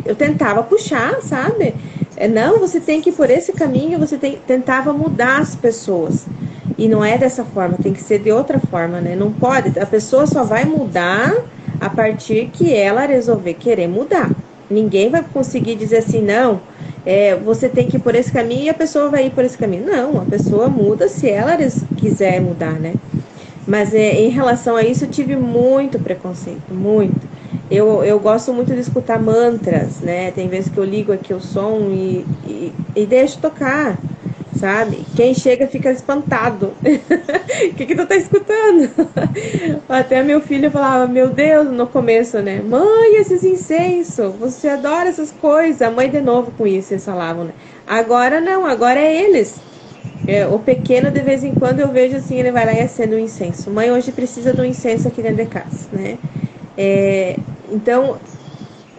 eu 0.05 0.15
tentava 0.15 0.61
puxar, 0.61 1.19
sabe? 1.21 1.73
É, 2.15 2.27
não, 2.27 2.59
você 2.59 2.79
tem 2.79 3.01
que 3.01 3.09
ir 3.09 3.13
por 3.13 3.29
esse 3.31 3.53
caminho, 3.53 3.97
você 3.97 4.17
tem, 4.17 4.37
tentava 4.45 4.93
mudar 4.93 5.39
as 5.39 5.55
pessoas. 5.55 6.27
E 6.77 6.87
não 6.87 7.03
é 7.03 7.17
dessa 7.17 7.43
forma, 7.43 7.77
tem 7.81 7.93
que 7.93 8.01
ser 8.03 8.19
de 8.19 8.31
outra 8.31 8.59
forma, 8.59 9.01
né? 9.01 9.15
Não 9.15 9.31
pode, 9.31 9.79
a 9.79 9.85
pessoa 9.85 10.27
só 10.27 10.43
vai 10.43 10.65
mudar 10.65 11.35
a 11.79 11.89
partir 11.89 12.49
que 12.53 12.73
ela 12.73 13.05
resolver 13.05 13.55
querer 13.55 13.87
mudar. 13.87 14.29
Ninguém 14.69 15.09
vai 15.09 15.23
conseguir 15.33 15.75
dizer 15.75 15.97
assim, 15.97 16.21
não, 16.21 16.61
é, 17.05 17.35
você 17.35 17.69
tem 17.69 17.87
que 17.87 17.97
ir 17.97 17.99
por 17.99 18.15
esse 18.15 18.31
caminho 18.31 18.63
e 18.63 18.69
a 18.69 18.73
pessoa 18.73 19.09
vai 19.09 19.27
ir 19.27 19.31
por 19.31 19.43
esse 19.43 19.57
caminho. 19.57 19.85
Não, 19.85 20.21
a 20.21 20.25
pessoa 20.25 20.69
muda 20.69 21.07
se 21.07 21.29
ela 21.29 21.57
quiser 21.95 22.41
mudar, 22.41 22.79
né? 22.79 22.93
Mas 23.65 23.93
é, 23.93 24.19
em 24.19 24.29
relação 24.29 24.75
a 24.75 24.83
isso, 24.83 25.05
eu 25.05 25.09
tive 25.09 25.35
muito 25.35 25.99
preconceito, 25.99 26.73
muito. 26.73 27.29
Eu, 27.69 28.03
eu 28.03 28.19
gosto 28.19 28.53
muito 28.53 28.73
de 28.73 28.81
escutar 28.81 29.19
mantras, 29.19 30.01
né? 30.01 30.31
Tem 30.31 30.49
vezes 30.49 30.69
que 30.69 30.79
eu 30.79 30.83
ligo 30.83 31.11
aqui 31.11 31.33
o 31.33 31.39
som 31.39 31.89
e, 31.91 32.27
e, 32.43 32.73
e 32.95 33.05
deixo 33.05 33.39
tocar 33.39 34.03
sabe? 34.53 35.07
Quem 35.15 35.33
chega 35.33 35.67
fica 35.67 35.91
espantado. 35.91 36.77
O 36.83 37.73
que, 37.75 37.85
que 37.85 37.95
tu 37.95 38.05
tá 38.05 38.15
escutando? 38.15 38.91
Até 39.87 40.23
meu 40.23 40.41
filho 40.41 40.71
falava, 40.71 41.07
meu 41.07 41.29
Deus, 41.29 41.71
no 41.71 41.87
começo, 41.87 42.39
né? 42.41 42.61
Mãe, 42.61 43.15
esses 43.19 43.43
incensos, 43.43 44.35
você 44.35 44.69
adora 44.69 45.09
essas 45.09 45.31
coisas. 45.31 45.81
A 45.81 45.91
mãe 45.91 46.09
de 46.09 46.21
novo 46.21 46.51
com 46.51 46.67
isso, 46.67 46.93
eles 46.93 47.05
falavam, 47.05 47.45
né? 47.45 47.53
Agora 47.85 48.41
não, 48.41 48.65
agora 48.65 48.99
é 48.99 49.23
eles. 49.23 49.63
É, 50.27 50.47
o 50.47 50.59
pequeno, 50.59 51.11
de 51.11 51.21
vez 51.21 51.43
em 51.43 51.53
quando, 51.53 51.79
eu 51.79 51.91
vejo 51.91 52.15
assim, 52.17 52.37
ele 52.39 52.51
vai 52.51 52.65
lá 52.65 52.73
e 52.73 52.81
acende 52.81 53.15
um 53.15 53.19
incenso. 53.19 53.71
Mãe 53.71 53.91
hoje 53.91 54.11
precisa 54.11 54.53
de 54.53 54.61
um 54.61 54.65
incenso 54.65 55.07
aqui 55.07 55.21
dentro 55.21 55.43
de 55.43 55.47
casa, 55.47 55.87
né? 55.91 56.19
É, 56.77 57.43
então, 57.67 58.21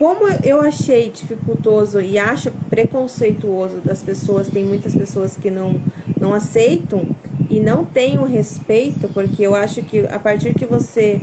como 0.02 0.26
eu 0.42 0.60
achei 0.60 1.10
dificultoso 1.10 2.00
e 2.00 2.18
acho 2.18 2.50
preconceituoso 2.68 3.80
das 3.80 4.02
pessoas, 4.02 4.48
tem 4.48 4.64
muitas 4.64 4.96
pessoas 4.96 5.36
que 5.36 5.48
não, 5.48 5.80
não 6.18 6.34
aceitam 6.34 7.08
e 7.48 7.60
não 7.60 7.84
têm 7.84 8.18
o 8.18 8.24
respeito, 8.24 9.08
porque 9.10 9.44
eu 9.44 9.54
acho 9.54 9.80
que 9.84 10.00
a 10.00 10.18
partir 10.18 10.54
que 10.54 10.66
você 10.66 11.20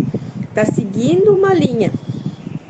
está 0.48 0.64
seguindo 0.64 1.36
uma 1.36 1.54
linha, 1.54 1.92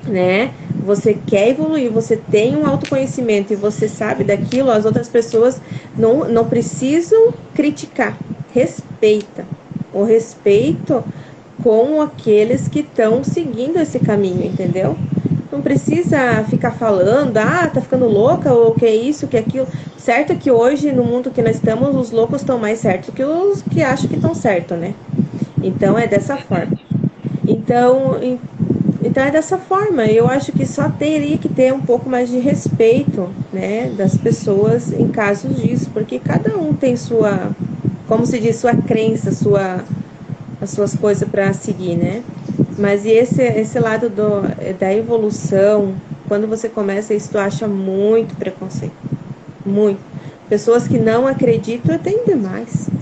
né? 0.07 0.55
Você 0.81 1.13
quer 1.13 1.49
evoluir, 1.49 1.91
você 1.91 2.17
tem 2.17 2.55
um 2.55 2.65
autoconhecimento 2.65 3.53
e 3.53 3.55
você 3.55 3.87
sabe 3.87 4.23
daquilo, 4.23 4.71
as 4.71 4.85
outras 4.85 5.09
pessoas 5.09 5.61
não, 5.95 6.27
não 6.27 6.49
precisam 6.49 7.35
criticar. 7.53 8.19
Respeita. 8.47 9.47
O 9.91 10.03
respeito 10.03 11.05
com 11.55 12.01
aqueles 12.01 12.67
que 12.67 12.79
estão 12.79 13.23
seguindo 13.23 13.77
esse 13.77 13.99
caminho, 13.99 14.43
entendeu? 14.43 15.03
Não 15.51 15.61
precisa 15.61 16.43
ficar 16.49 16.71
falando, 16.71 17.37
ah, 17.37 17.67
tá 17.67 17.81
ficando 17.81 18.05
louca, 18.05 18.53
ou 18.53 18.73
que 18.73 18.85
é 18.85 18.95
isso, 18.95 19.27
que 19.27 19.37
é 19.37 19.39
aquilo. 19.39 19.67
Certo 19.97 20.35
que 20.35 20.51
hoje, 20.51 20.91
no 20.91 21.03
mundo 21.03 21.31
que 21.31 21.41
nós 21.41 21.55
estamos, 21.55 21.95
os 21.95 22.11
loucos 22.11 22.41
estão 22.41 22.57
mais 22.57 22.79
certos 22.79 23.13
que 23.13 23.23
os 23.23 23.61
que 23.61 23.81
acham 23.81 24.07
que 24.07 24.15
estão 24.15 24.33
certo, 24.33 24.75
né? 24.75 24.93
Então 25.61 25.97
é 25.97 26.07
dessa 26.07 26.37
forma. 26.37 26.77
Então, 27.47 28.19
então 29.03 29.23
é 29.23 29.31
dessa 29.31 29.57
forma. 29.57 30.05
Eu 30.05 30.27
acho 30.27 30.51
que 30.51 30.65
só 30.65 30.89
teria 30.89 31.37
que 31.37 31.49
ter 31.49 31.73
um 31.73 31.81
pouco 31.81 32.09
mais 32.09 32.29
de 32.29 32.37
respeito, 32.39 33.29
né, 33.51 33.91
das 33.97 34.15
pessoas 34.15 34.91
em 34.91 35.07
casos 35.07 35.61
disso, 35.61 35.89
porque 35.93 36.19
cada 36.19 36.57
um 36.57 36.73
tem 36.73 36.95
sua, 36.95 37.51
como 38.07 38.25
se 38.25 38.39
diz, 38.39 38.57
sua 38.57 38.75
crença, 38.75 39.31
sua 39.31 39.83
as 40.61 40.71
suas 40.71 40.93
coisas 40.93 41.27
para 41.27 41.53
seguir, 41.53 41.95
né? 41.95 42.21
Mas 42.79 43.05
e 43.05 43.09
esse, 43.11 43.41
esse 43.43 43.79
lado 43.79 44.09
do, 44.09 44.41
da 44.77 44.93
evolução, 44.93 46.01
quando 46.25 46.47
você 46.47 46.69
começa 46.69 47.13
isso, 47.13 47.31
tu 47.31 47.37
acha 47.37 47.67
muito 47.67 48.35
preconceito. 48.35 48.97
Muito. 49.65 50.05
Pessoas 50.47 50.87
que 50.87 50.97
não 50.99 51.27
acreditam, 51.27 51.99
tem 51.99 52.25
demais. 52.25 52.93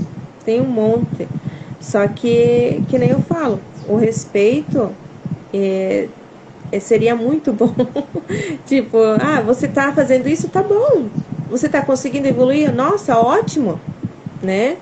Tem 0.43 0.61
um 0.61 0.67
monte. 0.67 1.33
Só 1.79 2.07
que, 2.07 2.83
que 2.87 2.97
nem 2.99 3.11
eu 3.11 3.21
falo, 3.21 3.67
o 3.83 3.95
respeito 3.97 4.97
é, 5.53 6.11
é, 6.71 6.79
seria 6.79 7.15
muito 7.15 7.53
bom. 7.53 7.75
tipo, 8.65 8.97
ah, 9.19 9.41
você 9.41 9.67
tá 9.67 9.93
fazendo 9.93 10.27
isso, 10.27 10.49
tá 10.49 10.63
bom. 10.63 11.11
Você 11.47 11.69
tá 11.69 11.81
conseguindo 11.85 12.27
evoluir? 12.27 12.73
Nossa, 12.73 13.17
ótimo, 13.19 13.85
né? 14.41 14.81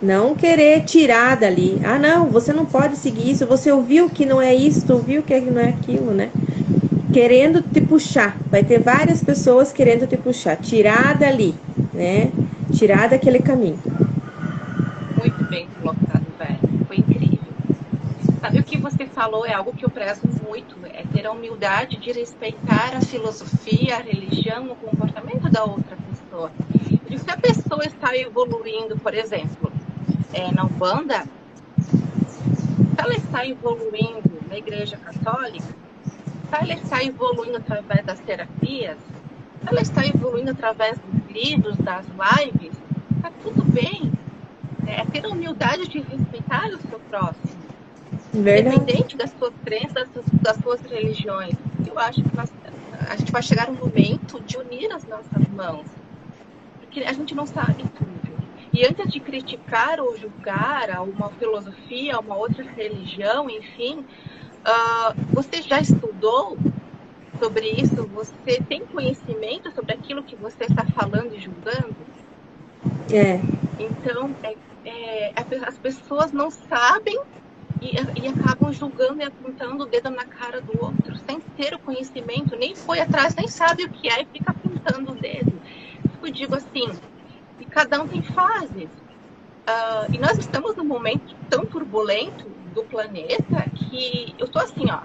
Não 0.00 0.34
querer 0.34 0.84
tirar 0.84 1.36
dali. 1.36 1.80
Ah, 1.82 1.98
não, 1.98 2.26
você 2.30 2.52
não 2.52 2.66
pode 2.66 2.96
seguir 2.96 3.30
isso. 3.30 3.46
Você 3.46 3.72
ouviu 3.72 4.10
que 4.10 4.26
não 4.26 4.40
é 4.40 4.54
isso, 4.54 4.92
ouviu 4.92 5.22
que 5.22 5.40
não 5.40 5.60
é 5.60 5.70
aquilo, 5.70 6.12
né? 6.12 6.30
Querendo 7.12 7.62
te 7.62 7.80
puxar. 7.80 8.36
Vai 8.50 8.62
ter 8.62 8.78
várias 8.78 9.22
pessoas 9.22 9.72
querendo 9.72 10.06
te 10.06 10.16
puxar. 10.16 10.56
Tirar 10.56 11.16
dali, 11.16 11.54
né? 11.94 12.30
Tirar 12.72 13.08
daquele 13.08 13.38
caminho. 13.38 13.78
Muito 15.16 15.44
bem 15.44 15.66
colocado, 15.80 16.24
velho. 16.38 16.58
Foi 16.86 16.96
incrível. 16.98 17.38
Sabe 18.40 18.58
o 18.58 18.64
que 18.64 18.76
você 18.78 19.06
falou 19.06 19.46
é 19.46 19.54
algo 19.54 19.72
que 19.72 19.84
eu 19.84 19.90
prezo 19.90 20.20
muito. 20.46 20.76
É 20.84 21.04
ter 21.04 21.26
a 21.26 21.32
humildade 21.32 21.96
de 21.96 22.12
respeitar 22.12 22.94
a 22.94 23.00
filosofia, 23.00 23.96
a 23.96 24.02
religião, 24.02 24.70
o 24.70 24.76
comportamento 24.76 25.50
da 25.50 25.64
outra 25.64 25.96
pessoa. 25.96 26.52
E 27.08 27.18
se 27.18 27.30
a 27.30 27.36
pessoa 27.36 27.84
está 27.86 28.16
evoluindo, 28.16 28.98
por 28.98 29.14
exemplo, 29.14 29.72
é, 30.36 30.52
na 30.52 30.64
Umbanda, 30.64 31.24
se 31.80 32.94
ela 32.98 33.14
está 33.14 33.46
evoluindo 33.46 34.30
na 34.48 34.58
Igreja 34.58 34.98
Católica, 34.98 35.64
se 35.64 36.54
ela 36.54 36.74
está 36.74 37.02
evoluindo 37.02 37.56
através 37.56 38.04
das 38.04 38.20
terapias, 38.20 38.98
se 38.98 39.68
ela 39.68 39.80
está 39.80 40.06
evoluindo 40.06 40.50
através 40.50 40.98
dos 40.98 41.30
livros, 41.34 41.76
das 41.78 42.04
lives, 42.06 42.76
está 43.16 43.30
tudo 43.42 43.64
bem. 43.64 44.12
É 44.86 45.04
ter 45.06 45.24
a 45.24 45.28
humildade 45.28 45.88
de 45.88 46.00
respeitar 46.00 46.68
o 46.68 46.78
seu 46.88 47.00
próximo. 47.10 47.56
Verdade. 48.32 48.76
Independente 48.76 49.16
das 49.16 49.30
suas 49.38 49.54
crenças, 49.64 50.08
das 50.42 50.56
suas 50.58 50.80
religiões. 50.82 51.54
Eu 51.84 51.98
acho 51.98 52.22
que 52.22 52.36
nós, 52.36 52.52
a 53.08 53.16
gente 53.16 53.32
vai 53.32 53.42
chegar 53.42 53.68
um 53.70 53.74
momento 53.74 54.40
de 54.42 54.56
unir 54.58 54.92
as 54.92 55.04
nossas 55.04 55.48
mãos. 55.48 55.86
Porque 56.78 57.00
a 57.00 57.12
gente 57.12 57.34
não 57.34 57.46
sabe 57.46 57.84
tudo. 57.98 58.25
E 58.76 58.84
antes 58.84 59.10
de 59.10 59.20
criticar 59.20 59.98
ou 60.00 60.18
julgar 60.18 61.00
uma 61.00 61.30
filosofia, 61.30 62.20
uma 62.20 62.36
outra 62.36 62.62
religião, 62.62 63.48
enfim, 63.48 64.00
uh, 64.00 65.14
você 65.32 65.62
já 65.62 65.80
estudou 65.80 66.58
sobre 67.38 67.70
isso? 67.70 68.06
Você 68.08 68.60
tem 68.68 68.84
conhecimento 68.84 69.72
sobre 69.72 69.94
aquilo 69.94 70.22
que 70.22 70.36
você 70.36 70.64
está 70.64 70.84
falando 70.84 71.34
e 71.34 71.40
julgando? 71.40 71.96
É. 73.10 73.40
Então, 73.80 74.30
é, 74.42 74.54
é, 74.84 75.32
as 75.66 75.78
pessoas 75.78 76.30
não 76.30 76.50
sabem 76.50 77.18
e, 77.80 77.94
e, 77.96 78.28
acabam 78.28 78.70
julgando 78.74 79.22
e 79.22 79.24
apontando 79.24 79.84
o 79.84 79.86
dedo 79.86 80.10
na 80.10 80.26
cara 80.26 80.60
do 80.60 80.84
outro, 80.84 81.16
sem 81.26 81.40
ter 81.56 81.72
o 81.72 81.78
conhecimento, 81.78 82.54
nem 82.54 82.74
foi 82.74 83.00
atrás, 83.00 83.34
nem 83.36 83.48
sabe 83.48 83.84
o 83.84 83.88
que 83.88 84.06
é 84.06 84.20
e 84.20 84.26
fica 84.26 84.50
apontando 84.50 85.12
o 85.12 85.14
dedo. 85.14 85.58
Eu 86.22 86.30
digo 86.30 86.54
assim, 86.54 86.90
cada 87.76 88.02
um 88.02 88.08
tem 88.08 88.22
fases. 88.22 88.88
Uh, 89.68 90.10
e 90.10 90.18
nós 90.18 90.38
estamos 90.38 90.74
num 90.76 90.84
momento 90.84 91.36
tão 91.50 91.66
turbulento 91.66 92.48
do 92.74 92.82
planeta 92.84 93.68
que 93.74 94.34
eu 94.38 94.46
estou 94.46 94.62
assim, 94.62 94.90
ó. 94.90 95.00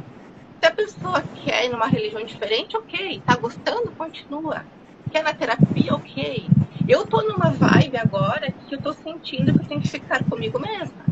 Se 0.62 0.68
a 0.68 0.72
pessoa 0.72 1.22
quer 1.44 1.66
ir 1.66 1.70
numa 1.70 1.88
religião 1.88 2.24
diferente, 2.24 2.78
ok. 2.78 3.22
Tá 3.26 3.36
gostando, 3.36 3.92
continua. 3.98 4.64
Quer 5.12 5.22
na 5.22 5.34
terapia, 5.34 5.94
ok. 5.96 6.46
Eu 6.88 7.06
tô 7.06 7.22
numa 7.24 7.50
vibe 7.50 7.98
agora 7.98 8.50
que 8.52 8.76
eu 8.76 8.82
tô 8.82 8.94
sentindo 8.94 9.52
que 9.52 9.66
eu 9.66 9.68
tenho 9.68 9.82
que 9.82 9.90
ficar 9.90 10.24
comigo 10.24 10.58
mesma. 10.58 11.04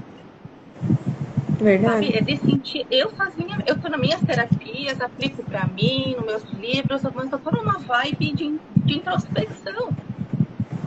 Verdade. 1.59 2.05
Sabe? 2.05 2.17
É 2.17 2.21
de 2.21 2.37
sentir, 2.37 2.87
eu 2.89 3.09
sozinha, 3.09 3.61
eu 3.67 3.77
tô 3.77 3.89
nas 3.89 3.99
minhas 3.99 4.21
terapias, 4.21 5.01
aplico 5.01 5.43
para 5.43 5.67
mim, 5.67 6.15
nos 6.15 6.25
meus 6.25 6.43
livros, 6.53 7.01
mas 7.13 7.29
eu 7.29 7.39
tô 7.39 7.51
numa 7.51 7.79
vibe 7.79 8.31
de, 8.31 8.59
de 8.85 8.97
introspecção 8.97 9.89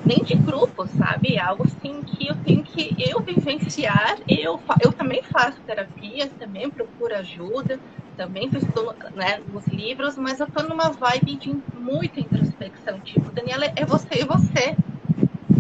nem 0.05 0.23
de 0.25 0.35
grupo, 0.37 0.87
sabe? 0.87 1.37
É 1.37 1.41
algo 1.41 1.65
assim 1.65 2.03
que 2.05 2.27
eu 2.29 2.37
tenho 2.43 2.63
que 2.65 2.95
eu 2.99 3.23
vivenciar. 3.25 4.17
Eu, 4.29 4.63
eu 4.85 4.93
também 4.93 5.23
faço 5.25 5.63
terapias, 5.65 6.35
também 6.35 6.71
procuro 6.71 7.15
ajuda, 7.17 7.81
também 8.17 8.49
estou 8.53 8.95
né, 9.15 9.39
nos 9.47 9.67
livros, 9.69 10.17
mas 10.17 10.41
eu 10.41 10.51
tô 10.51 10.63
numa 10.65 10.91
vibe 10.91 11.39
de 11.39 11.51
muita 11.73 12.21
introspecção. 12.21 13.01
Tipo, 13.01 13.33
Daniela, 13.33 13.67
é 13.77 13.85
você 13.87 14.21
e 14.21 14.25
você. 14.25 14.79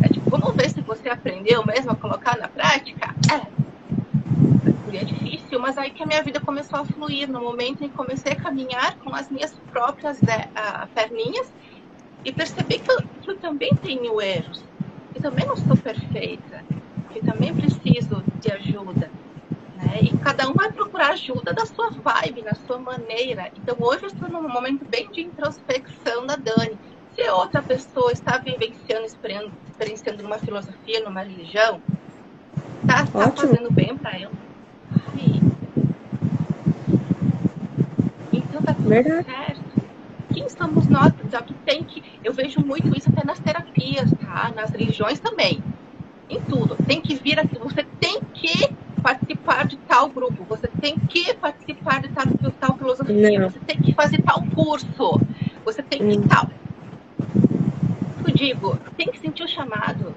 É 0.02 0.08
tipo, 0.10 0.28
vamos 0.28 0.54
ver 0.56 0.70
se 0.70 0.82
você 0.82 1.08
aprendeu 1.08 1.64
mesmo 1.64 1.92
a 1.92 1.96
colocar 1.96 2.36
na 2.38 2.48
prática? 2.48 3.16
É. 3.32 3.62
É 4.94 5.04
difícil, 5.04 5.58
mas 5.58 5.78
aí 5.78 5.90
que 5.90 6.02
a 6.02 6.06
minha 6.06 6.22
vida 6.22 6.40
começou 6.40 6.78
a 6.80 6.84
fluir 6.84 7.28
no 7.30 7.40
momento 7.40 7.82
em 7.82 7.88
que 7.88 7.94
comecei 7.94 8.32
a 8.32 8.36
caminhar 8.36 8.98
com 8.98 9.14
as 9.14 9.30
minhas 9.30 9.58
próprias 9.70 10.22
é, 10.26 10.50
a, 10.54 10.86
perninhas 10.88 11.46
e 12.24 12.32
perceber 12.32 12.78
que 12.78 12.90
eu, 12.90 13.02
que 13.20 13.30
eu 13.30 13.36
também 13.38 13.74
tenho 13.76 14.20
erros, 14.20 14.62
que 15.12 15.20
também 15.20 15.46
não 15.46 15.56
sou 15.56 15.76
perfeita, 15.76 16.62
que 17.12 17.20
também 17.20 17.54
preciso 17.54 18.22
de 18.40 18.52
ajuda. 18.52 19.10
Né? 19.76 20.00
E 20.02 20.16
cada 20.18 20.48
um 20.48 20.54
vai 20.54 20.70
procurar 20.70 21.10
ajuda 21.10 21.52
da 21.52 21.66
sua 21.66 21.90
vibe, 21.90 22.42
na 22.42 22.54
sua 22.54 22.78
maneira. 22.78 23.50
Então 23.56 23.76
hoje 23.80 24.04
eu 24.04 24.08
estou 24.08 24.28
num 24.28 24.48
momento 24.48 24.84
bem 24.88 25.10
de 25.10 25.22
introspecção 25.22 26.26
da 26.26 26.36
Dani. 26.36 26.78
Se 27.14 27.28
outra 27.28 27.60
pessoa 27.60 28.12
está 28.12 28.38
vivenciando, 28.38 29.04
experienciando 29.04 30.24
uma 30.24 30.38
filosofia, 30.38 31.00
numa 31.04 31.22
religião, 31.22 31.80
está 32.82 33.04
tá 33.04 33.30
fazendo 33.32 33.70
bem 33.70 33.96
para 33.98 34.18
ela. 34.18 34.32
Então 38.32 38.62
tá 38.62 38.72
tudo 38.72 38.88
Verdade. 38.88 39.26
certo 39.26 39.51
quem 40.42 40.48
somos 40.48 40.88
nós? 40.88 41.12
Já 41.30 41.40
que 41.40 41.54
tem 41.54 41.84
que. 41.84 42.02
Eu 42.24 42.32
vejo 42.32 42.60
muito 42.60 42.96
isso 42.96 43.08
até 43.08 43.24
nas 43.24 43.38
terapias, 43.38 44.10
tá? 44.20 44.52
Nas 44.54 44.70
religiões 44.70 45.20
também. 45.20 45.62
Em 46.28 46.40
tudo. 46.40 46.76
Tem 46.84 47.00
que 47.00 47.14
vir 47.14 47.38
aqui. 47.38 47.58
Você 47.58 47.84
tem 48.00 48.20
que 48.34 48.72
participar 49.02 49.66
de 49.66 49.76
tal 49.76 50.08
grupo. 50.08 50.44
Você 50.48 50.68
tem 50.80 50.98
que 50.98 51.32
participar 51.34 52.02
de 52.02 52.08
tal, 52.08 52.26
de 52.26 52.50
tal 52.52 52.76
filosofia. 52.76 53.38
Não. 53.38 53.50
Você 53.50 53.60
tem 53.60 53.80
que 53.80 53.94
fazer 53.94 54.20
tal 54.22 54.42
curso. 54.54 55.20
Você 55.64 55.82
tem 55.82 56.00
que 56.00 56.18
hum. 56.18 56.28
tal. 56.28 56.48
Eu 58.26 58.34
digo, 58.34 58.76
tem 58.96 59.08
que 59.08 59.18
sentir 59.18 59.44
o 59.44 59.48
chamado. 59.48 60.14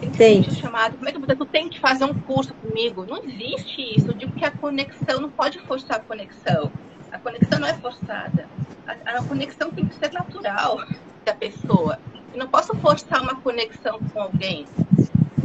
Tem 0.00 0.10
que 0.10 0.18
tem. 0.18 0.42
sentir 0.42 0.58
o 0.58 0.60
chamado. 0.60 0.96
Como 0.96 1.08
é 1.08 1.12
que 1.12 1.18
você 1.18 1.36
tu 1.36 1.46
tem 1.46 1.68
que 1.68 1.80
fazer 1.80 2.04
um 2.04 2.14
curso 2.14 2.52
comigo? 2.54 3.06
Não 3.06 3.22
existe 3.24 3.96
isso. 3.96 4.08
Eu 4.08 4.14
digo 4.14 4.32
que 4.32 4.44
a 4.44 4.50
conexão 4.50 5.20
não 5.20 5.30
pode 5.30 5.58
forçar 5.60 5.98
a 5.98 6.00
conexão. 6.00 6.70
A 7.12 7.18
conexão 7.18 7.58
não 7.58 7.68
é 7.68 7.74
forçada 7.74 8.48
a, 9.06 9.18
a 9.18 9.22
conexão 9.22 9.70
tem 9.70 9.86
que 9.86 9.94
ser 9.94 10.12
natural 10.12 10.80
da 11.24 11.34
pessoa. 11.34 11.98
Eu 12.32 12.38
não 12.38 12.48
posso 12.48 12.74
forçar 12.76 13.22
uma 13.22 13.34
conexão 13.36 13.98
com 14.12 14.20
alguém. 14.20 14.66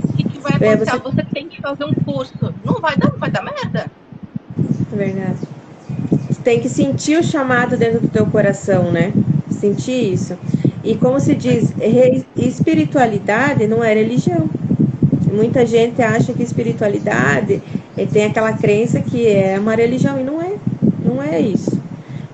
O 0.03 0.13
que, 0.13 0.23
que 0.23 0.39
vai 0.39 0.53
é, 0.53 0.73
acontecer? 0.73 0.95
É, 0.95 0.99
você... 0.99 1.11
você... 1.11 1.23
tem 1.33 1.47
que 1.47 1.61
fazer 1.61 1.83
um 1.85 1.93
curso. 1.93 2.53
Não 2.63 2.79
vai 2.79 2.95
dar, 2.95 3.11
não 3.11 3.19
vai 3.19 3.29
dar 3.29 3.43
merda. 3.43 3.87
É 4.91 4.95
verdade. 4.95 5.39
Você 6.29 6.41
tem 6.41 6.59
que 6.59 6.69
sentir 6.69 7.19
o 7.19 7.23
chamado 7.23 7.77
dentro 7.77 8.01
do 8.01 8.07
teu 8.07 8.25
coração, 8.25 8.91
né? 8.91 9.11
Sentir 9.49 10.13
isso. 10.13 10.37
E 10.83 10.95
como 10.95 11.19
se 11.19 11.33
diz, 11.33 11.73
espiritualidade 12.35 13.67
não 13.67 13.83
é 13.83 13.93
religião. 13.93 14.49
Muita 15.31 15.65
gente 15.65 16.01
acha 16.01 16.31
que 16.33 16.43
espiritualidade 16.43 17.61
tem 18.13 18.25
aquela 18.25 18.53
crença 18.53 19.01
que 19.01 19.27
é 19.27 19.59
uma 19.59 19.75
religião 19.75 20.19
e 20.19 20.23
não 20.23 20.41
é. 20.41 20.53
Não 21.05 21.21
é 21.21 21.39
isso. 21.39 21.79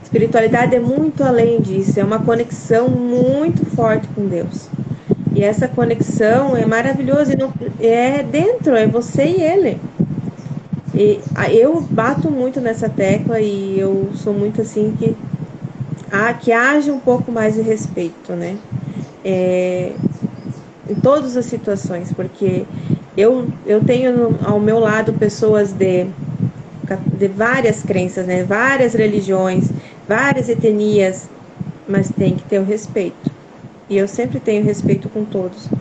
Espiritualidade 0.02 0.76
é 0.76 0.80
muito 0.80 1.24
além 1.24 1.62
disso, 1.62 2.00
é 2.00 2.04
uma 2.04 2.20
conexão 2.20 2.90
muito 2.90 3.66
forte 3.76 4.08
com 4.10 4.26
Deus. 4.26 4.68
E 5.34 5.44
essa 5.44 5.68
conexão 5.68 6.56
é 6.58 6.66
maravilhosa, 6.66 7.34
e 7.34 7.38
não, 7.38 7.54
é 7.80 8.24
dentro, 8.24 8.76
é 8.76 8.86
você 8.88 9.24
e 9.26 9.42
ele. 9.42 9.80
E 10.94 11.22
eu 11.54 11.82
bato 11.82 12.30
muito 12.30 12.60
nessa 12.60 12.90
tecla 12.90 13.40
e 13.40 13.80
eu 13.80 14.10
sou 14.16 14.34
muito 14.34 14.62
assim 14.62 14.94
que, 15.00 15.16
ah, 16.12 16.34
que 16.34 16.52
haja 16.52 16.92
um 16.92 17.00
pouco 17.00 17.32
mais 17.32 17.56
de 17.56 17.62
respeito, 17.62 18.34
né? 18.34 18.58
É, 19.24 19.94
em 20.90 20.96
todas 20.96 21.38
as 21.38 21.46
situações, 21.46 22.12
porque 22.12 22.66
eu, 23.16 23.48
eu 23.66 23.82
tenho 23.82 24.38
ao 24.44 24.60
meu 24.60 24.80
lado 24.80 25.14
pessoas 25.14 25.72
de, 25.72 26.08
de 26.98 27.28
várias 27.28 27.84
crenças, 27.84 28.26
né? 28.28 28.44
Várias 28.44 28.94
religiões, 28.94 29.74
várias 30.08 30.50
etnias, 30.50 31.30
mas 31.88 32.10
tem 32.12 32.36
que 32.36 32.44
ter 32.46 32.60
o 32.60 32.64
respeito. 32.64 33.32
E 33.90 33.98
eu 33.98 34.08
sempre 34.08 34.40
tenho 34.40 34.64
respeito 34.64 35.10
com 35.10 35.26
todos. 35.26 35.72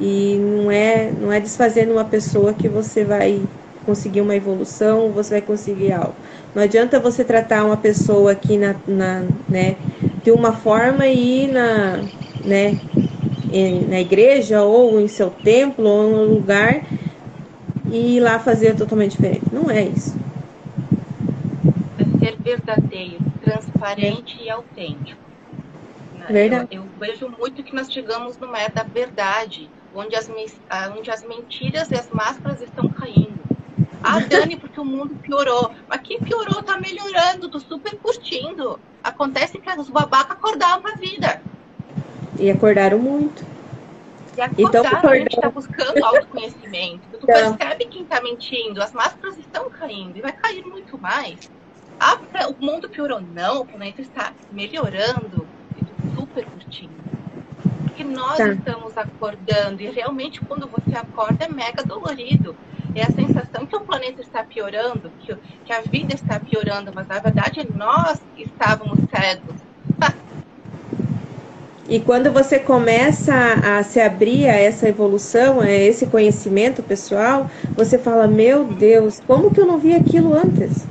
E 0.00 0.38
não 0.38 0.70
é, 0.70 1.12
não 1.12 1.32
é 1.32 1.40
desfazendo 1.40 1.92
uma 1.92 2.04
pessoa 2.04 2.54
que 2.54 2.68
você 2.68 3.04
vai 3.04 3.48
conseguir 3.84 4.20
uma 4.20 4.34
evolução, 4.36 5.12
você 5.12 5.34
vai 5.34 5.42
conseguir 5.42 5.92
algo. 5.92 6.16
Não 6.54 6.62
adianta 6.62 7.00
você 7.00 7.24
tratar 7.24 7.64
uma 7.64 7.76
pessoa 7.76 8.32
aqui 8.32 8.56
na, 8.56 8.80
na 8.86 9.20
né, 9.48 9.76
de 10.22 10.30
uma 10.32 10.52
forma 10.54 11.06
e 11.06 11.46
na, 11.48 12.08
né, 12.44 12.80
na 13.88 14.00
igreja 14.00 14.62
ou 14.62 15.00
em 15.00 15.08
seu 15.08 15.30
templo 15.30 15.86
ou 15.86 16.10
em 16.10 16.14
um 16.14 16.24
lugar 16.34 16.86
e 17.84 18.16
ir 18.16 18.20
lá 18.20 18.38
fazer 18.40 18.74
totalmente 18.76 19.12
diferente. 19.12 19.46
Não 19.52 19.70
é 19.70 19.84
isso. 19.84 20.21
Ser 22.22 22.36
verdadeiro 22.36 23.18
transparente 23.42 24.40
e 24.40 24.48
autêntico. 24.48 25.20
Né? 26.16 26.26
Verdade. 26.28 26.68
Eu, 26.70 26.82
eu, 26.82 26.88
vejo 26.98 27.28
muito 27.28 27.62
que 27.62 27.74
nós 27.74 27.92
chegamos 27.92 28.38
no 28.38 28.54
é 28.54 28.68
da 28.68 28.84
verdade. 28.84 29.68
onde 29.94 30.14
as, 30.14 30.30
onde 30.96 31.10
as 31.10 31.26
mentiras 31.26 31.90
e 31.90 31.94
as 31.94 32.08
máscaras 32.10 32.62
estão 32.62 32.88
caindo. 32.88 33.40
Ah, 34.02 34.20
Dani, 34.30 34.56
porque 34.56 34.78
o 34.78 34.84
mundo 34.84 35.16
piorou. 35.16 35.72
Mas 35.88 36.00
quem 36.02 36.20
piorou 36.20 36.62
tá 36.62 36.78
melhorando, 36.78 37.48
tô 37.48 37.58
super 37.58 37.96
curtindo. 37.96 38.78
Acontece 39.02 39.58
que 39.58 39.70
os 39.78 39.90
babacas 39.90 40.36
acordaram 40.36 40.80
pra 40.80 40.94
vida. 40.94 41.42
E 42.38 42.50
acordaram 42.50 42.98
muito. 42.98 43.44
E 44.36 44.40
acordaram, 44.40 44.98
então, 44.98 45.10
a 45.10 45.16
gente 45.16 45.34
está 45.34 45.50
buscando 45.50 46.02
autoconhecimento. 46.06 47.02
Tu 47.10 47.18
então. 47.22 47.56
percebe 47.56 47.84
quem 47.86 48.02
está 48.02 48.20
mentindo, 48.22 48.80
as 48.80 48.92
máscaras 48.92 49.36
estão 49.38 49.68
caindo 49.68 50.16
e 50.16 50.22
vai 50.22 50.32
cair 50.32 50.64
muito 50.64 50.96
mais. 50.98 51.50
Ah, 52.04 52.18
o 52.48 52.64
mundo 52.64 52.88
piorou. 52.88 53.20
Não, 53.20 53.60
o 53.60 53.64
planeta 53.64 54.02
está 54.02 54.32
melhorando. 54.50 55.46
Estou 55.80 56.16
super 56.16 56.44
curtindo. 56.44 56.92
Porque 57.84 58.02
nós 58.02 58.38
tá. 58.38 58.48
estamos 58.48 58.98
acordando 58.98 59.80
e 59.80 59.88
realmente 59.88 60.40
quando 60.40 60.66
você 60.66 60.96
acorda 60.96 61.44
é 61.44 61.48
mega 61.48 61.84
dolorido. 61.84 62.56
É 62.92 63.04
a 63.04 63.10
sensação 63.10 63.64
que 63.64 63.76
o 63.76 63.80
planeta 63.80 64.20
está 64.20 64.42
piorando, 64.42 65.12
que, 65.20 65.32
que 65.64 65.72
a 65.72 65.80
vida 65.80 66.12
está 66.12 66.40
piorando, 66.40 66.90
mas 66.92 67.06
na 67.06 67.20
verdade 67.20 67.66
nós 67.72 68.20
estávamos 68.36 68.98
cegos. 69.08 69.54
E 71.88 72.00
quando 72.00 72.32
você 72.32 72.58
começa 72.58 73.34
a 73.34 73.82
se 73.82 74.00
abrir 74.00 74.48
a 74.48 74.56
essa 74.56 74.88
evolução, 74.88 75.60
a 75.60 75.70
esse 75.70 76.06
conhecimento 76.06 76.82
pessoal, 76.82 77.48
você 77.76 77.96
fala: 77.98 78.26
Meu 78.26 78.64
Deus, 78.64 79.20
como 79.26 79.52
que 79.52 79.60
eu 79.60 79.66
não 79.66 79.78
vi 79.78 79.94
aquilo 79.94 80.34
antes? 80.34 80.86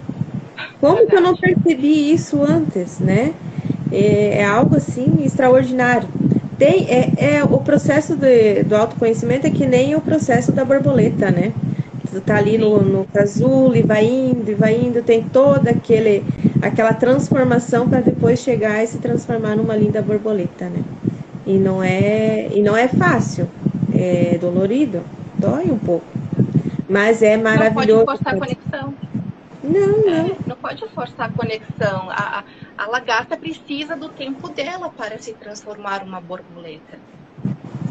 Como 0.80 1.08
que 1.08 1.16
eu 1.16 1.22
não 1.22 1.36
percebi 1.36 2.12
isso 2.14 2.42
antes, 2.42 3.00
né? 3.00 3.34
É, 3.92 4.40
é 4.40 4.46
algo 4.46 4.78
assim 4.78 5.24
extraordinário. 5.24 6.08
Tem, 6.58 6.88
é, 6.90 7.38
é 7.38 7.44
o 7.44 7.58
processo 7.58 8.16
de, 8.16 8.64
do 8.64 8.76
autoconhecimento 8.76 9.48
é 9.48 9.50
que 9.50 9.66
nem 9.66 9.96
o 9.96 10.02
processo 10.02 10.52
da 10.52 10.64
borboleta, 10.64 11.32
né? 11.32 11.54
Tu 12.12 12.20
tá 12.20 12.38
ali 12.38 12.58
no, 12.58 12.82
no 12.82 13.06
casulo 13.06 13.76
e 13.76 13.82
vai 13.82 14.06
indo 14.06 14.52
e 14.52 14.54
vai 14.54 14.76
indo, 14.76 15.02
tem 15.02 15.24
toda 15.24 15.72
aquele, 15.72 16.24
aquela 16.62 16.94
transformação 16.94 17.88
para 17.88 18.02
depois 18.02 18.40
chegar 18.40 18.84
e 18.84 18.88
se 18.88 18.98
transformar 18.98 19.56
numa 19.56 19.76
linda 19.76 20.02
borboleta, 20.02 20.66
né? 20.66 20.84
E 21.48 21.54
não 21.58 21.82
é, 21.82 22.50
e 22.54 22.62
não 22.62 22.76
é 22.76 22.88
fácil, 22.88 23.48
é 23.94 24.38
dolorido, 24.40 25.02
dói 25.40 25.72
um 25.72 25.78
pouco, 25.78 26.06
mas 26.90 27.22
é 27.22 27.38
maravilhoso. 27.38 28.00
Não 28.00 28.06
pode 28.06 28.20
forçar 28.20 28.36
a 28.36 28.38
conexão. 28.38 28.94
Não, 29.72 30.04
não. 30.04 30.26
É, 30.26 30.36
não 30.46 30.56
pode 30.58 30.86
forçar 30.90 31.30
a 31.30 31.32
conexão. 31.32 32.10
A, 32.10 32.44
a, 32.78 32.88
lagarta 32.88 33.38
precisa 33.38 33.96
do 33.96 34.10
tempo 34.10 34.50
dela 34.50 34.90
para 34.90 35.18
se 35.18 35.34
transformar 35.34 36.04
uma 36.04 36.20
borboleta. 36.20 37.00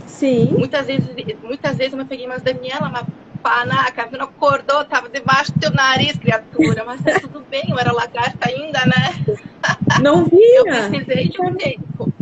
Sim. 0.07 0.55
Muitas 0.59 0.87
vezes, 0.87 1.09
muitas 1.43 1.77
vezes 1.77 1.93
eu 1.93 1.99
me 1.99 2.05
peguei, 2.05 2.27
mas 2.27 2.43
Daniela, 2.43 2.91
mas 2.91 3.05
panaca, 3.43 4.09
não 4.13 4.27
acordou, 4.27 4.85
tava 4.85 5.09
debaixo 5.09 5.53
do 5.53 5.61
teu 5.61 5.71
nariz, 5.71 6.19
criatura, 6.19 6.85
mas 6.85 7.01
tá 7.01 7.19
tudo 7.21 7.43
bem, 7.51 7.71
eu 7.71 7.79
era 7.79 7.93
lagarta 7.93 8.49
ainda, 8.49 8.81
né? 8.85 9.39
Não 10.03 10.25
via. 10.25 10.59
Eu 10.59 10.65
precisei 10.65 11.29
de 11.29 11.41
um 11.41 11.55
tempo. 11.55 12.13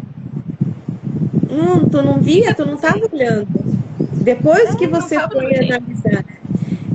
Hum, 1.50 1.88
tu 1.88 2.02
não 2.02 2.20
via, 2.20 2.54
tu 2.54 2.66
não 2.66 2.74
estava 2.74 2.98
olhando. 3.10 3.46
Depois 4.14 4.70
não, 4.70 4.76
que 4.76 4.86
você 4.86 5.16
foi 5.28 5.56
analisar. 5.56 6.24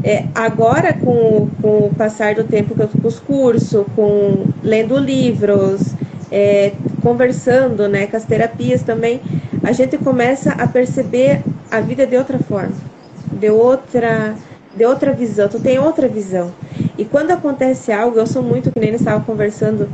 É, 0.03 0.25
agora, 0.35 0.93
com, 0.93 1.47
com 1.61 1.87
o 1.87 1.91
passar 1.95 2.35
do 2.35 2.43
tempo 2.43 2.75
com 2.75 3.07
os 3.07 3.19
cursos, 3.19 3.85
com 3.95 4.45
lendo 4.61 4.97
livros, 4.97 5.93
é, 6.31 6.73
conversando 7.01 7.87
né, 7.87 8.07
com 8.07 8.17
as 8.17 8.25
terapias 8.25 8.83
também, 8.83 9.21
a 9.63 9.71
gente 9.71 9.97
começa 9.97 10.51
a 10.51 10.67
perceber 10.67 11.41
a 11.71 11.79
vida 11.79 12.05
de 12.05 12.17
outra 12.17 12.37
forma 12.37 12.93
de 13.33 13.49
outra, 13.49 14.35
de 14.75 14.85
outra 14.85 15.11
visão, 15.11 15.49
tu 15.49 15.59
tem 15.59 15.79
outra 15.79 16.07
visão. 16.07 16.51
E 16.97 17.03
quando 17.03 17.31
acontece 17.31 17.91
algo, 17.91 18.17
eu 18.17 18.27
sou 18.27 18.41
muito 18.43 18.71
que 18.71 18.79
nem 18.79 18.89
eles 18.89 19.01
estavam 19.01 19.21
conversando, 19.21 19.89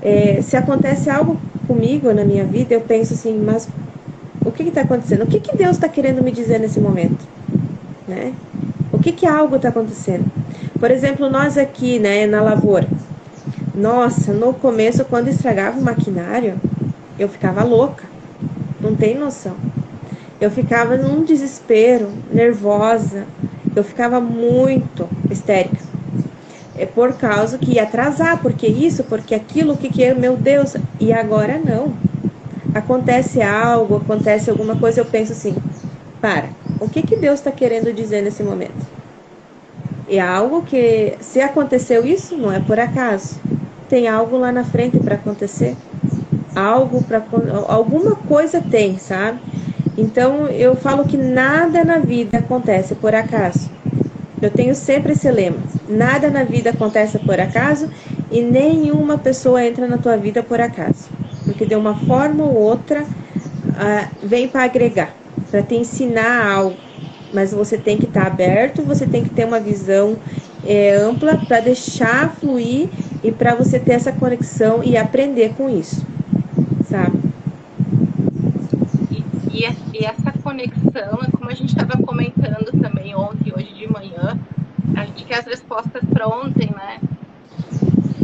é, 0.00 0.40
se 0.42 0.56
acontece 0.56 1.10
algo 1.10 1.38
comigo 1.66 2.12
na 2.12 2.24
minha 2.24 2.44
vida, 2.44 2.74
eu 2.74 2.80
penso 2.80 3.14
assim, 3.14 3.38
mas 3.38 3.68
o 4.44 4.50
que 4.50 4.62
está 4.62 4.82
acontecendo? 4.82 5.24
O 5.24 5.26
que, 5.26 5.40
que 5.40 5.56
Deus 5.56 5.72
está 5.72 5.88
querendo 5.88 6.22
me 6.22 6.30
dizer 6.30 6.58
nesse 6.58 6.80
momento? 6.80 7.26
Né? 8.06 8.32
Que, 9.04 9.12
que 9.12 9.26
algo 9.26 9.56
está 9.56 9.68
acontecendo? 9.68 10.24
Por 10.80 10.90
exemplo, 10.90 11.28
nós 11.28 11.58
aqui 11.58 11.98
né, 11.98 12.26
na 12.26 12.40
lavoura. 12.40 12.88
Nossa, 13.74 14.32
no 14.32 14.54
começo, 14.54 15.04
quando 15.04 15.28
estragava 15.28 15.78
o 15.78 15.82
maquinário, 15.82 16.58
eu 17.18 17.28
ficava 17.28 17.62
louca. 17.62 18.04
Não 18.80 18.96
tem 18.96 19.14
noção. 19.14 19.56
Eu 20.40 20.50
ficava 20.50 20.96
num 20.96 21.22
desespero, 21.22 22.08
nervosa, 22.32 23.26
eu 23.76 23.84
ficava 23.84 24.22
muito 24.22 25.06
histérica. 25.30 25.84
É 26.74 26.86
por 26.86 27.12
causa 27.12 27.58
que 27.58 27.72
ia 27.72 27.82
atrasar, 27.82 28.40
porque 28.40 28.66
isso, 28.66 29.04
porque 29.04 29.34
aquilo, 29.34 29.74
o 29.74 29.76
que 29.76 29.90
que 29.90 30.02
é, 30.02 30.14
meu 30.14 30.34
Deus, 30.34 30.78
e 30.98 31.12
agora 31.12 31.60
não. 31.62 31.92
Acontece 32.72 33.42
algo, 33.42 33.96
acontece 33.96 34.48
alguma 34.48 34.76
coisa, 34.76 35.02
eu 35.02 35.04
penso 35.04 35.32
assim, 35.32 35.54
para, 36.22 36.48
o 36.80 36.88
que 36.88 37.02
que 37.02 37.16
Deus 37.16 37.40
está 37.40 37.52
querendo 37.52 37.92
dizer 37.92 38.22
nesse 38.22 38.42
momento? 38.42 38.93
É 40.08 40.20
algo 40.20 40.62
que, 40.62 41.14
se 41.20 41.40
aconteceu 41.40 42.04
isso, 42.04 42.36
não 42.36 42.52
é 42.52 42.60
por 42.60 42.78
acaso. 42.78 43.40
Tem 43.88 44.06
algo 44.06 44.36
lá 44.36 44.52
na 44.52 44.64
frente 44.64 44.98
para 44.98 45.14
acontecer. 45.14 45.76
Algo 46.54 47.02
para 47.02 47.22
alguma 47.68 48.14
coisa 48.14 48.60
tem, 48.60 48.98
sabe? 48.98 49.40
Então 49.96 50.48
eu 50.48 50.74
falo 50.76 51.04
que 51.04 51.16
nada 51.16 51.84
na 51.84 51.98
vida 51.98 52.38
acontece 52.38 52.94
por 52.94 53.14
acaso. 53.14 53.70
Eu 54.42 54.50
tenho 54.50 54.74
sempre 54.74 55.12
esse 55.12 55.30
lema: 55.30 55.56
nada 55.88 56.28
na 56.30 56.44
vida 56.44 56.70
acontece 56.70 57.18
por 57.18 57.40
acaso 57.40 57.88
e 58.30 58.42
nenhuma 58.42 59.16
pessoa 59.16 59.64
entra 59.64 59.86
na 59.86 59.96
tua 59.96 60.16
vida 60.16 60.42
por 60.42 60.60
acaso, 60.60 61.08
porque 61.44 61.64
de 61.64 61.74
uma 61.74 61.94
forma 61.94 62.44
ou 62.44 62.54
outra 62.54 63.02
uh, 63.02 64.08
vem 64.22 64.48
para 64.48 64.64
agregar, 64.64 65.14
para 65.50 65.62
te 65.62 65.76
ensinar 65.76 66.52
algo. 66.52 66.76
Mas 67.34 67.52
você 67.52 67.76
tem 67.76 67.98
que 67.98 68.06
estar 68.06 68.22
tá 68.22 68.26
aberto, 68.28 68.82
você 68.82 69.06
tem 69.06 69.24
que 69.24 69.30
ter 69.30 69.44
uma 69.44 69.58
visão 69.58 70.16
é, 70.64 70.94
ampla 70.94 71.36
para 71.36 71.60
deixar 71.60 72.32
fluir 72.36 72.88
e 73.22 73.32
para 73.32 73.54
você 73.54 73.78
ter 73.78 73.92
essa 73.92 74.12
conexão 74.12 74.82
e 74.84 74.96
aprender 74.96 75.52
com 75.54 75.68
isso, 75.68 76.06
sabe? 76.88 77.18
E, 79.10 79.66
e 79.92 80.04
essa 80.04 80.32
conexão, 80.42 81.18
é 81.22 81.30
como 81.30 81.50
a 81.50 81.54
gente 81.54 81.70
estava 81.70 82.00
comentando 82.02 82.70
também 82.80 83.14
ontem 83.14 83.52
hoje 83.56 83.72
de 83.74 83.90
manhã, 83.90 84.38
a 84.94 85.04
gente 85.04 85.24
quer 85.24 85.38
as 85.38 85.46
respostas 85.46 86.02
para 86.12 86.28
ontem, 86.28 86.70
né? 86.74 87.00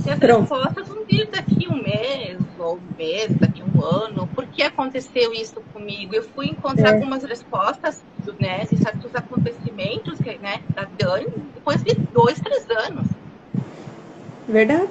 E 0.06 0.10
as 0.10 0.18
Pronto. 0.18 0.40
respostas 0.40 0.88
vão 0.88 1.04
vir 1.04 1.28
daqui 1.30 1.66
um 1.68 1.82
mês, 1.82 2.38
ou 2.62 2.76
um 2.76 2.96
mês, 2.96 3.34
daqui 3.36 3.62
um 3.62 3.84
ano. 3.84 4.26
Por 4.28 4.46
que 4.46 4.62
aconteceu 4.62 5.32
isso 5.32 5.60
comigo? 5.72 6.14
Eu 6.14 6.22
fui 6.22 6.46
encontrar 6.46 6.90
é. 6.90 6.94
algumas 6.94 7.22
respostas 7.22 8.02
né, 8.38 8.64
de 8.70 8.76
certos 8.76 9.14
acontecimentos 9.14 10.18
né, 10.40 10.62
da 10.74 10.86
Dani 10.98 11.26
depois 11.54 11.82
de 11.82 11.94
dois, 11.94 12.38
três 12.40 12.68
anos. 12.70 13.06
Verdade. 14.46 14.88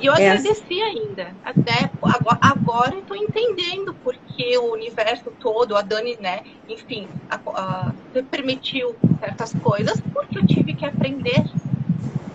E 0.00 0.06
eu 0.06 0.14
é. 0.14 0.30
agradeci 0.30 0.80
ainda. 0.80 1.34
Até 1.44 1.90
agora, 2.02 2.38
agora 2.40 2.94
eu 2.94 3.00
estou 3.00 3.16
entendendo 3.16 3.94
porque 4.02 4.56
o 4.58 4.72
universo 4.72 5.30
todo, 5.38 5.76
a 5.76 5.82
Dani, 5.82 6.16
né, 6.20 6.40
enfim, 6.68 7.06
a, 7.28 7.36
a, 7.36 7.92
permitiu 8.30 8.96
certas 9.18 9.52
coisas, 9.62 10.00
porque 10.12 10.38
eu 10.38 10.46
tive 10.46 10.74
que 10.74 10.86
aprender. 10.86 11.44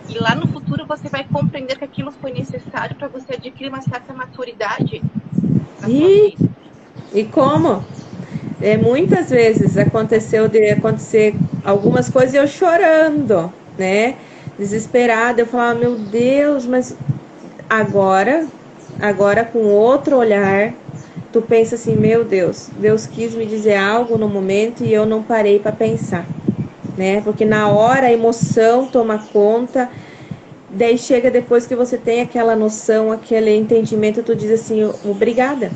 E 0.09 0.17
lá 0.19 0.35
no 0.35 0.47
futuro 0.47 0.85
você 0.87 1.09
vai 1.09 1.23
compreender 1.23 1.77
que 1.77 1.83
aquilo 1.83 2.11
foi 2.11 2.31
necessário 2.31 2.95
para 2.95 3.07
você 3.07 3.33
adquirir 3.33 3.69
uma 3.69 3.81
certa 3.81 4.13
maturidade. 4.13 5.01
E, 5.87 6.37
e 7.13 7.23
como? 7.25 7.83
É, 8.61 8.77
muitas 8.77 9.29
vezes 9.29 9.77
aconteceu 9.77 10.47
de 10.47 10.69
acontecer 10.69 11.35
algumas 11.63 12.09
coisas 12.09 12.33
eu 12.33 12.47
chorando, 12.47 13.51
né? 13.77 14.15
Desesperada, 14.57 15.41
eu 15.41 15.45
falava, 15.45 15.79
meu 15.79 15.95
Deus, 15.95 16.65
mas 16.65 16.95
agora, 17.69 18.47
agora 19.01 19.43
com 19.43 19.65
outro 19.65 20.17
olhar, 20.17 20.73
tu 21.33 21.41
pensa 21.41 21.75
assim, 21.75 21.95
meu 21.95 22.23
Deus, 22.23 22.69
Deus 22.79 23.05
quis 23.05 23.35
me 23.35 23.45
dizer 23.45 23.75
algo 23.75 24.17
no 24.17 24.29
momento 24.29 24.83
e 24.83 24.93
eu 24.93 25.05
não 25.05 25.21
parei 25.21 25.59
para 25.59 25.73
pensar, 25.73 26.25
né? 26.97 27.21
Porque 27.21 27.45
na 27.45 27.69
hora 27.69 28.07
a 28.07 28.11
emoção 28.11 28.87
toma 28.87 29.19
conta, 29.19 29.89
daí 30.69 30.97
chega 30.97 31.31
depois 31.31 31.67
que 31.67 31.75
você 31.75 31.97
tem 31.97 32.21
aquela 32.21 32.55
noção, 32.55 33.11
aquele 33.11 33.51
entendimento, 33.55 34.23
tu 34.23 34.35
diz 34.35 34.51
assim, 34.51 34.83
obrigada. 35.03 35.73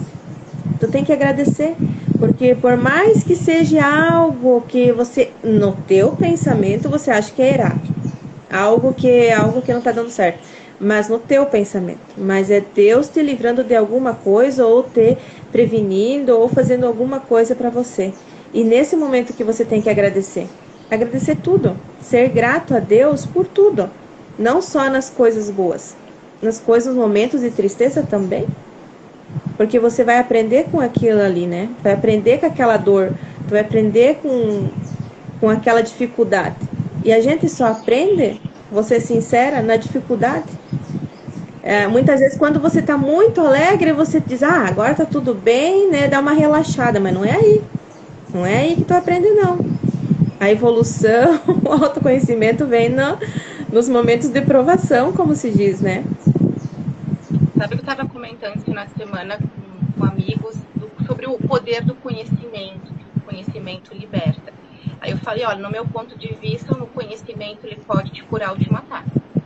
Tu 0.80 0.88
tem 0.88 1.04
que 1.04 1.12
agradecer, 1.14 1.78
porque 2.18 2.56
por 2.56 2.78
mais 2.78 3.24
que 3.24 3.36
seja 3.36 3.86
algo 3.86 4.62
que 4.62 4.92
você 4.94 5.38
no 5.44 5.74
teu 5.74 6.14
pensamento 6.14 6.90
você 6.90 7.12
acha 7.12 7.34
que 7.34 7.42
é 7.42 7.54
errado, 7.54 7.90
algo 8.50 8.94
que 8.94 9.30
algo 9.32 9.62
que 9.62 9.72
não 9.72 9.80
está 9.80 9.92
dando 9.92 10.10
certo 10.12 10.42
mas 10.80 11.10
no 11.10 11.20
teu 11.20 11.46
pensamento. 11.48 12.16
Mas 12.18 12.50
é 12.50 12.62
Deus 12.62 13.10
te 13.10 13.22
livrando 13.22 13.64
de 13.66 13.76
alguma 13.76 14.16
coisa 14.16 14.66
ou 14.66 14.84
te 14.84 15.18
prevenindo 15.52 16.38
ou 16.40 16.48
fazendo 16.48 16.86
alguma 16.88 17.20
coisa 17.20 17.56
para 17.56 17.70
você. 17.70 18.18
E 18.54 18.64
nesse 18.64 18.96
momento 18.96 19.34
que 19.34 19.44
você 19.44 19.66
tem 19.66 19.82
que 19.82 19.90
agradecer. 19.90 20.56
Agradecer 20.90 21.36
tudo. 21.36 21.78
Ser 22.02 22.30
grato 22.30 22.76
a 22.76 22.80
Deus 22.80 23.26
por 23.26 23.46
tudo. 23.46 23.90
Não 24.38 24.62
só 24.62 24.90
nas 24.90 25.10
coisas 25.10 25.50
boas. 25.50 25.96
Nas 26.42 26.60
coisas, 26.60 26.96
momentos 26.96 27.42
de 27.42 27.52
tristeza 27.52 28.02
também. 28.02 28.48
Porque 29.58 29.78
você 29.78 30.04
vai 30.04 30.18
aprender 30.18 30.66
com 30.72 30.80
aquilo 30.80 31.22
ali, 31.22 31.46
né? 31.46 31.70
Vai 31.84 31.94
aprender 31.94 32.40
com 32.40 32.46
aquela 32.46 32.78
dor. 32.78 33.14
Vai 33.48 33.60
aprender 33.60 34.20
com, 34.22 34.70
com 35.40 35.50
aquela 35.50 35.82
dificuldade. 35.82 36.56
E 37.04 37.14
a 37.14 37.22
gente 37.22 37.48
só 37.48 37.68
aprende, 37.68 38.42
ser 38.84 39.00
sincera, 39.02 39.62
na 39.62 39.76
dificuldade. 39.76 40.48
É, 41.62 41.88
muitas 41.88 42.20
vezes, 42.20 42.38
quando 42.38 42.60
você 42.60 42.80
está 42.80 42.98
muito 42.98 43.42
alegre, 43.42 43.92
você 43.94 44.20
diz, 44.20 44.42
ah, 44.42 44.66
agora 44.68 44.96
tá 44.96 45.06
tudo 45.06 45.36
bem, 45.36 45.90
né? 45.90 46.08
Dá 46.08 46.20
uma 46.20 46.34
relaxada, 46.34 47.00
mas 47.00 47.14
não 47.14 47.24
é 47.24 47.36
aí. 47.36 47.62
Não 48.34 48.46
é 48.46 48.58
aí 48.58 48.76
que 48.76 48.84
tu 48.84 48.94
aprende, 48.94 49.28
não. 49.30 49.79
A 50.40 50.50
evolução, 50.50 51.42
o 51.68 51.72
autoconhecimento 51.72 52.66
vem 52.66 52.90
no, 52.90 53.18
nos 53.72 53.90
momentos 53.90 54.30
de 54.30 54.42
provação, 54.42 55.12
como 55.12 55.36
se 55.36 55.52
diz, 55.52 55.82
né? 55.82 56.04
Sabe 57.58 57.76
que 57.76 57.76
eu 57.76 57.80
estava 57.80 58.08
comentando 58.08 58.64
de 58.64 58.98
semana 58.98 59.38
com, 59.38 60.00
com 60.00 60.06
amigos 60.06 60.56
do, 60.76 60.90
sobre 61.06 61.28
o 61.28 61.38
poder 61.38 61.84
do 61.84 61.94
conhecimento, 61.96 62.94
que 62.94 63.20
o 63.20 63.22
conhecimento 63.26 63.94
liberta. 63.94 64.54
Aí 65.02 65.12
eu 65.12 65.18
falei, 65.18 65.46
olha, 65.46 65.60
no 65.60 65.70
meu 65.70 65.86
ponto 65.86 66.18
de 66.18 66.34
vista, 66.36 66.74
o 66.74 66.88
conhecimento 66.88 67.66
ele 67.66 67.78
pode 67.86 68.12
te 68.12 68.24
curar 68.24 68.52
ou 68.52 68.58
te 68.58 68.72
matar. 68.72 69.04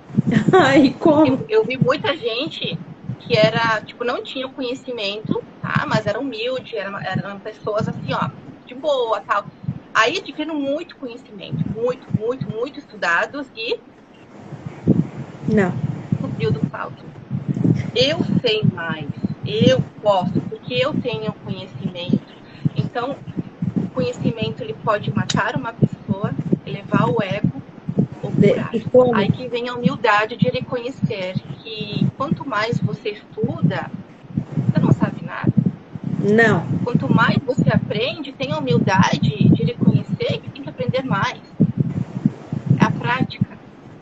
Ai, 0.53 0.95
como? 0.99 1.25
Eu, 1.25 1.45
eu, 1.49 1.65
vi 1.65 1.77
muita 1.77 2.15
gente 2.15 2.77
que 3.19 3.35
era, 3.35 3.81
tipo, 3.81 4.03
não 4.03 4.21
tinha 4.21 4.45
o 4.45 4.53
conhecimento, 4.53 5.41
tá? 5.61 5.85
Mas 5.87 6.05
era 6.05 6.19
humilde, 6.19 6.75
eram, 6.75 6.99
eram 6.99 7.39
pessoas 7.39 7.87
assim, 7.87 8.13
ó, 8.13 8.29
de 8.65 8.75
boa, 8.75 9.21
tal. 9.21 9.45
Aí 9.93 10.17
adquiriram 10.17 10.55
muito 10.55 10.95
conhecimento, 10.97 11.63
muito, 11.69 12.07
muito, 12.17 12.49
muito 12.49 12.79
estudados 12.79 13.47
e... 13.55 13.79
Não. 15.47 15.73
Subiu 16.19 16.51
do 16.51 16.67
salto. 16.69 17.03
Eu 17.95 18.17
sei 18.41 18.63
mais, 18.73 19.07
eu 19.45 19.79
posso, 20.01 20.39
porque 20.41 20.73
eu 20.73 20.93
tenho 20.99 21.31
conhecimento. 21.45 22.33
Então, 22.75 23.15
o 23.75 23.87
conhecimento 23.89 24.63
ele 24.63 24.73
pode 24.73 25.13
matar 25.13 25.55
uma 25.55 25.73
pessoa, 25.73 26.33
elevar 26.65 27.07
o 27.09 27.21
ego 27.21 27.61
ou 28.23 28.31
curar. 28.31 28.71
Aí 29.13 29.31
que 29.31 29.47
vem 29.47 29.69
a 29.69 29.75
humildade 29.75 30.35
de 30.37 30.49
reconhecer 30.49 31.35
que 31.61 32.07
quanto 32.17 32.47
mais 32.47 32.79
você 32.79 33.09
estuda, 33.11 33.91
você 34.65 34.79
não 34.79 34.91
sabe 34.91 35.23
nada. 35.23 35.53
Não. 36.23 36.65
Quanto 36.85 37.13
mais 37.13 37.37
você 37.45 37.69
aprende, 37.69 38.31
tem 38.31 38.53
a 38.53 38.57
humildade 38.57 39.19
de 39.19 39.63
reconhecer 39.63 40.39
que 40.39 40.49
tem 40.49 40.63
que 40.63 40.69
aprender 40.69 41.03
mais. 41.03 41.41
É 42.79 42.85
a 42.85 42.91
prática. 42.91 43.57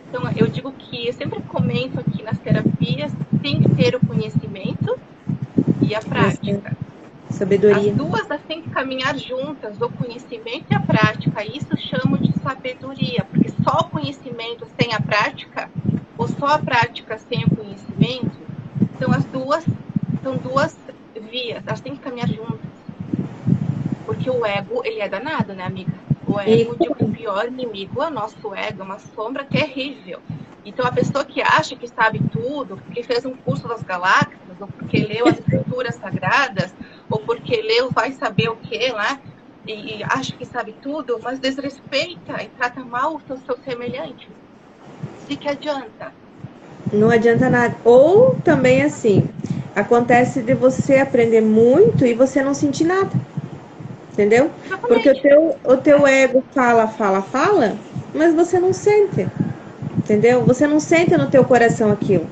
Então, 0.07 0.29
eu 0.37 0.47
digo 0.47 0.71
que 0.71 1.07
eu 1.07 1.13
sempre 1.13 1.41
comento 1.41 1.99
aqui 1.99 2.21
nas 2.21 2.37
terapias, 2.37 3.11
tem 3.41 3.59
que 3.59 3.69
ter 3.75 3.95
o 3.95 4.05
conhecimento 4.05 4.99
e 5.81 5.95
a 5.95 5.99
prática. 5.99 6.77
Sabedoria. 7.31 7.91
As 7.91 7.97
duas 7.97 8.29
elas 8.29 8.41
têm 8.47 8.61
que 8.61 8.69
caminhar 8.69 9.17
juntas, 9.17 9.81
o 9.81 9.89
conhecimento 9.89 10.65
e 10.69 10.75
a 10.75 10.79
prática. 10.79 11.43
Isso 11.43 11.75
chamo 11.77 12.17
de 12.17 12.31
sabedoria, 12.39 13.25
porque 13.31 13.49
só 13.63 13.79
o 13.79 13.83
conhecimento 13.85 14.67
sem 14.79 14.93
a 14.93 15.01
prática, 15.01 15.69
ou 16.17 16.27
só 16.27 16.45
a 16.45 16.59
prática 16.59 17.17
sem 17.17 17.43
o 17.45 17.55
conhecimento, 17.55 18.31
são 18.99 19.11
as 19.11 19.25
duas, 19.25 19.65
são 20.21 20.37
duas 20.37 20.75
vias, 21.31 21.63
elas 21.65 21.79
têm 21.79 21.95
que 21.95 22.01
caminhar 22.01 22.27
juntas. 22.27 22.59
Porque 24.05 24.29
o 24.29 24.45
ego, 24.45 24.81
ele 24.83 24.99
é 24.99 25.07
danado, 25.07 25.53
né, 25.53 25.63
amiga? 25.63 25.93
O 26.27 26.39
ego, 26.39 26.75
digo, 26.79 26.95
o 26.99 27.11
pior 27.11 27.47
inimigo 27.47 28.03
é 28.03 28.07
o 28.07 28.11
nosso 28.11 28.53
ego, 28.53 28.81
é 28.81 28.85
uma 28.85 28.99
sombra 28.99 29.45
terrível. 29.45 30.19
Então, 30.63 30.85
a 30.85 30.91
pessoa 30.91 31.25
que 31.25 31.41
acha 31.41 31.75
que 31.75 31.87
sabe 31.87 32.19
tudo, 32.31 32.77
porque 32.77 33.01
fez 33.01 33.25
um 33.25 33.35
curso 33.35 33.67
das 33.67 33.81
galáxias, 33.81 34.59
ou 34.59 34.67
porque 34.67 34.99
leu 34.99 35.27
as 35.27 35.39
escrituras 35.39 35.95
sagradas, 35.95 36.73
ou 37.09 37.19
porque 37.19 37.61
leu 37.61 37.89
vai 37.89 38.11
saber 38.11 38.49
o 38.49 38.55
que 38.57 38.91
lá, 38.91 39.19
e, 39.65 39.99
e, 39.99 40.03
acha 40.03 40.35
que 40.35 40.45
sabe 40.45 40.75
tudo, 40.81 41.19
mas 41.21 41.39
desrespeita 41.39 42.41
e 42.43 42.47
trata 42.49 42.83
mal 42.83 43.15
o 43.15 43.21
seu, 43.27 43.37
seu 43.37 43.57
semelhante. 43.63 44.27
De 45.27 45.35
que 45.35 45.47
adianta? 45.47 46.11
Não 46.91 47.09
adianta 47.09 47.49
nada. 47.49 47.75
Ou 47.83 48.35
também 48.43 48.83
assim, 48.83 49.27
acontece 49.75 50.41
de 50.41 50.53
você 50.53 50.97
aprender 50.97 51.41
muito 51.41 52.05
e 52.05 52.13
você 52.13 52.41
não 52.41 52.53
sentir 52.53 52.85
nada. 52.85 53.11
Entendeu? 54.11 54.51
Porque 54.81 55.09
o 55.09 55.21
teu, 55.21 55.55
o 55.63 55.77
teu 55.77 56.05
ego 56.05 56.43
fala, 56.53 56.87
fala, 56.87 57.21
fala, 57.21 57.75
mas 58.13 58.33
você 58.33 58.59
não 58.59 58.73
sente. 58.73 59.27
Entendeu? 59.97 60.43
Você 60.43 60.67
não 60.67 60.79
sente 60.79 61.15
no 61.17 61.27
teu 61.27 61.43
coração 61.45 61.91
aquilo. 61.91 62.27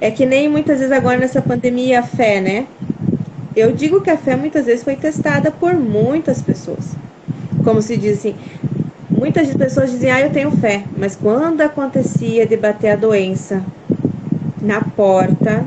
É 0.00 0.10
que 0.10 0.24
nem 0.24 0.48
muitas 0.48 0.78
vezes 0.78 0.92
agora 0.92 1.18
nessa 1.18 1.42
pandemia 1.42 2.00
a 2.00 2.02
fé, 2.02 2.40
né? 2.40 2.66
Eu 3.56 3.72
digo 3.72 4.00
que 4.00 4.10
a 4.10 4.16
fé 4.16 4.36
muitas 4.36 4.66
vezes 4.66 4.84
foi 4.84 4.96
testada 4.96 5.50
por 5.50 5.74
muitas 5.74 6.42
pessoas. 6.42 6.94
Como 7.64 7.82
se 7.82 7.96
diz 7.96 8.18
assim, 8.18 8.36
muitas 9.10 9.52
pessoas 9.54 9.90
dizem, 9.90 10.10
ah, 10.10 10.20
eu 10.20 10.30
tenho 10.30 10.50
fé. 10.52 10.84
Mas 10.96 11.16
quando 11.16 11.62
acontecia 11.62 12.46
de 12.46 12.56
bater 12.56 12.90
a 12.90 12.96
doença 12.96 13.64
na 14.60 14.80
porta, 14.80 15.64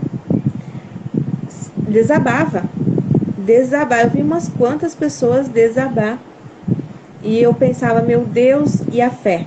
desabava 1.89 2.63
desabar. 3.37 4.03
Eu 4.03 4.09
vi 4.09 4.21
umas 4.21 4.47
quantas 4.47 4.93
pessoas 4.93 5.47
desabar. 5.47 6.19
E 7.23 7.39
eu 7.39 7.53
pensava, 7.53 8.01
meu 8.01 8.21
Deus, 8.21 8.81
e 8.91 9.01
a 9.01 9.09
fé? 9.09 9.45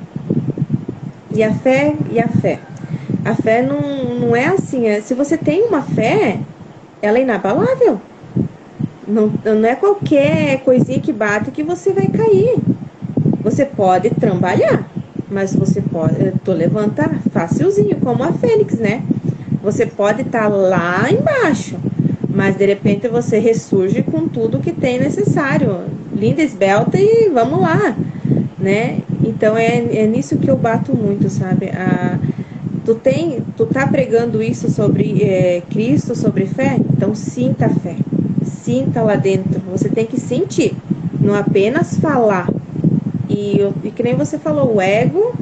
E 1.35 1.43
a 1.43 1.55
fé, 1.55 1.95
e 2.11 2.21
a 2.21 2.29
fé. 2.29 2.59
A 3.25 3.35
fé 3.35 3.63
não, 3.63 3.81
não 4.19 4.37
é 4.37 4.47
assim. 4.47 4.89
É, 4.89 5.01
se 5.01 5.15
você 5.15 5.37
tem 5.37 5.63
uma 5.63 5.83
fé, 5.83 6.39
ela 7.01 7.19
é 7.19 7.23
inabalável. 7.23 8.01
Não, 9.07 9.33
não 9.45 9.69
é 9.69 9.75
qualquer 9.75 10.61
coisinha 10.61 11.01
que 11.01 11.13
bate 11.13 11.51
que 11.51 11.63
você 11.63 11.93
vai 11.93 12.07
cair. 12.09 12.57
Você 13.43 13.65
pode 13.65 14.11
trabalhar, 14.11 14.89
mas 15.31 15.55
você 15.55 15.81
pode. 15.81 16.33
Tô 16.45 16.53
levantar 16.53 17.11
facilzinho, 17.33 17.97
como 18.01 18.23
a 18.23 18.33
Fênix, 18.33 18.79
né? 18.79 19.03
Você 19.63 19.87
pode 19.87 20.23
estar 20.23 20.43
tá 20.43 20.49
lá 20.49 21.07
embaixo, 21.11 21.77
mas 22.35 22.57
de 22.57 22.67
repente 22.67 23.09
você 23.09 23.39
ressurge 23.39 24.03
com 24.03 24.27
tudo 24.27 24.59
que 24.59 24.73
tem 24.73 24.99
necessário. 24.99 25.81
Linda, 26.15 26.43
esbelta 26.43 26.99
e 26.99 27.29
vamos 27.29 27.61
lá, 27.61 27.97
né? 28.59 29.01
Então 29.23 29.57
é, 29.57 29.77
é 29.77 30.07
nisso 30.07 30.37
que 30.37 30.51
eu 30.51 30.57
bato 30.57 30.97
muito, 30.97 31.29
sabe? 31.29 31.71
A, 31.71 32.19
tu 32.85 32.95
tem, 32.95 33.43
tu 33.57 33.67
tá 33.67 33.87
pregando 33.87 34.43
isso 34.43 34.71
sobre 34.71 35.23
é, 35.23 35.63
Cristo, 35.71 36.15
sobre 36.15 36.47
fé? 36.47 36.79
Então 36.97 37.15
sinta 37.15 37.67
a 37.67 37.71
fé, 37.71 37.97
sinta 38.45 39.03
lá 39.03 39.17
dentro. 39.17 39.61
Você 39.71 39.89
tem 39.89 40.07
que 40.07 40.19
sentir, 40.19 40.75
não 41.21 41.35
apenas 41.35 41.99
falar. 41.99 42.49
E, 43.29 43.59
e 43.85 43.91
que 43.91 44.03
nem 44.03 44.15
você 44.15 44.39
falou, 44.39 44.77
o 44.77 44.81
ego, 44.81 45.35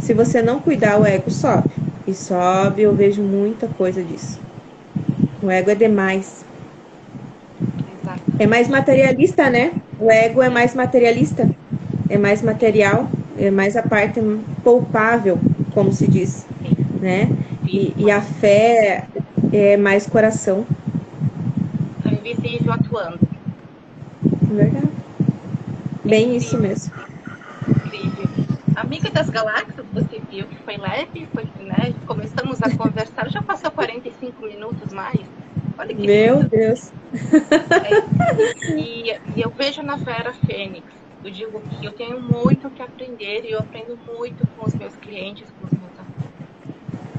se 0.00 0.14
você 0.14 0.42
não 0.42 0.60
cuidar, 0.60 1.00
o 1.00 1.06
ego 1.06 1.30
sobe. 1.30 1.68
E 2.06 2.14
sobe, 2.14 2.82
eu 2.82 2.94
vejo 2.94 3.22
muita 3.22 3.68
coisa 3.68 4.02
disso. 4.02 4.47
O 5.42 5.50
ego 5.50 5.70
é 5.70 5.74
demais. 5.74 6.44
Exato. 8.02 8.20
É 8.38 8.46
mais 8.46 8.68
materialista, 8.68 9.48
né? 9.50 9.72
O 10.00 10.10
ego 10.10 10.42
é 10.42 10.48
mais 10.48 10.74
materialista, 10.74 11.48
é 12.08 12.18
mais 12.18 12.42
material, 12.42 13.08
é 13.38 13.50
mais 13.50 13.76
a 13.76 13.82
parte 13.82 14.20
poupável, 14.64 15.38
como 15.72 15.92
se 15.92 16.06
diz, 16.08 16.44
né? 17.00 17.28
E, 17.66 17.94
e 17.96 18.10
a 18.10 18.20
fé 18.20 19.06
é 19.52 19.76
mais 19.76 20.06
coração. 20.06 20.66
É 22.04 22.14
invisível 22.14 22.72
atuando. 22.72 23.18
Verdade. 24.42 24.88
Bem 26.04 26.36
isso 26.36 26.58
mesmo. 26.58 26.92
Amiga 28.80 29.10
das 29.10 29.28
Galáxias, 29.28 29.84
você 29.92 30.20
viu 30.30 30.46
que 30.46 30.56
foi 30.58 30.76
leve, 30.76 31.26
foi, 31.34 31.42
né? 31.64 31.92
Começamos 32.06 32.62
a 32.62 32.70
conversar, 32.76 33.28
já 33.28 33.42
passou 33.42 33.72
45 33.72 34.40
minutos 34.46 34.92
mais. 34.92 35.18
Olha 35.76 35.92
que 35.92 36.06
Meu 36.06 36.36
lindo. 36.36 36.48
Deus. 36.48 36.92
É, 37.10 38.78
e, 38.78 39.10
e, 39.36 39.42
eu 39.42 39.50
vejo 39.50 39.82
na 39.82 39.96
Vera 39.96 40.32
Fênix, 40.46 40.86
eu 41.24 41.30
digo 41.30 41.60
que 41.60 41.86
eu 41.86 41.92
tenho 41.92 42.20
muito 42.20 42.70
que 42.70 42.80
aprender 42.80 43.44
e 43.44 43.50
eu 43.50 43.58
aprendo 43.58 43.98
muito 44.06 44.46
com 44.56 44.66
os 44.66 44.74
meus 44.76 44.94
clientes, 44.96 45.50
com 45.58 45.66
os 45.66 45.72
meus 45.72 45.98
alunos. 45.98 46.28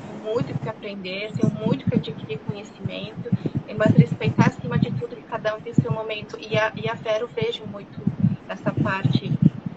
Tenho 0.07 0.33
muito 0.33 0.57
que 0.57 0.69
aprender, 0.69 1.33
tenho 1.33 1.53
muito 1.53 1.83
que 1.89 1.95
adquirir 1.95 2.39
conhecimento, 2.39 3.29
mas 3.77 3.93
respeitar 3.97 4.47
acima 4.47 4.79
de 4.79 4.91
tudo 4.91 5.13
que 5.13 5.23
cada 5.23 5.53
um 5.57 5.59
tem 5.59 5.73
seu 5.73 5.91
momento. 5.91 6.37
E 6.39 6.57
a, 6.57 6.71
e 6.73 6.87
a 6.87 6.93
Vera 6.93 7.23
eu 7.23 7.27
vejo 7.27 7.65
muito 7.65 8.01
essa 8.47 8.71
parte 8.71 9.29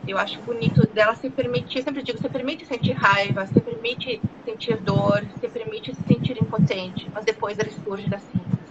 eu 0.06 0.18
acho 0.18 0.40
bonito 0.40 0.86
dela 0.88 1.14
se 1.14 1.30
permitir, 1.30 1.78
eu 1.78 1.84
sempre 1.84 2.02
digo, 2.02 2.18
você 2.18 2.28
permite 2.28 2.66
sentir 2.66 2.92
raiva, 2.92 3.46
você 3.46 3.60
permite 3.60 4.20
sentir 4.44 4.76
dor, 4.78 5.24
você 5.34 5.48
permite 5.48 5.94
se 5.94 6.02
sentir 6.02 6.42
impotente, 6.42 7.08
mas 7.14 7.24
depois 7.24 7.58
ele 7.58 7.72
surge 7.84 8.08
da 8.08 8.18
cinza. 8.18 8.62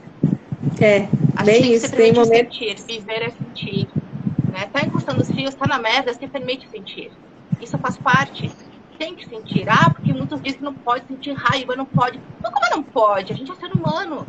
É, 0.81 1.07
a 1.35 1.43
bem 1.43 1.73
isso, 1.73 1.91
tem 1.91 2.11
momento... 2.11 2.53
sentir, 2.53 2.75
viver 2.87 3.21
é 3.23 3.29
sentir. 3.29 3.87
Né? 4.51 4.67
Tá 4.73 4.81
encostando 4.81 5.21
os 5.21 5.31
fios, 5.31 5.55
tá 5.55 5.67
na 5.67 5.79
merda, 5.79 6.13
se 6.13 6.27
permite 6.27 6.67
sentir. 6.69 7.11
Isso 7.61 7.77
faz 7.77 7.97
parte. 7.97 8.51
Tem 8.97 9.15
que 9.15 9.27
sentir. 9.27 9.67
Ah, 9.69 9.89
porque 9.89 10.13
muitos 10.13 10.41
dizem 10.41 10.59
que 10.59 10.63
não 10.63 10.73
pode 10.73 11.05
sentir 11.07 11.33
raiva, 11.33 11.75
não 11.75 11.85
pode. 11.85 12.19
Mas 12.41 12.53
como 12.53 12.69
não 12.69 12.83
pode? 12.83 13.33
A 13.33 13.35
gente 13.35 13.51
é 13.51 13.55
ser 13.55 13.71
humano. 13.71 14.25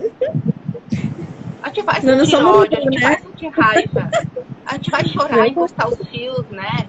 A 1.63 1.69
gente 1.69 1.83
vai 1.83 2.01
sentir 2.01 2.33
não, 2.33 2.61
ódio, 2.61 2.79
a 2.79 2.81
gente 2.81 3.01
né? 3.01 3.09
vai 3.09 3.21
sentir 3.21 3.49
raiva. 3.49 4.11
A 4.67 4.75
gente 4.75 4.91
vai 4.91 5.07
chorar, 5.07 5.49
encostar 5.49 5.89
os 5.89 6.09
fios, 6.09 6.47
né? 6.51 6.87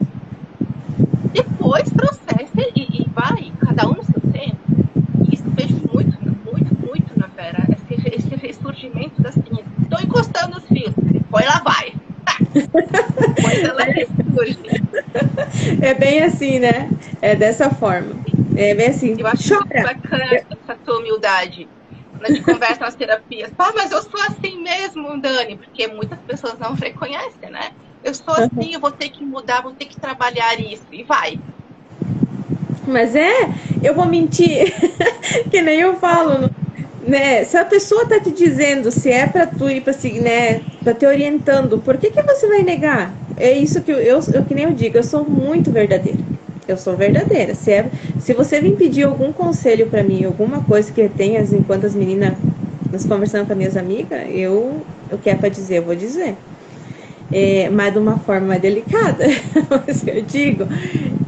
Depois 1.34 1.90
processa 1.90 2.62
e, 2.76 3.02
e 3.02 3.10
vai, 3.14 3.52
cada 3.60 3.88
um 3.88 3.94
no 3.94 4.04
seu 4.04 4.22
tempo. 4.32 4.58
Isso 5.32 5.44
vejo 5.48 5.76
muito, 5.92 6.18
muito, 6.46 6.76
muito 6.86 7.20
na 7.20 7.28
Vera. 7.28 7.66
Esse, 7.72 8.16
esse 8.16 8.36
ressurgimento 8.36 9.22
das 9.22 9.36
pinhas. 9.36 9.66
Estou 9.82 10.00
encostando 10.00 10.58
os 10.58 10.66
fios. 10.66 10.94
Depois 10.98 11.46
ela 11.46 11.62
vai. 11.64 11.94
Depois 12.54 13.64
ela 13.64 13.84
ressurge. 13.92 14.60
É 15.82 15.94
bem 15.94 16.22
assim, 16.22 16.60
né? 16.60 16.90
É 17.22 17.36
dessa 17.36 17.70
forma. 17.70 18.16
É 18.56 18.76
bem 18.76 18.88
assim. 18.88 19.16
Eu 19.18 19.28
acho 19.28 19.56
Chora. 19.56 19.84
bacana 19.84 20.36
essa 20.36 20.76
tua 20.86 21.00
humildade. 21.00 21.68
Quando 22.24 22.32
a 22.32 22.36
gente 22.36 22.46
conversa 22.46 22.80
nas 22.80 22.96
terapias. 22.96 23.52
Pá, 23.52 23.74
mas 23.76 23.92
eu 23.92 24.02
sou 24.02 24.22
assim 24.22 24.62
mesmo, 24.64 25.20
Dani. 25.20 25.58
Porque 25.58 25.88
muitas 25.88 26.20
pessoas 26.20 26.58
não 26.58 26.74
reconhecem, 26.74 27.50
né? 27.50 27.72
Eu 28.02 28.14
sou 28.14 28.34
assim, 28.34 28.74
eu 28.74 28.80
vou 28.80 28.92
ter 28.92 29.10
que 29.10 29.26
mudar, 29.26 29.62
vou 29.62 29.74
ter 29.74 29.86
que 29.86 30.00
trabalhar 30.00 30.58
isso. 30.60 30.86
E 30.92 31.04
vai. 31.04 31.38
Mas 32.88 33.16
é, 33.16 33.50
eu 33.82 33.94
vou 33.94 34.06
mentir, 34.06 34.74
que 35.52 35.62
nem 35.62 35.82
eu 35.82 35.96
falo, 35.98 36.50
né? 37.02 37.44
Se 37.44 37.58
a 37.58 37.66
pessoa 37.66 38.08
tá 38.08 38.20
te 38.20 38.32
dizendo 38.32 38.90
se 38.92 39.10
é 39.10 39.26
para 39.26 39.46
tu 39.46 39.70
ir 39.70 39.82
para 39.82 39.94
seguir, 39.94 40.20
né, 40.20 40.62
tá 40.84 40.94
te 40.94 41.06
orientando, 41.06 41.80
por 41.80 41.98
que 41.98 42.10
que 42.10 42.22
você 42.24 42.48
vai 42.48 42.62
negar? 42.62 43.14
É 43.38 43.52
isso 43.52 43.82
que 43.82 43.92
eu, 43.92 44.00
eu, 44.00 44.20
eu 44.34 44.46
que 44.46 44.54
nem 44.54 44.66
eu 44.66 44.74
digo, 44.74 44.98
eu 44.98 45.04
sou 45.04 45.26
muito 45.26 45.72
verdadeira. 45.72 46.20
Eu 46.68 46.78
sou 46.78 46.96
verdadeira. 46.96 47.54
Se, 47.56 47.72
é, 47.72 47.90
se 48.20 48.34
você 48.34 48.62
vir 48.62 48.76
pedir 48.78 49.04
algum 49.04 49.32
conselho 49.34 49.88
para 49.88 50.04
mim, 50.04 50.24
alguma 50.24 50.62
coisa 50.62 50.92
que 50.92 51.08
tenha, 51.10 51.42
enquanto 51.42 51.86
as 51.86 51.96
meninas 51.96 52.36
conversando 53.08 53.48
com 53.48 53.54
as 53.54 53.58
minhas 53.58 53.78
amigas, 53.78 54.22
eu, 54.32 54.86
eu 55.10 55.18
quero 55.18 55.40
para 55.40 55.50
dizer, 55.50 55.78
eu 55.78 55.84
vou 55.84 55.96
dizer 55.96 56.36
é, 57.34 57.68
mas 57.70 57.92
de 57.92 58.00
uma 58.00 58.20
forma 58.20 58.48
mais 58.48 58.62
delicada, 58.62 59.26
eu 60.06 60.22
digo, 60.22 60.66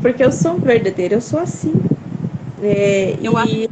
porque 0.01 0.23
eu 0.23 0.31
sou 0.31 0.59
verdadeira, 0.59 1.15
eu 1.15 1.21
sou 1.21 1.39
assim. 1.39 1.73
É, 2.61 3.15
eu 3.23 3.33
e, 3.33 3.37
acho 3.37 3.69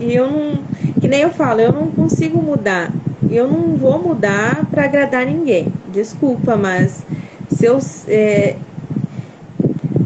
e 0.00 0.14
eu 0.14 0.30
não, 0.30 0.64
que 1.00 1.08
nem 1.08 1.22
eu 1.22 1.30
falo, 1.30 1.60
eu 1.60 1.72
não 1.72 1.90
consigo 1.90 2.40
mudar. 2.42 2.92
Eu 3.30 3.48
não 3.48 3.76
vou 3.76 3.98
mudar 3.98 4.66
para 4.70 4.84
agradar 4.84 5.26
ninguém. 5.26 5.72
Desculpa, 5.92 6.56
mas 6.56 7.02
se 7.48 7.66
eu, 7.66 7.78
é, 8.06 8.56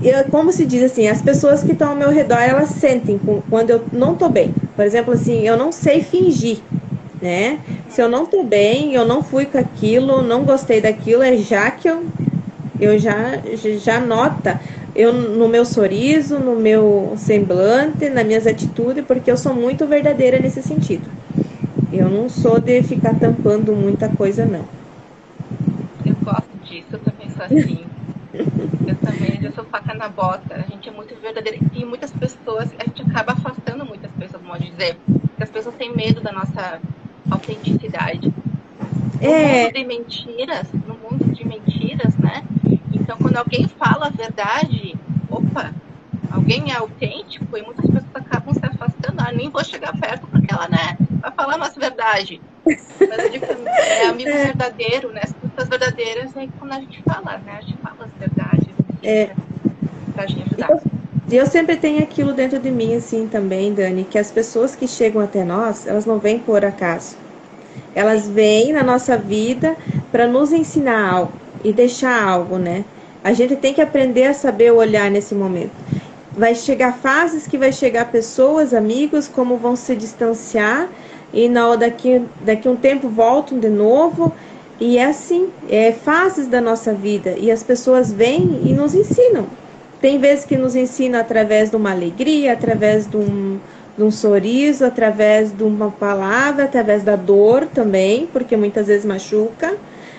eu, 0.09 0.25
como 0.29 0.53
se 0.53 0.67
diz 0.67 0.83
assim, 0.83 1.09
as 1.09 1.23
pessoas 1.23 1.63
que 1.65 1.73
estão 1.73 1.91
ao 1.91 1.97
meu 1.97 2.11
redor, 2.11 2.39
elas 2.41 2.71
sentem 2.71 3.19
quando 3.49 3.71
eu 3.71 3.89
não 3.93 4.15
estou 4.15 4.29
bem. 4.31 4.55
Por 4.75 4.85
exemplo, 4.85 5.13
assim, 5.15 5.47
eu 5.47 5.57
não 5.57 5.73
sei 5.73 6.03
fingir 6.03 6.67
né? 7.21 7.63
Se 7.89 8.03
eu 8.03 8.09
não 8.09 8.27
tô 8.27 8.45
bem, 8.45 8.95
eu 8.95 9.05
não 9.07 9.23
fui 9.23 9.47
com 9.47 9.59
aquilo, 9.59 10.23
não 10.23 10.45
gostei 10.45 10.81
daquilo, 10.81 11.23
é 11.23 11.37
já 11.39 11.71
que 11.71 11.89
eu, 11.89 12.13
eu 12.79 12.99
já, 12.99 13.43
já 13.79 14.01
nota 14.01 14.61
eu 14.95 15.13
no 15.13 15.49
meu 15.49 15.65
sorriso, 15.65 16.39
no 16.39 16.57
meu 16.57 17.15
semblante, 17.17 18.09
nas 18.11 18.27
minhas 18.27 18.47
atitudes, 18.47 19.05
porque 19.07 19.31
eu 19.31 19.37
sou 19.39 19.55
muito 19.55 19.87
verdadeira 19.89 20.39
nesse 20.41 20.63
sentido. 20.63 21.11
Eu 21.91 22.11
não 22.11 22.29
sou 22.29 22.61
de 22.61 22.83
ficar 22.83 23.15
tampando 23.15 23.75
muita 23.77 24.09
coisa, 24.09 24.47
não. 24.47 24.69
Eu 26.05 26.17
gosto 26.19 26.59
disso, 26.61 26.95
eu 26.97 27.03
também 27.03 27.29
sou 27.29 27.45
assim. 27.45 27.92
Eu 28.87 28.97
também, 28.97 29.39
eu 29.43 29.53
sou 29.53 29.65
faca 29.65 29.95
na 29.95 30.09
bota. 30.09 30.55
A 30.55 30.63
gente 30.63 30.89
é 30.89 30.93
muito 30.93 31.15
verdadeira. 31.21 31.59
E 31.73 31.85
muitas 31.85 32.11
pessoas, 32.13 32.71
a 32.79 32.85
gente 32.85 33.03
acaba 33.03 33.33
afastando 33.33 33.85
muitas 33.85 34.11
pessoas, 34.13 34.43
pode 34.43 34.71
dizer. 34.71 34.97
Porque 35.07 35.43
as 35.43 35.51
pessoas 35.51 35.75
têm 35.77 35.95
medo 35.95 36.21
da 36.21 36.33
nossa 36.33 36.81
autenticidade. 37.31 38.33
No 39.21 39.29
é... 39.29 39.65
mundo 39.65 39.75
de 39.75 39.85
mentiras, 39.85 40.73
no 40.73 40.95
mundo 40.95 41.35
de 41.35 41.47
mentiras, 41.47 42.17
né? 42.17 42.43
Então, 42.93 43.17
quando 43.19 43.37
alguém 43.37 43.69
fala 43.69 44.07
a 44.07 44.11
verdade, 44.11 44.95
opa, 45.29 45.73
alguém 46.31 46.73
é 46.73 46.77
autêntico 46.77 47.57
e 47.57 47.63
muitas 47.63 47.87
pessoas 47.87 48.15
acabam 48.15 48.55
se 48.55 48.65
afastando. 48.65 49.21
Ah, 49.21 49.33
nem 49.33 49.49
vou 49.49 49.65
chegar 49.65 49.97
perto 49.99 50.27
porque 50.27 50.53
ela, 50.53 50.69
né, 50.69 50.97
vai 51.21 51.33
falar 51.33 51.55
a 51.55 51.59
nossa 51.59 51.79
verdade. 51.79 52.41
Mas 52.65 53.19
eu 53.19 53.31
digo, 53.31 53.45
é 53.45 54.07
amigo 54.07 54.31
é. 54.31 54.47
verdadeiro, 54.47 55.13
né? 55.13 55.21
As 55.25 55.33
pessoas 55.33 55.69
verdadeiras 55.69 56.37
é 56.37 56.49
quando 56.59 56.73
a 56.73 56.81
gente 56.81 57.03
fala, 57.03 57.39
né? 57.39 57.57
A 57.59 57.61
gente 57.61 57.77
fala 57.79 58.05
as 58.05 58.13
verdades. 58.13 58.32
É. 59.03 59.31
Pra 60.15 60.27
gente 60.27 60.43
ajudar. 60.43 60.81
E 61.31 61.37
eu 61.37 61.47
sempre 61.47 61.77
tenho 61.77 62.03
aquilo 62.03 62.33
dentro 62.35 62.59
de 62.59 62.71
mim, 62.71 62.95
assim, 62.95 63.27
também, 63.27 63.73
Dani, 63.73 64.05
que 64.05 64.19
as 64.19 64.31
pessoas 64.31 64.77
que 64.77 64.87
chegam 64.87 65.23
até 65.23 65.45
nós, 65.45 65.87
elas 65.87 66.05
não 66.05 66.19
vêm 66.19 66.39
por 66.39 66.65
acaso. 66.65 67.17
Elas 67.95 68.29
vêm 68.29 68.73
na 68.73 68.83
nossa 68.83 69.17
vida 69.17 69.77
para 70.11 70.27
nos 70.27 70.53
ensinar 70.53 71.11
algo 71.11 71.33
e 71.65 71.73
deixar 71.73 72.23
algo, 72.23 72.59
né? 72.59 72.85
A 73.25 73.33
gente 73.33 73.57
tem 73.57 73.73
que 73.73 73.81
aprender 73.81 74.25
a 74.25 74.35
saber 74.35 74.73
olhar 74.73 75.11
nesse 75.11 75.35
momento. 75.35 75.73
Vai 76.37 76.55
chegar 76.55 76.99
fases 76.99 77.47
que 77.47 77.57
vai 77.57 77.73
chegar 77.73 78.11
pessoas, 78.11 78.75
amigos, 78.75 79.29
como 79.29 79.57
vão 79.57 79.77
se 79.77 79.95
distanciar 79.95 80.89
e 81.33 81.49
na 81.49 81.77
daqui 81.77 82.23
daqui 82.43 82.69
um 82.69 82.77
tempo 82.77 83.09
voltam 83.09 83.59
de 83.59 83.69
novo 83.69 84.33
e 84.85 84.99
é 84.99 85.05
assim, 85.05 85.49
é 85.69 85.93
fases 85.93 86.49
da 86.49 86.61
nossa 86.61 86.93
vida 86.93 87.37
e 87.39 87.53
as 87.53 87.63
pessoas 87.63 88.13
vêm 88.13 88.63
e 88.65 88.73
nos 88.73 88.97
ensinam. 88.97 89.47
Tem 90.01 90.19
vezes 90.19 90.45
que 90.45 90.57
nos 90.57 90.75
ensina 90.75 91.21
através 91.21 91.71
de 91.71 91.77
uma 91.77 91.93
alegria, 91.93 92.53
através 92.53 93.07
de 93.07 93.17
um, 93.17 93.61
de 93.97 94.03
um 94.03 94.11
sorriso, 94.11 94.85
através 94.85 95.53
de 95.53 95.63
uma 95.63 95.93
palavra, 95.93 96.65
através 96.65 97.05
da 97.05 97.15
dor 97.15 97.67
também, 97.67 98.27
porque 98.33 98.57
muitas 98.57 98.89
vezes 98.89 99.05
machuca, 99.05 99.77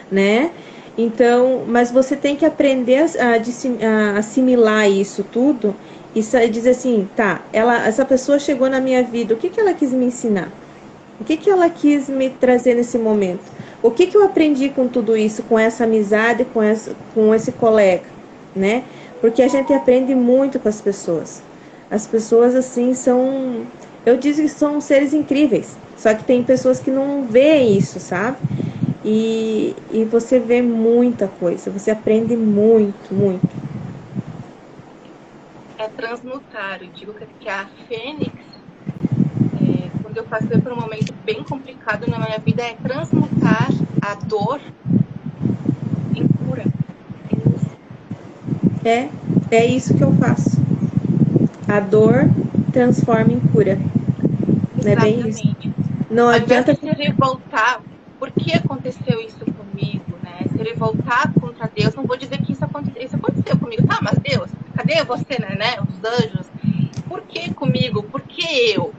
né? 0.09 0.51
Então, 0.97 1.65
mas 1.67 1.91
você 1.91 2.15
tem 2.15 2.37
que 2.37 2.45
aprender 2.45 3.05
a, 3.19 4.17
assimilar 4.17 4.89
isso 4.89 5.25
tudo 5.29 5.75
e 6.15 6.21
dizer 6.47 6.69
assim, 6.69 7.09
tá, 7.17 7.41
ela, 7.51 7.85
essa 7.85 8.05
pessoa 8.05 8.39
chegou 8.39 8.69
na 8.69 8.79
minha 8.79 9.03
vida, 9.03 9.33
o 9.33 9.37
que, 9.37 9.49
que 9.49 9.59
ela 9.59 9.73
quis 9.73 9.91
me 9.91 10.05
ensinar? 10.05 10.49
O 11.23 11.25
que, 11.25 11.37
que 11.37 11.49
ela 11.49 11.69
quis 11.69 12.09
me 12.09 12.29
trazer 12.29 12.75
nesse 12.75 12.97
momento? 12.97 13.51
O 13.81 13.91
que, 13.91 14.07
que 14.07 14.17
eu 14.17 14.25
aprendi 14.25 14.69
com 14.69 14.89
tudo 14.89 15.15
isso, 15.17 15.43
com 15.43 15.57
essa 15.57 15.85
amizade, 15.85 16.45
com, 16.45 16.61
essa, 16.61 16.95
com 17.13 17.33
esse 17.33 17.53
colega, 17.53 18.09
né? 18.53 18.89
porque 19.21 19.41
a 19.41 19.47
gente 19.47 19.71
aprende 19.73 20.13
muito 20.13 20.59
com 20.59 20.67
as 20.67 20.81
pessoas. 20.81 21.47
As 21.89 22.05
pessoas, 22.07 22.55
assim, 22.55 22.93
são. 22.93 23.71
Eu 24.05 24.17
digo 24.17 24.37
que 24.37 24.49
são 24.49 24.81
seres 24.81 25.13
incríveis, 25.13 25.79
só 25.95 26.13
que 26.13 26.25
tem 26.25 26.43
pessoas 26.43 26.79
que 26.81 26.91
não 26.91 27.25
veem 27.25 27.77
isso, 27.77 27.99
sabe? 28.01 28.39
E, 29.03 29.75
e 29.89 30.05
você 30.05 30.39
vê 30.39 30.61
muita 30.61 31.27
coisa, 31.29 31.71
você 31.71 31.91
aprende 31.91 32.35
muito, 32.35 33.13
muito. 33.15 33.55
É 35.77 35.87
transmutar. 35.89 36.81
Eu 36.81 36.91
digo 36.91 37.13
que 37.39 37.49
a 37.49 37.67
Fênix, 37.87 38.33
quando 40.13 40.17
eu 40.17 40.23
passei 40.25 40.61
por 40.61 40.71
um 40.71 40.79
momento 40.79 41.11
bem 41.25 41.43
complicado 41.43 42.05
na 42.07 42.19
minha 42.19 42.37
vida, 42.37 42.61
é 42.61 42.75
transmutar 42.75 43.69
a 43.99 44.13
dor 44.13 44.61
em 46.13 46.27
cura. 46.27 46.65
É, 48.85 49.09
é 49.49 49.65
isso 49.65 49.95
que 49.95 50.03
eu 50.03 50.13
faço. 50.13 50.61
A 51.67 51.79
dor 51.79 52.29
transforma 52.71 53.33
em 53.33 53.39
cura. 53.39 53.79
Não 54.83 54.91
é 54.91 54.95
bem 54.95 55.27
isso? 55.27 55.55
Não 56.11 56.29
adianta 56.29 56.75
se 56.75 56.85
revoltar. 56.85 57.81
Por 58.19 58.29
que 58.29 58.53
aconteceu 58.53 59.19
isso 59.19 59.39
comigo, 59.39 60.13
né? 60.21 60.45
Se 60.55 60.61
revoltar 60.61 61.33
contra 61.33 61.67
Deus, 61.75 61.95
não 61.95 62.05
vou 62.05 62.17
dizer 62.17 62.37
que 62.37 62.53
isso 62.53 62.63
aconteceu, 62.63 63.01
isso 63.01 63.15
aconteceu 63.15 63.57
comigo. 63.57 63.87
Tá, 63.87 63.97
mas 63.99 64.19
Deus, 64.19 64.51
cadê 64.75 65.03
você, 65.03 65.39
né, 65.39 65.55
né? 65.57 65.81
Os 65.81 66.03
anjos. 66.03 66.45
Por 67.09 67.21
que 67.23 67.51
comigo? 67.55 68.03
Por 68.03 68.21
que 68.21 68.75
eu? 68.75 68.93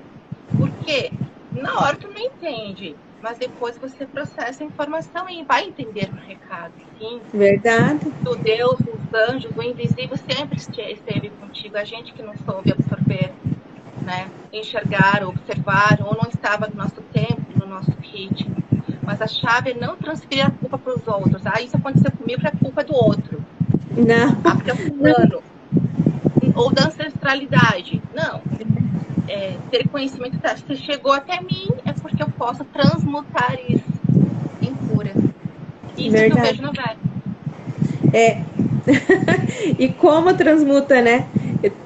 Quê? 0.84 1.10
Na 1.52 1.80
hora 1.80 1.96
tu 1.96 2.08
não 2.08 2.20
entende 2.20 2.96
mas 3.24 3.38
depois 3.38 3.78
você 3.78 4.06
processa 4.06 4.62
a 4.62 4.66
informação 4.66 5.30
e 5.30 5.42
vai 5.44 5.64
entender 5.64 6.10
o 6.12 6.28
recado. 6.28 6.74
Sim. 6.98 7.22
Verdade. 7.32 8.06
O 8.26 8.36
Deus, 8.36 8.78
os 8.80 9.30
anjos, 9.30 9.50
o 9.56 9.62
invisível 9.62 10.14
sempre 10.18 10.58
esteve 10.58 11.30
contigo. 11.30 11.78
A 11.78 11.84
gente 11.84 12.12
que 12.12 12.22
não 12.22 12.34
soube 12.44 12.70
absorver, 12.70 13.32
né? 14.02 14.28
enxergar, 14.52 15.26
observar, 15.26 15.98
ou 16.04 16.14
não 16.14 16.28
estava 16.28 16.68
no 16.68 16.76
nosso 16.76 17.00
tempo, 17.14 17.40
no 17.58 17.66
nosso 17.66 17.92
ritmo. 18.02 18.54
Mas 19.02 19.22
a 19.22 19.26
chave 19.26 19.70
é 19.70 19.74
não 19.74 19.96
transferir 19.96 20.46
a 20.46 20.50
culpa 20.50 20.76
para 20.76 20.94
os 20.94 21.08
outros. 21.08 21.46
Ah, 21.46 21.62
isso 21.62 21.78
aconteceu 21.78 22.12
comigo, 22.12 22.42
é 22.46 22.50
culpa 22.50 22.84
do 22.84 22.94
outro. 22.94 23.42
Não. 23.96 24.38
Ah, 24.44 24.54
porque 24.54 24.70
é 24.70 24.74
fulano. 24.74 25.42
Ou 26.54 26.70
da 26.70 26.88
ancestralidade. 26.88 28.02
Não 28.14 28.42
é, 29.28 29.54
ter 29.70 29.88
conhecimento 29.88 30.36
da 30.38 30.56
se 30.56 30.76
chegou 30.76 31.12
até 31.12 31.40
mim, 31.40 31.68
é 31.84 31.92
porque 31.92 32.22
eu 32.22 32.28
posso 32.38 32.64
transmutar 32.64 33.56
isso 33.68 33.84
em 34.62 34.74
cura. 34.74 35.12
Isso 35.96 36.10
Verdade. 36.10 36.32
que 36.32 36.38
eu 36.38 36.42
vejo 36.42 36.62
no 36.62 36.72
velho. 36.72 36.98
É. 38.12 38.42
e 39.78 39.88
como 39.88 40.34
transmuta, 40.34 41.00
né? 41.00 41.26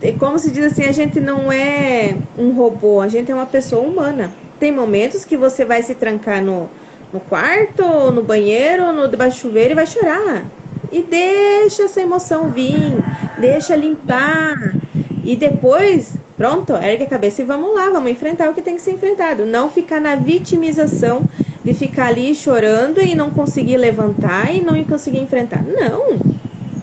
E 0.02 0.12
como 0.12 0.38
se 0.38 0.50
diz 0.50 0.72
assim, 0.72 0.84
a 0.84 0.92
gente 0.92 1.20
não 1.20 1.52
é 1.52 2.16
um 2.36 2.50
robô, 2.50 3.00
a 3.00 3.08
gente 3.08 3.30
é 3.30 3.34
uma 3.34 3.46
pessoa 3.46 3.86
humana. 3.86 4.32
Tem 4.58 4.72
momentos 4.72 5.24
que 5.24 5.36
você 5.36 5.64
vai 5.64 5.82
se 5.82 5.94
trancar 5.94 6.42
no, 6.42 6.68
no 7.12 7.20
quarto, 7.20 8.10
no 8.10 8.22
banheiro, 8.22 8.92
no 8.92 9.06
debaixo 9.06 9.36
do 9.36 9.40
chuveiro 9.42 9.72
e 9.72 9.74
vai 9.74 9.86
chorar. 9.86 10.44
E 10.90 11.02
deixa 11.02 11.84
essa 11.84 12.00
emoção 12.00 12.50
vir, 12.50 12.98
deixa 13.38 13.76
limpar. 13.76 14.74
E 15.22 15.36
depois, 15.36 16.17
pronto, 16.38 16.72
ergue 16.74 17.02
a 17.02 17.08
cabeça 17.08 17.42
e 17.42 17.44
vamos 17.44 17.74
lá, 17.74 17.90
vamos 17.90 18.12
enfrentar 18.12 18.48
o 18.48 18.54
que 18.54 18.62
tem 18.62 18.76
que 18.76 18.80
ser 18.80 18.92
enfrentado. 18.92 19.44
Não 19.44 19.68
ficar 19.68 20.00
na 20.00 20.14
vitimização 20.14 21.24
de 21.64 21.74
ficar 21.74 22.06
ali 22.06 22.34
chorando 22.34 23.02
e 23.02 23.14
não 23.14 23.30
conseguir 23.30 23.76
levantar 23.76 24.54
e 24.54 24.60
não 24.62 24.82
conseguir 24.84 25.18
enfrentar. 25.18 25.62
Não, 25.64 26.16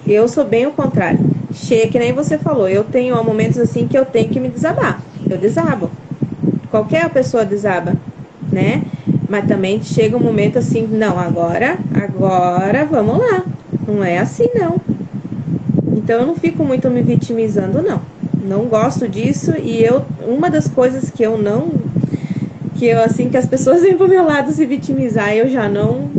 eu 0.06 0.28
sou 0.28 0.44
bem 0.44 0.68
o 0.68 0.72
contrário. 0.72 1.20
Chega, 1.54 1.88
que 1.88 1.98
nem 1.98 2.12
você 2.12 2.38
falou, 2.38 2.68
eu 2.68 2.84
tenho 2.84 3.24
momentos 3.24 3.58
assim 3.58 3.88
que 3.88 3.98
eu 3.98 4.06
tenho 4.06 4.28
que 4.30 4.40
me 4.42 4.50
desabar. 4.50 5.02
Eu 5.28 5.38
desabo. 5.38 5.90
Qualquer 6.70 7.10
pessoa 7.10 7.46
desaba, 7.46 7.96
né? 8.52 8.84
Mas 9.30 9.48
também 9.48 9.82
chega 9.82 10.18
um 10.18 10.20
momento 10.20 10.60
assim, 10.60 10.86
não, 10.86 11.18
agora, 11.18 11.78
agora 11.94 12.86
vamos 12.86 13.18
lá. 13.18 13.44
Não 13.88 14.04
é 14.04 14.18
assim 14.18 14.50
não. 14.54 14.76
Então 15.96 16.20
eu 16.20 16.28
não 16.28 16.36
fico 16.36 16.64
muito 16.64 16.90
me 16.90 17.02
vitimizando, 17.02 17.82
não. 17.82 18.02
Não 18.46 18.66
gosto 18.66 19.08
disso 19.08 19.56
e 19.58 19.84
eu 19.84 20.06
uma 20.22 20.50
das 20.50 20.68
coisas 20.68 21.10
que 21.10 21.24
eu 21.24 21.38
não 21.38 21.74
que 22.76 22.86
eu 22.86 23.02
assim 23.02 23.30
que 23.30 23.38
as 23.38 23.46
pessoas 23.46 23.82
vêm 23.84 23.98
pro 23.98 24.08
meu 24.08 24.24
lado 24.24 24.52
se 24.52 24.66
vitimizar, 24.66 25.34
eu 25.34 25.50
já 25.50 25.68
não 25.68 26.12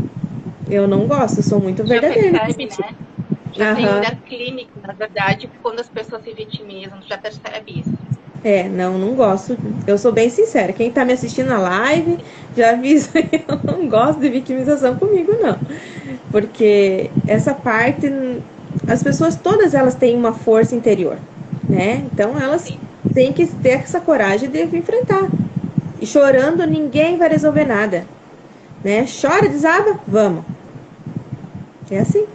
eu 0.68 0.88
não 0.88 1.06
gosto, 1.06 1.38
eu 1.38 1.42
sou 1.44 1.60
muito 1.60 1.84
verdadeira. 1.84 2.32
Já 2.32 2.54
percebe, 2.54 2.82
né? 2.82 2.94
Já 3.52 3.70
uhum. 3.70 3.76
tem 3.76 3.88
olhar 3.88 4.16
clínico, 4.26 4.72
na 4.86 4.92
verdade, 4.92 5.48
quando 5.62 5.80
as 5.80 5.88
pessoas 5.88 6.22
se 6.22 6.32
vitimizam, 6.32 6.98
já 7.08 7.16
percebe 7.16 7.80
isso. 7.80 7.92
É, 8.44 8.68
não, 8.68 8.98
não 8.98 9.14
gosto. 9.14 9.56
Eu 9.86 9.96
sou 9.98 10.12
bem 10.12 10.30
sincera. 10.30 10.72
Quem 10.72 10.90
tá 10.90 11.04
me 11.04 11.12
assistindo 11.12 11.48
na 11.48 11.58
live 11.58 12.18
já 12.56 12.70
avisa 12.70 13.10
que 13.22 13.44
eu 13.48 13.60
não 13.64 13.88
gosto 13.88 14.20
de 14.20 14.28
vitimização 14.28 14.96
comigo, 14.96 15.32
não. 15.40 15.58
Porque 16.30 17.10
essa 17.26 17.54
parte, 17.54 18.08
as 18.86 19.02
pessoas 19.02 19.36
todas 19.36 19.74
elas 19.74 19.94
têm 19.94 20.14
uma 20.14 20.32
força 20.32 20.74
interior, 20.74 21.18
né? 21.68 22.06
Então 22.12 22.38
elas 22.38 22.62
Sim. 22.62 22.78
têm 23.12 23.32
que 23.32 23.46
ter 23.46 23.80
essa 23.80 24.00
coragem 24.00 24.50
de 24.50 24.62
enfrentar. 24.62 25.28
E 26.00 26.06
chorando, 26.06 26.66
ninguém 26.66 27.16
vai 27.16 27.28
resolver 27.28 27.64
nada. 27.64 28.06
Né? 28.84 29.06
Chora, 29.06 29.48
desaba, 29.48 29.98
vamos. 30.06 30.44
É 31.90 31.98
assim. 31.98 32.26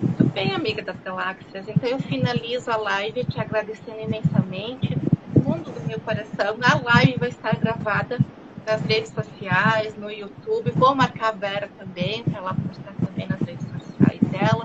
Muito 0.00 0.24
bem, 0.32 0.52
amiga 0.52 0.82
das 0.82 0.96
galáxias. 1.04 1.66
Então 1.68 1.88
eu 1.88 1.98
finalizo 1.98 2.70
a 2.70 2.76
live 2.76 3.24
te 3.24 3.40
agradecendo 3.40 4.00
imensamente. 4.00 4.96
Do 5.34 5.42
fundo 5.42 5.70
do 5.70 5.86
meu 5.86 5.98
coração, 6.00 6.56
a 6.62 6.94
live 6.94 7.18
vai 7.18 7.28
estar 7.28 7.56
gravada 7.56 8.18
nas 8.66 8.82
redes 8.82 9.12
sociais, 9.12 9.96
no 9.96 10.10
YouTube. 10.10 10.70
Vou 10.72 10.94
marcar 10.94 11.28
a 11.28 11.32
Vera 11.32 11.70
também, 11.78 12.22
para 12.24 12.38
ela 12.38 12.54
postar 12.54 12.92
também 13.04 13.26
nas 13.26 13.40
redes 13.40 13.66
sociais 13.66 14.20
dela. 14.30 14.64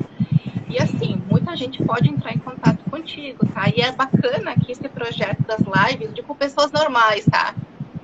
E 0.73 0.79
assim, 0.81 1.21
muita 1.29 1.55
gente 1.55 1.83
pode 1.83 2.09
entrar 2.09 2.33
em 2.33 2.39
contato 2.39 2.83
contigo, 2.89 3.45
tá? 3.53 3.69
E 3.69 3.79
é 3.79 3.91
bacana 3.91 4.55
que 4.55 4.71
esse 4.71 4.89
projeto 4.89 5.43
das 5.43 5.59
lives, 5.59 6.11
de 6.15 6.23
com 6.23 6.33
pessoas 6.33 6.71
normais, 6.71 7.23
tá? 7.25 7.53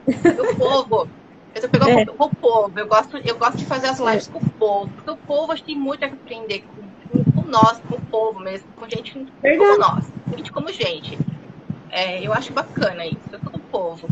do 0.05 0.55
povo. 0.55 1.09
Eu 1.55 1.61
tô 1.61 1.69
pegando 1.69 1.99
é. 1.99 2.05
o 2.15 2.29
povo. 2.29 2.79
Eu 2.79 2.87
gosto, 2.87 3.17
eu 3.17 3.37
gosto 3.39 3.57
de 3.57 3.65
fazer 3.65 3.87
as 3.87 3.99
lives 3.99 4.29
é. 4.29 4.31
com 4.31 4.37
o 4.37 4.49
povo. 4.51 4.91
Porque 4.93 5.09
o 5.09 5.17
povo 5.17 5.59
tem 5.59 5.75
muito 5.75 6.05
a 6.05 6.07
aprender 6.09 6.63
com, 7.11 7.31
com, 7.31 7.49
nós, 7.49 7.81
com 7.89 7.95
o 7.95 8.01
povo 8.01 8.39
mesmo, 8.39 8.67
com 8.75 8.87
gente 8.87 9.13
Verdade. 9.41 9.57
como 9.57 9.79
nós, 9.79 10.13
gente 10.37 10.51
como 10.51 10.71
gente. 10.71 11.17
É, 11.89 12.23
eu 12.23 12.31
acho 12.31 12.53
bacana 12.53 13.03
isso, 13.03 13.33
é 13.33 13.39
todo 13.39 13.55
o 13.55 13.59
povo. 13.59 14.07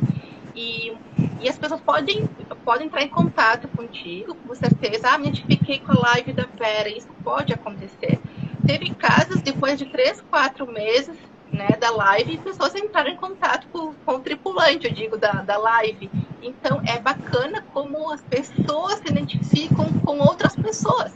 E, 0.55 0.97
e 1.39 1.47
as 1.47 1.60
pessoas 1.60 1.80
podem, 1.82 2.28
podem 2.66 2.88
entrar 2.88 3.03
em 3.03 3.10
contato 3.10 3.68
contigo, 3.68 4.34
com 4.34 4.55
certeza. 4.55 5.10
Ah, 5.10 5.18
me 5.20 5.28
identifiquei 5.28 5.78
com 5.78 5.91
a 5.91 6.10
live 6.14 6.34
da 6.34 6.47
Vera, 6.58 6.89
isso 6.89 7.08
pode 7.24 7.53
acontecer. 7.53 8.20
Teve 8.68 8.93
casos, 8.93 9.41
depois 9.41 9.80
de 9.80 9.86
três, 9.86 10.22
quatro 10.30 10.72
meses, 10.72 11.15
né, 11.51 11.70
da 11.80 11.89
live 11.91 12.38
pessoas 12.39 12.76
entraram 12.76 13.09
em 13.09 13.15
contato 13.15 13.65
com, 13.72 13.93
com 14.05 14.15
o 14.15 14.20
tripulante, 14.20 14.88
eu 14.88 14.93
digo, 14.93 15.18
da, 15.18 15.32
da 15.41 15.57
live. 15.57 16.09
Então, 16.41 16.82
é 16.86 16.99
bacana 16.99 17.63
como 17.74 18.11
as 18.11 18.22
pessoas 18.22 18.95
se 18.95 19.09
identificam 19.09 19.86
com 20.05 20.20
outras 20.20 20.55
pessoas. 20.55 21.11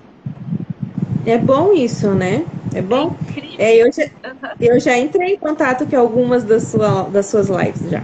É 1.26 1.38
bom 1.38 1.74
isso, 1.74 2.12
né? 2.12 2.46
É 2.74 2.82
bom. 2.82 3.16
É, 3.58 3.66
é 3.66 3.84
eu, 3.84 3.92
já, 3.92 4.04
uhum. 4.04 4.50
eu 4.60 4.80
já 4.80 4.98
entrei 4.98 5.34
em 5.34 5.38
contato 5.38 5.86
com 5.86 5.98
algumas 5.98 6.44
das, 6.44 6.64
sua, 6.64 7.04
das 7.04 7.28
suas 7.28 7.50
lives 7.50 7.90
já. 7.90 8.04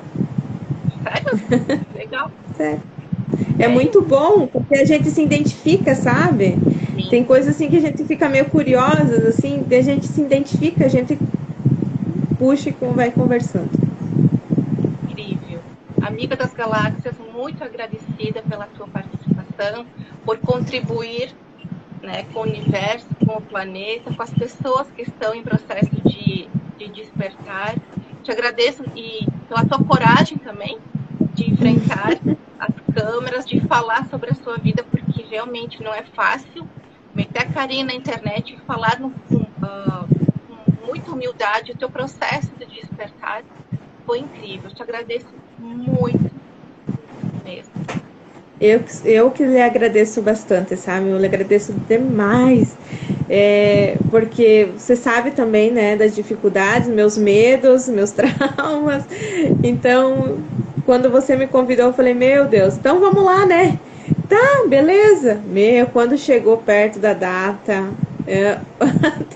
Sério? 1.04 1.86
Legal. 1.96 2.32
Sério. 2.56 2.84
É, 3.58 3.64
é 3.64 3.68
muito 3.68 4.02
bom, 4.02 4.48
porque 4.48 4.78
a 4.78 4.86
gente 4.86 5.10
se 5.10 5.22
identifica, 5.22 5.96
sabe? 5.96 6.58
Sim. 6.98 7.10
Tem 7.10 7.24
coisas 7.24 7.56
assim 7.56 7.70
que 7.70 7.78
a 7.78 7.82
gente 7.82 8.04
fica 8.06 8.28
meio 8.28 8.46
curiosa, 8.46 9.30
assim, 9.30 9.64
a 9.70 9.82
gente 9.82 10.08
se 10.08 10.20
identifica, 10.20 10.86
a 10.86 10.90
gente 10.90 11.16
puxa 12.40 12.70
e 12.70 12.74
vai 12.74 13.12
conversando. 13.12 13.70
Incrível. 15.08 15.60
Amiga 16.02 16.36
das 16.36 16.54
Galáxias, 16.54 17.16
muito 17.32 17.64
agradecida 17.64 18.42
pela 18.42 18.66
tua 18.66 18.88
participação, 18.88 19.86
por 20.26 20.40
contribuir 20.40 21.36
né, 22.02 22.24
com 22.34 22.40
o 22.40 22.44
universo, 22.44 23.08
com 23.24 23.34
o 23.34 23.42
planeta, 23.42 24.12
com 24.12 24.24
as 24.24 24.32
pessoas 24.32 24.90
que 24.90 25.04
estão 25.04 25.36
em 25.36 25.44
processo 25.44 25.92
de, 26.04 26.50
de 26.78 26.88
despertar. 26.90 27.76
Te 28.24 28.32
agradeço 28.32 28.84
e 28.96 29.28
pela 29.48 29.64
tua 29.66 29.84
coragem 29.84 30.38
também 30.40 30.80
de 31.36 31.52
enfrentar 31.52 32.20
as 32.58 32.74
câmeras, 32.92 33.46
de 33.46 33.60
falar 33.68 34.08
sobre 34.10 34.32
a 34.32 34.36
sua 34.36 34.58
vida, 34.58 34.84
porque 34.84 35.22
realmente 35.22 35.84
não 35.84 35.94
é 35.94 36.04
fácil 36.04 36.68
meter 37.18 37.42
a 37.42 37.46
carinha 37.46 37.84
na 37.84 37.96
internet 37.96 38.54
e 38.54 38.58
falar 38.68 39.00
no, 39.00 39.08
uh, 39.08 40.86
muita 40.86 41.12
humildade, 41.12 41.72
o 41.72 41.76
teu 41.76 41.90
processo 41.90 42.52
de 42.60 42.66
despertar 42.68 43.44
foi 44.06 44.20
incrível. 44.20 44.70
Eu 44.70 44.76
te 44.76 44.84
agradeço 44.84 45.26
muito 45.58 46.32
mesmo. 47.44 47.72
Eu, 48.62 48.84
eu 49.04 49.32
que 49.32 49.44
lhe 49.44 49.60
agradeço 49.60 50.22
bastante, 50.22 50.78
sabe? 50.78 51.10
Eu 51.10 51.18
lhe 51.18 51.26
agradeço 51.26 51.74
demais. 51.88 52.78
É, 53.30 53.98
porque 54.12 54.70
você 54.78 54.96
sabe 54.96 55.32
também, 55.32 55.72
né, 55.72 55.96
das 55.96 56.16
dificuldades, 56.16 56.88
meus 56.88 57.18
medos, 57.18 57.90
meus 57.90 58.12
traumas. 58.12 59.04
Então, 59.64 60.40
quando 60.86 61.10
você 61.10 61.36
me 61.36 61.48
convidou, 61.48 61.88
eu 61.88 61.94
falei, 61.94 62.14
meu 62.14 62.46
Deus, 62.46 62.78
então 62.78 63.00
vamos 63.00 63.24
lá, 63.24 63.46
né? 63.46 63.80
Beleza. 64.68 65.40
Meu, 65.46 65.88
quando 65.88 66.18
chegou 66.18 66.58
perto 66.58 67.00
da 67.00 67.14
data, 67.14 67.90
é, 68.28 68.58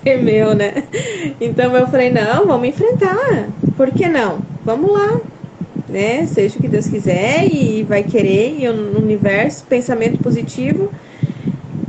temeu, 0.04 0.54
né? 0.54 0.84
Então 1.40 1.74
eu 1.76 1.86
falei, 1.88 2.10
não, 2.10 2.46
vamos 2.46 2.68
enfrentar. 2.68 3.48
Por 3.76 3.90
que 3.90 4.08
não? 4.08 4.40
Vamos 4.64 4.92
lá. 4.92 5.20
Né? 5.88 6.26
Seja 6.26 6.58
o 6.58 6.62
que 6.62 6.68
Deus 6.68 6.86
quiser 6.86 7.46
e 7.52 7.82
vai 7.82 8.02
querer, 8.02 8.56
e 8.58 8.68
no 8.68 8.98
universo, 8.98 9.64
pensamento 9.64 10.18
positivo, 10.22 10.90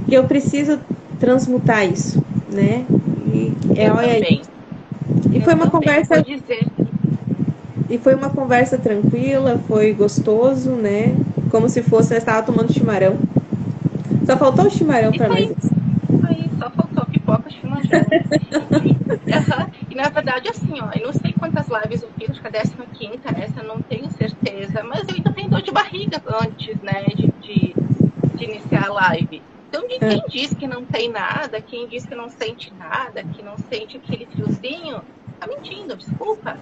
que 0.07 0.15
eu 0.15 0.25
preciso 0.25 0.79
transmutar 1.19 1.89
isso, 1.89 2.21
né? 2.51 2.85
E 3.33 3.53
é, 3.77 3.89
olha 3.89 4.13
aí. 4.13 4.41
E 5.31 5.39
foi 5.39 5.53
uma 5.53 5.69
conversa. 5.69 6.23
E 7.89 7.97
foi 7.97 8.15
uma 8.15 8.29
conversa 8.29 8.77
tranquila, 8.77 9.61
foi 9.67 9.93
gostoso, 9.93 10.71
né? 10.71 11.15
Como 11.49 11.69
se 11.69 11.81
fosse, 11.81 12.13
eu 12.13 12.17
estava 12.17 12.41
tomando 12.43 12.73
chimarrão. 12.73 13.17
Só 14.25 14.37
faltou 14.37 14.65
o 14.65 14.69
chimarrão 14.69 15.11
para 15.11 15.29
nós. 15.29 15.51
Aí, 16.27 16.49
só 16.57 16.69
faltou 16.69 17.05
pipoca 17.05 17.49
chimarrão. 17.49 17.83
e, 19.89 19.95
na 19.95 20.09
verdade, 20.09 20.49
assim, 20.49 20.79
ó, 20.81 20.89
eu 20.95 21.07
não 21.07 21.13
sei 21.13 21.33
quantas 21.33 21.67
lives 21.67 22.03
eu 22.03 22.09
fiz, 22.17 22.29
acho 22.29 22.41
que 22.41 22.47
a 22.47 22.85
15 22.85 23.19
essa 23.35 23.63
não 23.63 23.81
tenho 23.81 24.09
certeza, 24.11 24.83
mas 24.83 25.07
eu 25.07 25.15
ainda 25.15 25.31
tenho 25.31 25.49
dor 25.49 25.61
de 25.61 25.71
barriga 25.71 26.21
antes, 26.41 26.79
né, 26.81 27.05
de, 27.15 27.33
de, 27.41 27.75
de 28.35 28.43
iniciar 28.43 28.87
a 28.87 28.93
live. 28.93 29.41
Então, 29.67 29.87
de 29.87 29.99
quem 29.99 30.19
é. 30.19 30.27
diz 30.29 30.53
que 30.53 30.67
não 30.67 30.85
tem 30.85 31.09
nada, 31.09 31.59
quem 31.59 31.87
diz 31.87 32.05
que 32.05 32.15
não 32.15 32.29
sente 32.29 32.71
nada, 32.77 33.23
que 33.23 33.41
não 33.41 33.57
sente 33.57 33.97
aquele 33.97 34.27
friozinho, 34.27 35.01
tá 35.39 35.47
mentindo, 35.47 35.95
desculpa. 35.95 36.59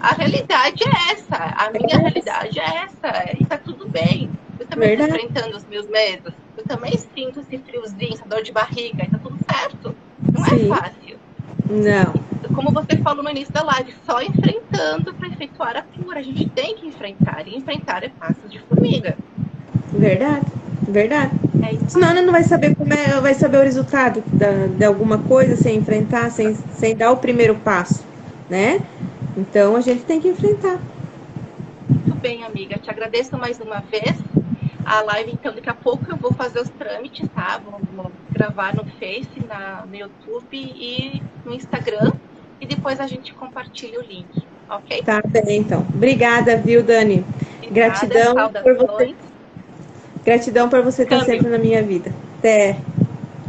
A 0.00 0.14
realidade 0.14 0.84
é 0.84 1.12
essa, 1.12 1.36
a 1.36 1.70
minha 1.70 1.94
é 1.94 1.98
realidade 1.98 2.58
é 2.58 2.84
essa, 2.84 3.36
e 3.38 3.44
tá 3.44 3.58
tudo 3.58 3.88
bem. 3.88 4.30
Eu 4.58 4.66
também 4.66 4.92
estou 4.92 5.08
enfrentando 5.08 5.56
os 5.56 5.64
meus 5.66 5.86
medos. 5.88 6.32
Eu 6.56 6.64
também 6.64 6.92
sinto 6.96 7.40
esse 7.40 7.58
friozinho, 7.58 8.14
essa 8.14 8.28
dor 8.28 8.42
de 8.42 8.52
barriga, 8.52 9.04
e 9.04 9.10
tá 9.10 9.18
tudo 9.18 9.38
certo. 9.50 9.94
Não 10.32 10.44
é 10.44 10.48
Sim. 10.48 10.64
é 10.64 10.68
fácil. 10.68 11.18
Não. 11.68 12.24
Como 12.54 12.70
você 12.72 12.96
falou 12.98 13.22
no 13.22 13.30
início 13.30 13.52
da 13.52 13.62
live, 13.62 13.94
só 14.06 14.20
enfrentando 14.22 15.14
para 15.14 15.28
efetuar 15.28 15.76
a 15.76 15.82
cura. 15.82 16.20
A 16.20 16.22
gente 16.22 16.48
tem 16.50 16.76
que 16.76 16.86
enfrentar, 16.86 17.46
e 17.46 17.56
enfrentar 17.56 18.04
é 18.04 18.08
passos 18.08 18.50
de 18.50 18.60
formiga. 18.60 19.16
Verdade, 19.92 20.46
verdade. 20.82 21.32
É 21.62 21.88
Senão 21.88 22.10
ela 22.10 22.22
não 22.22 22.32
vai 22.32 22.42
saber 22.42 22.74
como 22.74 22.92
é, 22.92 23.20
vai 23.20 23.34
saber 23.34 23.58
o 23.58 23.62
resultado 23.62 24.22
da, 24.32 24.66
de 24.66 24.84
alguma 24.84 25.18
coisa 25.18 25.56
sem 25.56 25.76
enfrentar, 25.76 26.30
sem, 26.30 26.54
sem 26.54 26.96
dar 26.96 27.10
o 27.12 27.16
primeiro 27.16 27.54
passo, 27.56 28.04
né? 28.48 28.80
Então 29.36 29.76
a 29.76 29.80
gente 29.80 30.04
tem 30.04 30.20
que 30.20 30.28
enfrentar. 30.28 30.78
Muito 31.88 32.14
bem, 32.16 32.44
amiga. 32.44 32.78
Te 32.78 32.90
agradeço 32.90 33.36
mais 33.36 33.60
uma 33.60 33.80
vez. 33.80 34.14
A 34.84 35.02
live, 35.02 35.32
então, 35.32 35.54
daqui 35.54 35.68
a 35.68 35.74
pouco 35.74 36.04
eu 36.10 36.16
vou 36.16 36.32
fazer 36.32 36.60
os 36.60 36.68
trâmites, 36.70 37.28
tá? 37.34 37.60
Vou, 37.64 37.80
vou 37.94 38.12
gravar 38.32 38.74
no 38.74 38.84
Face, 38.84 39.28
na, 39.46 39.84
no 39.86 39.94
YouTube 39.94 40.46
e 40.52 41.22
no 41.44 41.54
Instagram. 41.54 42.12
E 42.60 42.66
depois 42.66 43.00
a 43.00 43.06
gente 43.06 43.34
compartilha 43.34 43.98
o 43.98 44.02
link, 44.02 44.28
ok? 44.68 45.02
Tá 45.02 45.20
bem, 45.26 45.58
então. 45.58 45.86
Obrigada, 45.94 46.56
viu, 46.56 46.82
Dani? 46.82 47.24
Obrigada, 47.56 48.06
Gratidão 48.06 48.52
por 48.62 48.76
você. 48.76 49.14
Gratidão 50.24 50.68
por 50.68 50.82
você 50.82 51.02
estar 51.02 51.20
sempre 51.24 51.48
na 51.48 51.58
minha 51.58 51.82
vida. 51.82 52.12
Até. 52.38 52.76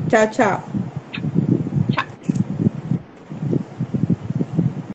Tchau, 0.09 0.27
tchau. 0.29 0.63